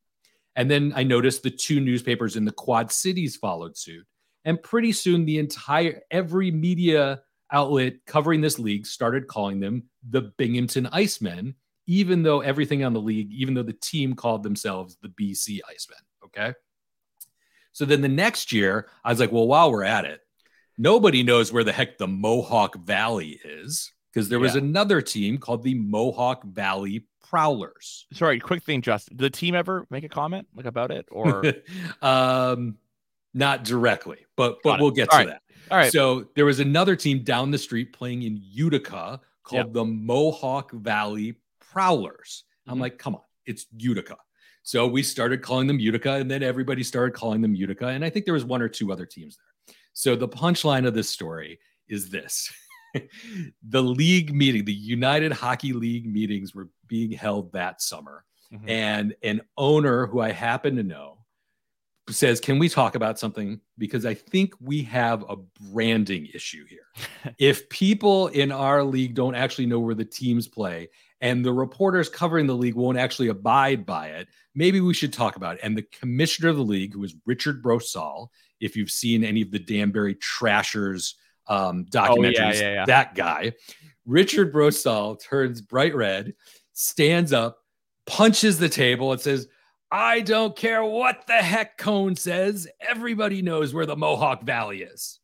And 0.56 0.68
then 0.68 0.92
I 0.96 1.04
noticed 1.04 1.44
the 1.44 1.50
two 1.50 1.78
newspapers 1.78 2.34
in 2.34 2.44
the 2.44 2.52
Quad 2.52 2.90
Cities 2.90 3.36
followed 3.36 3.76
suit. 3.76 4.04
And 4.44 4.60
pretty 4.60 4.90
soon, 4.90 5.24
the 5.24 5.38
entire, 5.38 6.00
every 6.10 6.50
media 6.50 7.20
outlet 7.52 7.94
covering 8.06 8.40
this 8.40 8.58
league 8.58 8.86
started 8.86 9.28
calling 9.28 9.60
them 9.60 9.84
the 10.08 10.32
Binghamton 10.36 10.86
Icemen, 10.86 11.54
even 11.90 12.22
though 12.22 12.40
everything 12.40 12.84
on 12.84 12.92
the 12.92 13.00
league, 13.00 13.32
even 13.32 13.52
though 13.52 13.64
the 13.64 13.72
team 13.72 14.14
called 14.14 14.44
themselves 14.44 14.96
the 15.02 15.08
BC 15.08 15.58
Icemen. 15.68 16.24
Okay. 16.24 16.54
So 17.72 17.84
then 17.84 18.00
the 18.00 18.08
next 18.08 18.52
year, 18.52 18.88
I 19.02 19.10
was 19.10 19.18
like, 19.18 19.32
well, 19.32 19.48
while 19.48 19.72
we're 19.72 19.82
at 19.82 20.04
it, 20.04 20.20
nobody 20.78 21.24
knows 21.24 21.52
where 21.52 21.64
the 21.64 21.72
heck 21.72 21.98
the 21.98 22.06
Mohawk 22.06 22.76
Valley 22.76 23.40
is 23.44 23.90
because 24.12 24.28
there 24.28 24.38
was 24.38 24.54
yeah. 24.54 24.60
another 24.60 25.02
team 25.02 25.38
called 25.38 25.64
the 25.64 25.74
Mohawk 25.74 26.44
Valley 26.44 27.06
Prowlers. 27.28 28.06
Sorry, 28.12 28.38
quick 28.38 28.62
thing, 28.62 28.82
Justin. 28.82 29.16
Did 29.16 29.24
the 29.24 29.36
team 29.36 29.56
ever 29.56 29.84
make 29.90 30.04
a 30.04 30.08
comment 30.08 30.46
like 30.54 30.66
about 30.66 30.92
it 30.92 31.06
or 31.10 31.42
um 32.02 32.76
not 33.34 33.64
directly, 33.64 34.26
but 34.36 34.58
but 34.62 34.78
we'll 34.78 34.92
get 34.92 35.12
All 35.12 35.18
to 35.18 35.24
right. 35.24 35.32
that. 35.32 35.42
All 35.72 35.78
right. 35.78 35.90
So 35.90 36.28
there 36.36 36.44
was 36.44 36.60
another 36.60 36.94
team 36.94 37.24
down 37.24 37.50
the 37.50 37.58
street 37.58 37.92
playing 37.92 38.22
in 38.22 38.38
Utica 38.40 39.20
called 39.42 39.66
yep. 39.66 39.72
the 39.72 39.84
Mohawk 39.84 40.70
Valley 40.70 41.34
Prowlers. 41.70 42.44
I'm 42.66 42.74
mm-hmm. 42.74 42.82
like, 42.82 42.98
come 42.98 43.14
on, 43.14 43.22
it's 43.46 43.66
Utica. 43.76 44.16
So 44.62 44.86
we 44.86 45.02
started 45.02 45.42
calling 45.42 45.66
them 45.66 45.78
Utica, 45.78 46.12
and 46.14 46.30
then 46.30 46.42
everybody 46.42 46.82
started 46.82 47.14
calling 47.14 47.40
them 47.40 47.54
Utica. 47.54 47.88
And 47.88 48.04
I 48.04 48.10
think 48.10 48.24
there 48.24 48.34
was 48.34 48.44
one 48.44 48.62
or 48.62 48.68
two 48.68 48.92
other 48.92 49.06
teams 49.06 49.36
there. 49.36 49.74
So 49.92 50.16
the 50.16 50.28
punchline 50.28 50.86
of 50.86 50.94
this 50.94 51.08
story 51.08 51.58
is 51.88 52.10
this. 52.10 52.52
the 53.68 53.82
league 53.82 54.34
meeting, 54.34 54.64
the 54.64 54.72
United 54.72 55.32
Hockey 55.32 55.72
League 55.72 56.10
meetings 56.12 56.54
were 56.54 56.68
being 56.86 57.10
held 57.10 57.52
that 57.52 57.80
summer. 57.80 58.24
Mm-hmm. 58.52 58.68
And 58.68 59.14
an 59.22 59.42
owner 59.56 60.06
who 60.06 60.20
I 60.20 60.32
happen 60.32 60.76
to 60.76 60.82
know 60.82 61.18
says, 62.08 62.40
Can 62.40 62.58
we 62.58 62.68
talk 62.68 62.94
about 62.94 63.18
something? 63.18 63.60
Because 63.78 64.04
I 64.04 64.14
think 64.14 64.54
we 64.60 64.82
have 64.82 65.24
a 65.28 65.36
branding 65.72 66.28
issue 66.34 66.64
here. 66.66 66.86
if 67.38 67.68
people 67.68 68.28
in 68.28 68.52
our 68.52 68.82
league 68.82 69.14
don't 69.14 69.34
actually 69.34 69.66
know 69.66 69.80
where 69.80 69.94
the 69.94 70.04
teams 70.04 70.48
play 70.48 70.88
and 71.20 71.44
the 71.44 71.52
reporters 71.52 72.08
covering 72.08 72.46
the 72.46 72.56
league 72.56 72.74
won't 72.74 72.98
actually 72.98 73.28
abide 73.28 73.84
by 73.84 74.08
it, 74.08 74.28
maybe 74.54 74.80
we 74.80 74.94
should 74.94 75.12
talk 75.12 75.36
about 75.36 75.56
it. 75.56 75.60
And 75.62 75.76
the 75.76 75.82
commissioner 75.82 76.48
of 76.48 76.56
the 76.56 76.62
league, 76.62 76.94
who 76.94 77.04
is 77.04 77.14
Richard 77.26 77.62
Brosal, 77.62 78.28
if 78.60 78.76
you've 78.76 78.90
seen 78.90 79.24
any 79.24 79.42
of 79.42 79.50
the 79.50 79.58
Danbury 79.58 80.14
Trashers 80.16 81.16
um, 81.46 81.84
documentaries, 81.86 82.56
oh, 82.56 82.60
yeah, 82.60 82.60
yeah, 82.60 82.74
yeah. 82.74 82.84
that 82.86 83.14
guy, 83.14 83.52
Richard 84.06 84.52
Brosal 84.52 85.20
turns 85.22 85.60
bright 85.60 85.94
red, 85.94 86.34
stands 86.72 87.32
up, 87.32 87.58
punches 88.06 88.58
the 88.58 88.68
table, 88.68 89.12
and 89.12 89.20
says, 89.20 89.46
I 89.92 90.20
don't 90.20 90.56
care 90.56 90.84
what 90.84 91.26
the 91.26 91.34
heck 91.34 91.76
Cohn 91.76 92.16
says. 92.16 92.68
Everybody 92.80 93.42
knows 93.42 93.74
where 93.74 93.86
the 93.86 93.96
Mohawk 93.96 94.42
Valley 94.42 94.82
is. 94.82 95.19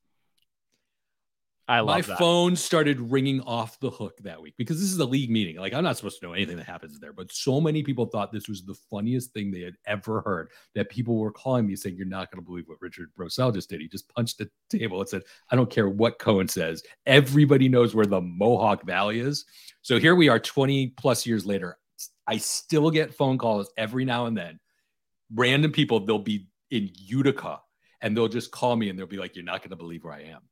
I 1.69 1.81
love 1.81 1.87
my 1.87 2.01
that. 2.03 2.19
phone 2.19 2.55
started 2.55 3.01
ringing 3.01 3.41
off 3.41 3.81
the 3.81 3.91
hook 3.91 4.19
that 4.23 4.41
week 4.41 4.55
because 4.57 4.81
this 4.81 4.93
is 4.93 4.99
a 4.99 5.05
league 5.05 5.31
meeting. 5.31 5.57
Like 5.57 5.75
I'm 5.75 5.83
not 5.83 5.97
supposed 5.97 6.21
to 6.21 6.27
know 6.27 6.33
anything 6.33 6.57
that 6.59 6.67
happens 6.67 7.01
there, 7.01 7.13
but 7.13 7.33
so 7.33 7.61
many 7.61 7.83
people 7.83 8.07
thought 8.07 8.31
this 8.31 8.49
was 8.49 8.65
the 8.65 8.77
funniest 8.89 9.33
thing 9.33 9.51
they 9.51 9.63
had 9.63 9.75
ever 9.85 10.21
heard 10.21 10.51
that 10.77 10.91
people 10.91 11.19
were 11.19 11.33
calling 11.33 11.67
me 11.67 11.75
saying, 11.75 11.97
"You're 11.97 12.07
not 12.07 12.31
going 12.31 12.41
to 12.41 12.47
believe 12.47 12.69
what 12.69 12.81
Richard 12.81 13.11
Brosal 13.19 13.53
just 13.53 13.69
did. 13.69 13.81
He 13.81 13.89
just 13.89 14.09
punched 14.15 14.39
the 14.39 14.49
table 14.71 15.01
and 15.01 15.09
said, 15.09 15.23
I 15.51 15.57
don't 15.57 15.71
care 15.71 15.89
what 15.89 16.21
Cohn 16.21 16.47
says. 16.47 16.85
Everybody 17.05 17.69
knows 17.69 17.95
where 17.95 18.07
the 18.07 18.21
Mohawk 18.21 18.85
Valley 18.85 19.19
is." 19.19 19.45
So 19.83 19.99
here 19.99 20.15
we 20.15 20.29
are, 20.29 20.39
20 20.39 20.89
plus 20.89 21.27
years 21.27 21.45
later. 21.45 21.79
I 22.27 22.37
still 22.39 22.91
get 22.91 23.15
phone 23.15 23.39
calls 23.39 23.71
every 23.77 24.05
now 24.05 24.27
and 24.27 24.37
then. 24.37 24.61
Random 25.35 25.73
people, 25.73 26.01
they'll 26.01 26.19
be 26.19 26.49
in 26.71 26.91
Utica 26.95 27.61
and 28.01 28.17
they'll 28.17 28.29
just 28.29 28.51
call 28.51 28.77
me 28.77 28.89
and 28.89 28.99
they'll 28.99 29.07
be 29.07 29.17
like, 29.17 29.35
You're 29.35 29.45
not 29.45 29.61
going 29.61 29.71
to 29.71 29.77
believe 29.77 30.05
where 30.05 30.13
I 30.13 30.23
am. 30.23 30.43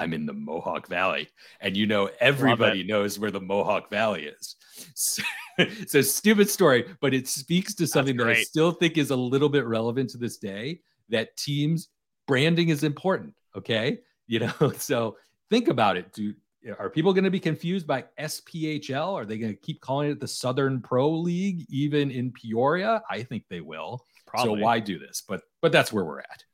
I'm 0.00 0.14
in 0.14 0.24
the 0.24 0.32
Mohawk 0.32 0.88
Valley. 0.88 1.28
And 1.60 1.76
you 1.76 1.86
know, 1.86 2.08
everybody 2.20 2.82
knows 2.82 3.18
where 3.18 3.30
the 3.30 3.40
Mohawk 3.40 3.90
Valley 3.90 4.24
is. 4.24 4.56
So, 4.94 5.22
it's 5.58 5.94
a 5.94 6.02
stupid 6.02 6.48
story, 6.48 6.86
but 7.00 7.12
it 7.12 7.28
speaks 7.28 7.74
to 7.74 7.86
something 7.86 8.16
that 8.16 8.28
I 8.28 8.42
still 8.42 8.72
think 8.72 8.96
is 8.96 9.10
a 9.10 9.16
little 9.16 9.50
bit 9.50 9.66
relevant 9.66 10.10
to 10.10 10.18
this 10.18 10.38
day 10.38 10.80
that 11.10 11.36
teams 11.36 11.88
branding 12.26 12.70
is 12.70 12.82
important. 12.82 13.34
Okay. 13.54 13.98
You 14.26 14.40
know, 14.40 14.72
so 14.78 15.16
think 15.50 15.68
about 15.68 15.96
it. 15.96 16.12
Do 16.12 16.34
are 16.78 16.90
people 16.90 17.14
going 17.14 17.24
to 17.24 17.30
be 17.30 17.40
confused 17.40 17.86
by 17.86 18.04
SPHL? 18.18 19.14
Are 19.14 19.24
they 19.24 19.38
going 19.38 19.52
to 19.52 19.60
keep 19.60 19.80
calling 19.80 20.10
it 20.10 20.20
the 20.20 20.28
Southern 20.28 20.82
Pro 20.82 21.10
League 21.10 21.64
even 21.70 22.10
in 22.10 22.32
Peoria? 22.32 23.02
I 23.10 23.22
think 23.22 23.44
they 23.48 23.60
will. 23.60 24.04
Probably. 24.26 24.60
So 24.60 24.64
why 24.64 24.78
do 24.78 24.98
this? 24.98 25.22
But 25.26 25.42
but 25.62 25.72
that's 25.72 25.92
where 25.92 26.04
we're 26.04 26.20
at. 26.20 26.44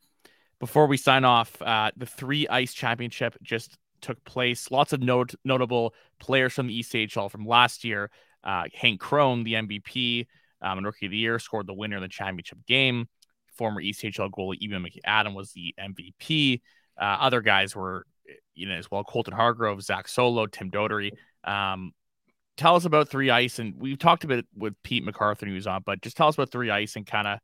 Before 0.58 0.86
we 0.86 0.96
sign 0.96 1.24
off, 1.24 1.60
uh, 1.60 1.90
the 1.96 2.06
3ICE 2.06 2.72
championship 2.72 3.36
just 3.42 3.76
took 4.00 4.22
place. 4.24 4.70
Lots 4.70 4.92
of 4.92 5.00
note, 5.00 5.34
notable 5.44 5.94
players 6.18 6.54
from 6.54 6.68
the 6.68 6.80
ECHL 6.80 7.30
from 7.30 7.46
last 7.46 7.84
year. 7.84 8.10
Uh, 8.42 8.64
Hank 8.72 9.00
Crone, 9.00 9.44
the 9.44 9.54
MVP 9.54 10.26
um, 10.62 10.78
and 10.78 10.86
Rookie 10.86 11.06
of 11.06 11.12
the 11.12 11.18
Year, 11.18 11.38
scored 11.38 11.66
the 11.66 11.74
winner 11.74 11.96
in 11.96 12.02
the 12.02 12.08
championship 12.08 12.58
game. 12.66 13.08
Former 13.56 13.82
ECHL 13.82 14.30
goalie 14.30 14.60
Eamon 14.60 14.86
McAdam 14.86 15.34
was 15.34 15.52
the 15.52 15.74
MVP. 15.80 16.60
Uh, 16.98 17.04
other 17.04 17.40
guys 17.40 17.74
were, 17.74 18.06
you 18.54 18.66
know, 18.66 18.74
as 18.74 18.90
well. 18.90 19.04
Colton 19.04 19.34
Hargrove, 19.34 19.82
Zach 19.82 20.06
Solow, 20.06 20.50
Tim 20.50 20.70
Dotery. 20.70 21.10
Um, 21.44 21.92
tell 22.56 22.76
us 22.76 22.84
about 22.84 23.10
3ICE, 23.10 23.58
and 23.58 23.74
we've 23.78 23.98
talked 23.98 24.24
a 24.24 24.26
bit 24.26 24.46
with 24.56 24.74
Pete 24.82 25.04
MacArthur, 25.04 25.46
who's 25.46 25.66
on, 25.66 25.82
but 25.84 26.00
just 26.00 26.16
tell 26.16 26.28
us 26.28 26.34
about 26.34 26.50
3ICE 26.50 26.96
and 26.96 27.06
kind 27.06 27.26
of 27.26 27.38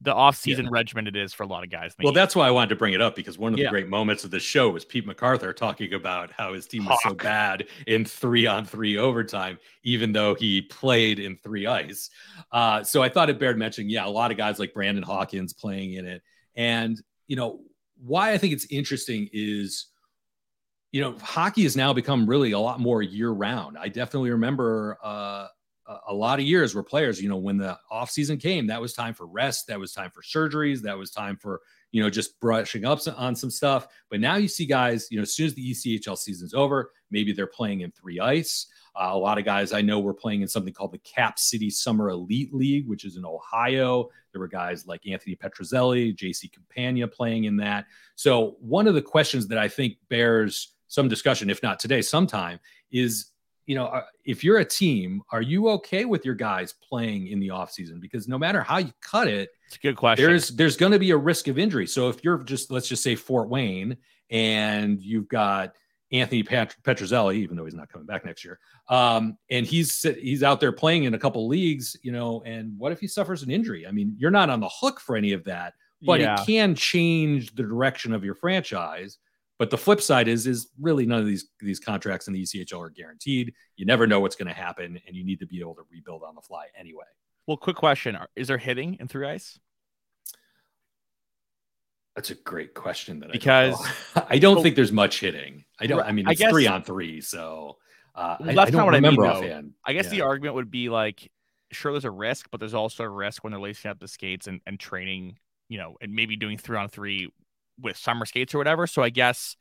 the 0.00 0.12
off-season 0.12 0.66
yeah. 0.66 0.70
regimen 0.72 1.06
it 1.06 1.16
is 1.16 1.32
for 1.32 1.44
a 1.44 1.46
lot 1.46 1.64
of 1.64 1.70
guys. 1.70 1.94
Well, 2.02 2.12
that's 2.12 2.36
why 2.36 2.46
I 2.46 2.50
wanted 2.50 2.70
to 2.70 2.76
bring 2.76 2.92
it 2.92 3.00
up 3.00 3.16
because 3.16 3.38
one 3.38 3.54
of 3.54 3.58
yeah. 3.58 3.66
the 3.66 3.70
great 3.70 3.88
moments 3.88 4.24
of 4.24 4.30
the 4.30 4.40
show 4.40 4.68
was 4.70 4.84
Pete 4.84 5.06
MacArthur 5.06 5.52
talking 5.52 5.94
about 5.94 6.30
how 6.30 6.52
his 6.52 6.66
team 6.66 6.84
was 6.84 6.98
so 7.02 7.14
bad 7.14 7.66
in 7.86 8.04
three-on-three 8.04 8.98
overtime, 8.98 9.58
even 9.82 10.12
though 10.12 10.34
he 10.34 10.62
played 10.62 11.18
in 11.18 11.36
3ICE. 11.38 12.10
Uh, 12.52 12.82
so 12.82 13.02
I 13.02 13.08
thought 13.08 13.30
it 13.30 13.38
bared 13.38 13.58
mentioning. 13.58 13.88
Yeah, 13.88 14.06
a 14.06 14.08
lot 14.08 14.30
of 14.30 14.36
guys 14.36 14.58
like 14.58 14.74
Brandon 14.74 15.02
Hawkins 15.02 15.52
playing 15.52 15.94
in 15.94 16.06
it, 16.06 16.22
and 16.54 17.00
you 17.26 17.36
know 17.36 17.60
why 18.04 18.32
I 18.32 18.38
think 18.38 18.52
it's 18.52 18.66
interesting 18.70 19.28
is 19.32 19.86
you 20.94 21.00
know, 21.00 21.16
hockey 21.20 21.64
has 21.64 21.76
now 21.76 21.92
become 21.92 22.24
really 22.24 22.52
a 22.52 22.58
lot 22.60 22.78
more 22.78 23.02
year 23.02 23.30
round. 23.30 23.76
I 23.76 23.88
definitely 23.88 24.30
remember 24.30 24.96
uh, 25.02 25.48
a 26.08 26.14
lot 26.14 26.38
of 26.38 26.46
years 26.46 26.74
where 26.74 26.82
players, 26.82 27.20
you 27.20 27.28
know, 27.28 27.36
when 27.36 27.58
the 27.58 27.78
off 27.90 28.10
season 28.10 28.38
came, 28.38 28.66
that 28.68 28.80
was 28.80 28.94
time 28.94 29.14
for 29.14 29.26
rest, 29.26 29.66
that 29.66 29.78
was 29.78 29.92
time 29.92 30.10
for 30.10 30.22
surgeries, 30.22 30.80
that 30.82 30.96
was 30.96 31.10
time 31.10 31.36
for 31.36 31.60
you 31.92 32.02
know 32.02 32.10
just 32.10 32.40
brushing 32.40 32.84
up 32.84 33.00
on 33.16 33.36
some 33.36 33.50
stuff. 33.50 33.86
But 34.10 34.20
now 34.20 34.36
you 34.36 34.48
see 34.48 34.66
guys, 34.66 35.08
you 35.10 35.18
know, 35.18 35.22
as 35.22 35.34
soon 35.34 35.46
as 35.46 35.54
the 35.54 35.70
ECHL 35.70 36.18
season's 36.18 36.54
over, 36.54 36.90
maybe 37.10 37.32
they're 37.32 37.46
playing 37.46 37.82
in 37.82 37.92
3ICE. 37.92 38.66
Uh, 38.96 39.10
a 39.12 39.18
lot 39.18 39.38
of 39.38 39.44
guys 39.44 39.72
I 39.72 39.82
know 39.82 40.00
were 40.00 40.14
playing 40.14 40.42
in 40.42 40.48
something 40.48 40.72
called 40.72 40.92
the 40.92 40.98
Cap 40.98 41.38
City 41.38 41.68
Summer 41.68 42.10
Elite 42.10 42.54
League, 42.54 42.88
which 42.88 43.04
is 43.04 43.16
in 43.16 43.24
Ohio. 43.24 44.08
There 44.32 44.40
were 44.40 44.48
guys 44.48 44.86
like 44.86 45.06
Anthony 45.06 45.36
Petruzzelli, 45.36 46.16
JC 46.16 46.50
Campagna 46.52 47.08
playing 47.08 47.44
in 47.44 47.56
that. 47.56 47.86
So 48.14 48.56
one 48.60 48.86
of 48.86 48.94
the 48.94 49.02
questions 49.02 49.48
that 49.48 49.58
I 49.58 49.68
think 49.68 49.96
bears 50.08 50.74
some 50.88 51.08
discussion, 51.08 51.50
if 51.50 51.62
not 51.62 51.80
today, 51.80 52.02
sometime, 52.02 52.60
is 52.92 53.32
you 53.66 53.74
know, 53.74 53.86
uh, 53.86 54.02
if 54.24 54.44
you're 54.44 54.58
a 54.58 54.64
team, 54.64 55.22
are 55.32 55.42
you 55.42 55.68
okay 55.70 56.04
with 56.04 56.24
your 56.24 56.34
guys 56.34 56.74
playing 56.86 57.28
in 57.28 57.40
the 57.40 57.48
offseason? 57.48 58.00
Because 58.00 58.28
no 58.28 58.38
matter 58.38 58.62
how 58.62 58.78
you 58.78 58.92
cut 59.00 59.28
it, 59.28 59.50
it's 59.66 59.76
a 59.76 59.80
good 59.80 59.96
question. 59.96 60.24
There's 60.24 60.48
there's 60.50 60.76
going 60.76 60.92
to 60.92 60.98
be 60.98 61.10
a 61.10 61.16
risk 61.16 61.48
of 61.48 61.58
injury. 61.58 61.86
So 61.86 62.08
if 62.08 62.22
you're 62.22 62.42
just 62.42 62.70
let's 62.70 62.88
just 62.88 63.02
say 63.02 63.14
Fort 63.14 63.48
Wayne 63.48 63.96
and 64.30 65.00
you've 65.00 65.28
got 65.28 65.74
Anthony 66.12 66.42
Pet- 66.42 66.76
Petruzzelli, 66.82 67.36
even 67.36 67.56
though 67.56 67.64
he's 67.64 67.74
not 67.74 67.88
coming 67.88 68.06
back 68.06 68.24
next 68.24 68.44
year, 68.44 68.58
um, 68.88 69.38
and 69.50 69.66
he's 69.66 70.02
he's 70.02 70.42
out 70.42 70.60
there 70.60 70.72
playing 70.72 71.04
in 71.04 71.14
a 71.14 71.18
couple 71.18 71.48
leagues, 71.48 71.96
you 72.02 72.12
know, 72.12 72.42
and 72.44 72.76
what 72.78 72.92
if 72.92 73.00
he 73.00 73.06
suffers 73.06 73.42
an 73.42 73.50
injury? 73.50 73.86
I 73.86 73.90
mean, 73.90 74.14
you're 74.18 74.30
not 74.30 74.50
on 74.50 74.60
the 74.60 74.70
hook 74.70 75.00
for 75.00 75.16
any 75.16 75.32
of 75.32 75.44
that, 75.44 75.74
but 76.02 76.20
yeah. 76.20 76.40
it 76.40 76.46
can 76.46 76.74
change 76.74 77.54
the 77.54 77.62
direction 77.62 78.12
of 78.12 78.24
your 78.24 78.34
franchise. 78.34 79.18
But 79.58 79.70
the 79.70 79.78
flip 79.78 80.00
side 80.00 80.26
is 80.26 80.46
is 80.46 80.68
really 80.80 81.06
none 81.06 81.20
of 81.20 81.26
these 81.26 81.48
these 81.60 81.78
contracts 81.78 82.26
in 82.26 82.34
the 82.34 82.42
ECHL 82.42 82.80
are 82.80 82.90
guaranteed. 82.90 83.54
You 83.76 83.86
never 83.86 84.06
know 84.06 84.20
what's 84.20 84.36
going 84.36 84.48
to 84.48 84.54
happen, 84.54 85.00
and 85.06 85.14
you 85.14 85.24
need 85.24 85.38
to 85.40 85.46
be 85.46 85.60
able 85.60 85.74
to 85.76 85.82
rebuild 85.90 86.22
on 86.22 86.34
the 86.34 86.40
fly 86.40 86.66
anyway. 86.76 87.04
Well, 87.46 87.56
quick 87.56 87.76
question: 87.76 88.18
Is 88.34 88.48
there 88.48 88.58
hitting 88.58 88.96
in 88.98 89.06
3ICE? 89.06 89.58
That's 92.16 92.30
a 92.30 92.34
great 92.34 92.74
question. 92.74 93.20
That 93.20 93.32
because 93.32 93.74
I 94.14 94.20
don't, 94.20 94.26
I 94.30 94.38
don't 94.38 94.62
think 94.62 94.76
there's 94.76 94.92
much 94.92 95.20
hitting. 95.20 95.64
I 95.80 95.86
don't. 95.86 96.00
I 96.00 96.12
mean, 96.12 96.28
it's 96.28 96.40
I 96.40 96.44
guess, 96.44 96.50
three 96.50 96.66
on 96.66 96.82
three, 96.82 97.20
so 97.20 97.76
uh, 98.14 98.36
well, 98.40 98.54
that's 98.54 98.70
I, 98.70 98.74
I 98.74 98.76
not 98.76 98.86
what 98.86 98.94
remember 98.94 99.26
I 99.26 99.28
mean, 99.28 99.36
offhand. 99.36 99.72
I 99.84 99.92
guess 99.92 100.06
yeah. 100.06 100.10
the 100.10 100.20
argument 100.22 100.54
would 100.54 100.70
be 100.70 100.88
like, 100.88 101.30
sure, 101.72 101.92
there's 101.92 102.04
a 102.04 102.10
risk, 102.10 102.48
but 102.50 102.60
there's 102.60 102.74
also 102.74 103.04
a 103.04 103.08
risk 103.08 103.42
when 103.42 103.52
they're 103.52 103.60
lacing 103.60 103.90
up 103.90 103.98
the 103.98 104.08
skates 104.08 104.46
and, 104.46 104.60
and 104.66 104.78
training, 104.78 105.38
you 105.68 105.78
know, 105.78 105.96
and 106.00 106.14
maybe 106.14 106.36
doing 106.36 106.56
three 106.56 106.76
on 106.76 106.88
three 106.88 107.30
with 107.80 107.96
summer 107.96 108.24
skates 108.24 108.54
or 108.54 108.58
whatever. 108.58 108.86
So 108.86 109.02
I 109.02 109.10
guess 109.10 109.56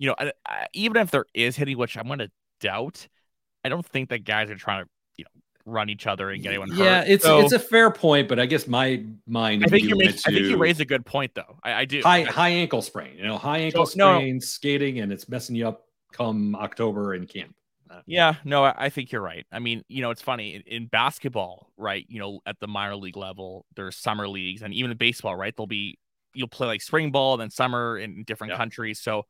you 0.00 0.08
know, 0.08 0.14
I, 0.18 0.32
I, 0.46 0.66
even 0.72 0.96
if 0.96 1.12
there 1.12 1.26
is 1.34 1.56
hitting, 1.56 1.78
which 1.78 1.96
I'm 1.96 2.06
going 2.06 2.18
to 2.18 2.30
doubt, 2.60 3.06
I 3.64 3.68
don't 3.68 3.86
think 3.86 4.08
that 4.08 4.24
guys 4.24 4.50
are 4.50 4.56
trying 4.56 4.84
to, 4.84 4.90
you 5.16 5.24
know, 5.24 5.40
run 5.66 5.90
each 5.90 6.06
other 6.06 6.30
and 6.30 6.42
get 6.42 6.48
anyone 6.48 6.70
hurt. 6.70 6.84
Yeah, 6.84 7.04
it's 7.06 7.22
so, 7.22 7.40
it's 7.40 7.52
a 7.52 7.58
fair 7.58 7.90
point, 7.90 8.26
but 8.26 8.40
I 8.40 8.46
guess 8.46 8.66
my 8.66 9.04
mind. 9.26 9.62
I 9.62 9.68
think 9.68 9.84
you 9.84 9.96
make, 9.96 10.10
I 10.26 10.32
think 10.32 10.46
you 10.46 10.56
raised 10.56 10.80
a 10.80 10.86
good 10.86 11.04
point 11.04 11.34
though. 11.34 11.58
I, 11.62 11.74
I 11.74 11.84
do. 11.84 12.00
High 12.00 12.22
high 12.22 12.48
ankle 12.48 12.80
sprain, 12.80 13.16
you 13.18 13.24
know, 13.24 13.36
high 13.36 13.58
ankle 13.58 13.84
so, 13.84 13.92
sprain, 13.92 14.36
no. 14.36 14.40
skating, 14.40 15.00
and 15.00 15.12
it's 15.12 15.28
messing 15.28 15.54
you 15.54 15.68
up 15.68 15.86
come 16.12 16.56
October 16.56 17.14
in 17.14 17.26
camp. 17.26 17.54
Uh, 17.90 18.00
yeah, 18.06 18.36
no, 18.44 18.64
I 18.64 18.88
think 18.88 19.12
you're 19.12 19.20
right. 19.20 19.44
I 19.52 19.58
mean, 19.58 19.84
you 19.88 20.00
know, 20.00 20.10
it's 20.10 20.22
funny 20.22 20.54
in, 20.54 20.62
in, 20.62 20.86
basketball, 20.86 21.72
right? 21.76 22.06
You 22.08 22.20
know, 22.20 22.40
at 22.46 22.58
the 22.60 22.68
minor 22.68 22.94
league 22.94 23.16
level, 23.16 23.66
there's 23.74 23.96
summer 23.96 24.28
leagues, 24.28 24.62
and 24.62 24.72
even 24.72 24.92
in 24.92 24.96
baseball, 24.96 25.36
right? 25.36 25.54
There'll 25.54 25.66
be 25.66 25.98
you'll 26.34 26.48
play 26.48 26.66
like 26.66 26.82
spring 26.82 27.10
ball, 27.10 27.36
then 27.36 27.50
summer 27.50 27.98
in 27.98 28.24
different 28.24 28.52
yeah. 28.52 28.56
countries. 28.56 29.00
So 29.00 29.26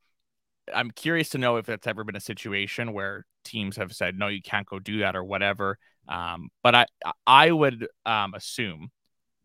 I'm 0.73 0.91
curious 0.91 1.31
to 1.31 1.39
know 1.39 1.57
if 1.57 1.67
that's 1.67 1.87
ever 1.87 2.05
been 2.05 2.17
a 2.17 2.21
situation 2.21 2.93
where 2.93 3.25
teams 3.45 3.77
have 3.77 3.93
said 3.93 4.19
no, 4.19 4.29
you 4.29 4.43
can't 4.43 4.67
go 4.67 4.79
do 4.79 5.01
that 5.01 5.17
or 5.17 5.25
whatever. 5.25 5.79
Um, 6.09 6.51
but 6.63 6.75
I 6.75 6.87
I 7.27 7.51
would 7.51 7.87
um, 8.07 8.35
assume 8.35 8.91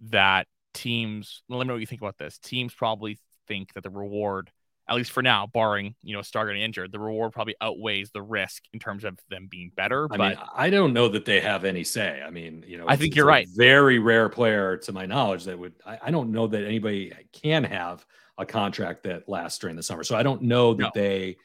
that 0.10 0.48
teams. 0.74 1.44
Let 1.50 1.60
me 1.60 1.66
know 1.66 1.74
what 1.74 1.80
you 1.80 1.88
think 1.88 2.02
about 2.02 2.18
this. 2.18 2.38
Teams 2.38 2.74
probably 2.74 3.20
think 3.48 3.74
that 3.74 3.84
the 3.84 3.90
reward 3.90 4.52
at 4.88 4.96
least 4.96 5.12
for 5.12 5.24
now, 5.24 5.48
barring 5.48 5.96
you 6.04 6.16
know 6.16 6.22
star 6.22 6.46
getting 6.46 6.62
injured, 6.62 6.92
the 6.92 7.00
reward 7.00 7.32
probably 7.32 7.56
outweighs 7.60 8.12
the 8.12 8.22
risk 8.22 8.64
in 8.74 8.80
terms 8.80 9.04
of 9.04 9.18
them 9.30 9.48
being 9.50 9.72
better. 9.76 10.08
I 10.12 10.18
but 10.18 10.30
mean, 10.30 10.38
I 10.56 10.70
don't 10.70 10.94
know 10.94 11.08
that 11.10 11.26
they 11.26 11.40
have 11.42 11.66
any 11.66 11.84
say. 11.84 12.22
I 12.26 12.30
mean, 12.30 12.64
you 12.68 12.78
know, 12.78 12.86
I 12.88 12.96
think 12.96 13.16
you're 13.16 13.26
right. 13.26 13.48
Very 13.56 14.00
rare 14.00 14.30
player, 14.30 14.78
to 14.78 14.92
my 14.92 15.06
knowledge, 15.06 15.46
that 15.46 15.58
would. 15.58 15.74
I, 15.86 16.00
I, 16.04 16.12
don't 16.12 16.32
know 16.32 16.46
that 16.48 16.64
anybody 16.64 17.14
can 17.34 17.64
have 17.64 18.06
a 18.38 18.46
contract 18.46 19.04
that 19.04 19.28
lasts 19.28 19.60
during 19.60 19.76
the 19.76 19.84
summer. 19.84 20.04
So 20.04 20.16
I 20.16 20.24
don't 20.24 20.44
know 20.44 20.74
that 20.76 20.84
no. 20.84 20.92
they 20.94 21.38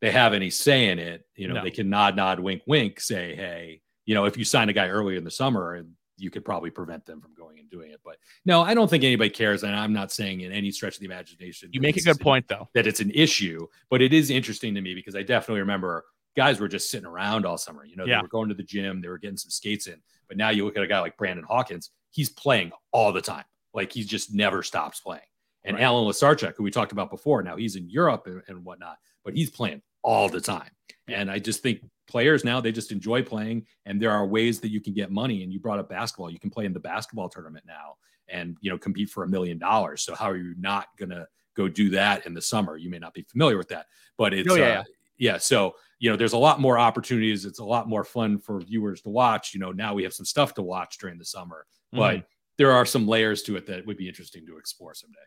they 0.00 0.10
have 0.10 0.32
any 0.32 0.48
say 0.48 0.88
in 0.88 0.98
it. 0.98 1.26
You 1.36 1.48
know, 1.48 1.54
no. 1.54 1.64
they 1.64 1.70
can 1.70 1.90
nod, 1.90 2.16
nod, 2.16 2.40
wink, 2.40 2.62
wink, 2.66 3.00
say, 3.00 3.34
hey, 3.34 3.82
you 4.06 4.14
know, 4.14 4.24
if 4.24 4.38
you 4.38 4.44
sign 4.44 4.70
a 4.70 4.72
guy 4.72 4.88
earlier 4.88 5.18
in 5.18 5.24
the 5.24 5.30
summer 5.30 5.74
and 5.74 5.92
you 6.18 6.30
could 6.30 6.44
probably 6.44 6.70
prevent 6.70 7.06
them 7.06 7.20
from 7.20 7.34
going 7.34 7.58
and 7.58 7.70
doing 7.70 7.90
it. 7.90 8.00
But 8.04 8.16
no, 8.44 8.62
I 8.62 8.74
don't 8.74 8.88
think 8.88 9.04
anybody 9.04 9.30
cares. 9.30 9.62
And 9.62 9.74
I'm 9.74 9.92
not 9.92 10.12
saying 10.12 10.40
in 10.40 10.52
any 10.52 10.70
stretch 10.70 10.94
of 10.94 11.00
the 11.00 11.06
imagination. 11.06 11.70
You 11.72 11.80
make 11.80 11.96
a 11.96 12.02
good 12.02 12.20
point, 12.20 12.46
though, 12.48 12.68
that 12.74 12.86
it's 12.86 13.00
an 13.00 13.10
issue. 13.12 13.66
But 13.90 14.02
it 14.02 14.12
is 14.12 14.30
interesting 14.30 14.74
to 14.74 14.80
me 14.80 14.94
because 14.94 15.14
I 15.14 15.22
definitely 15.22 15.60
remember 15.60 16.04
guys 16.36 16.60
were 16.60 16.68
just 16.68 16.90
sitting 16.90 17.06
around 17.06 17.44
all 17.44 17.58
summer. 17.58 17.84
You 17.84 17.96
know, 17.96 18.04
yeah. 18.04 18.16
they 18.16 18.22
were 18.22 18.28
going 18.28 18.48
to 18.48 18.54
the 18.54 18.62
gym, 18.62 19.00
they 19.00 19.08
were 19.08 19.18
getting 19.18 19.36
some 19.36 19.50
skates 19.50 19.86
in. 19.86 20.00
But 20.28 20.36
now 20.36 20.50
you 20.50 20.64
look 20.64 20.76
at 20.76 20.82
a 20.82 20.86
guy 20.86 21.00
like 21.00 21.16
Brandon 21.16 21.44
Hawkins, 21.44 21.90
he's 22.10 22.28
playing 22.28 22.72
all 22.92 23.12
the 23.12 23.20
time. 23.20 23.44
Like 23.74 23.92
he 23.92 24.04
just 24.04 24.32
never 24.32 24.62
stops 24.62 25.00
playing. 25.00 25.22
And 25.64 25.76
right. 25.76 25.82
Alan 25.82 26.08
Lyszczarczyk, 26.08 26.54
who 26.56 26.62
we 26.62 26.70
talked 26.70 26.92
about 26.92 27.10
before, 27.10 27.42
now 27.42 27.56
he's 27.56 27.76
in 27.76 27.90
Europe 27.90 28.26
and, 28.26 28.42
and 28.46 28.64
whatnot, 28.64 28.98
but 29.24 29.34
he's 29.34 29.50
playing 29.50 29.82
all 30.02 30.28
the 30.28 30.40
time. 30.40 30.70
And 31.08 31.30
I 31.30 31.38
just 31.38 31.62
think 31.62 31.80
players 32.08 32.44
now 32.44 32.60
they 32.60 32.72
just 32.72 32.90
enjoy 32.90 33.22
playing 33.22 33.66
and 33.86 34.00
there 34.00 34.10
are 34.10 34.26
ways 34.26 34.60
that 34.60 34.70
you 34.70 34.80
can 34.80 34.94
get 34.94 35.10
money. 35.10 35.42
And 35.42 35.52
you 35.52 35.60
brought 35.60 35.78
up 35.78 35.88
basketball. 35.88 36.30
You 36.30 36.40
can 36.40 36.50
play 36.50 36.64
in 36.64 36.72
the 36.72 36.80
basketball 36.80 37.28
tournament 37.28 37.64
now 37.66 37.96
and 38.28 38.56
you 38.60 38.70
know 38.70 38.78
compete 38.78 39.10
for 39.10 39.24
a 39.24 39.28
million 39.28 39.58
dollars. 39.58 40.02
So 40.02 40.14
how 40.14 40.30
are 40.30 40.36
you 40.36 40.54
not 40.58 40.88
going 40.98 41.10
to 41.10 41.26
go 41.56 41.68
do 41.68 41.90
that 41.90 42.26
in 42.26 42.34
the 42.34 42.42
summer? 42.42 42.76
You 42.76 42.90
may 42.90 42.98
not 42.98 43.14
be 43.14 43.22
familiar 43.22 43.56
with 43.56 43.68
that 43.68 43.86
but 44.16 44.34
it's 44.34 44.50
oh, 44.50 44.56
yeah, 44.56 44.80
uh, 44.80 44.84
yeah. 45.18 45.38
So 45.38 45.76
you 45.98 46.10
know 46.10 46.16
there's 46.16 46.32
a 46.32 46.38
lot 46.38 46.60
more 46.60 46.78
opportunities. 46.78 47.44
It's 47.44 47.60
a 47.60 47.64
lot 47.64 47.88
more 47.88 48.04
fun 48.04 48.38
for 48.38 48.60
viewers 48.60 49.00
to 49.02 49.10
watch. 49.10 49.54
You 49.54 49.60
know 49.60 49.72
now 49.72 49.94
we 49.94 50.02
have 50.02 50.14
some 50.14 50.26
stuff 50.26 50.54
to 50.54 50.62
watch 50.62 50.98
during 50.98 51.18
the 51.18 51.24
summer 51.24 51.66
mm-hmm. 51.94 51.98
but 51.98 52.28
there 52.56 52.72
are 52.72 52.84
some 52.84 53.06
layers 53.06 53.42
to 53.44 53.56
it 53.56 53.66
that 53.66 53.86
would 53.86 53.96
be 53.96 54.08
interesting 54.08 54.44
to 54.46 54.58
explore 54.58 54.94
someday. 54.94 55.18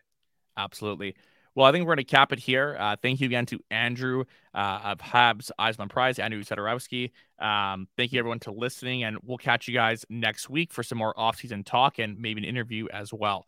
Absolutely 0.56 1.16
well, 1.54 1.66
I 1.66 1.72
think 1.72 1.84
we're 1.84 1.94
going 1.94 2.04
to 2.04 2.10
cap 2.10 2.32
it 2.32 2.38
here. 2.38 2.76
Uh, 2.78 2.96
thank 3.00 3.20
you 3.20 3.26
again 3.26 3.46
to 3.46 3.60
Andrew 3.70 4.24
uh, 4.54 4.80
of 4.84 4.98
Habs 4.98 5.50
Eyes 5.58 5.78
On 5.78 5.88
The 5.88 5.92
Prize, 5.92 6.18
Andrew 6.18 6.42
Zadarnowski. 6.42 7.10
Um, 7.38 7.88
thank 7.96 8.12
you 8.12 8.18
everyone 8.18 8.40
to 8.40 8.52
listening, 8.52 9.04
and 9.04 9.18
we'll 9.22 9.38
catch 9.38 9.68
you 9.68 9.74
guys 9.74 10.04
next 10.08 10.48
week 10.48 10.72
for 10.72 10.82
some 10.82 10.98
more 10.98 11.14
offseason 11.14 11.64
talk 11.64 11.98
and 11.98 12.18
maybe 12.18 12.40
an 12.40 12.44
interview 12.44 12.86
as 12.92 13.12
well. 13.12 13.46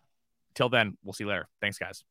Till 0.55 0.69
then, 0.69 0.97
we'll 1.03 1.13
see 1.13 1.25
you 1.25 1.31
later. 1.31 1.49
Thanks, 1.61 1.79
guys. 1.79 2.05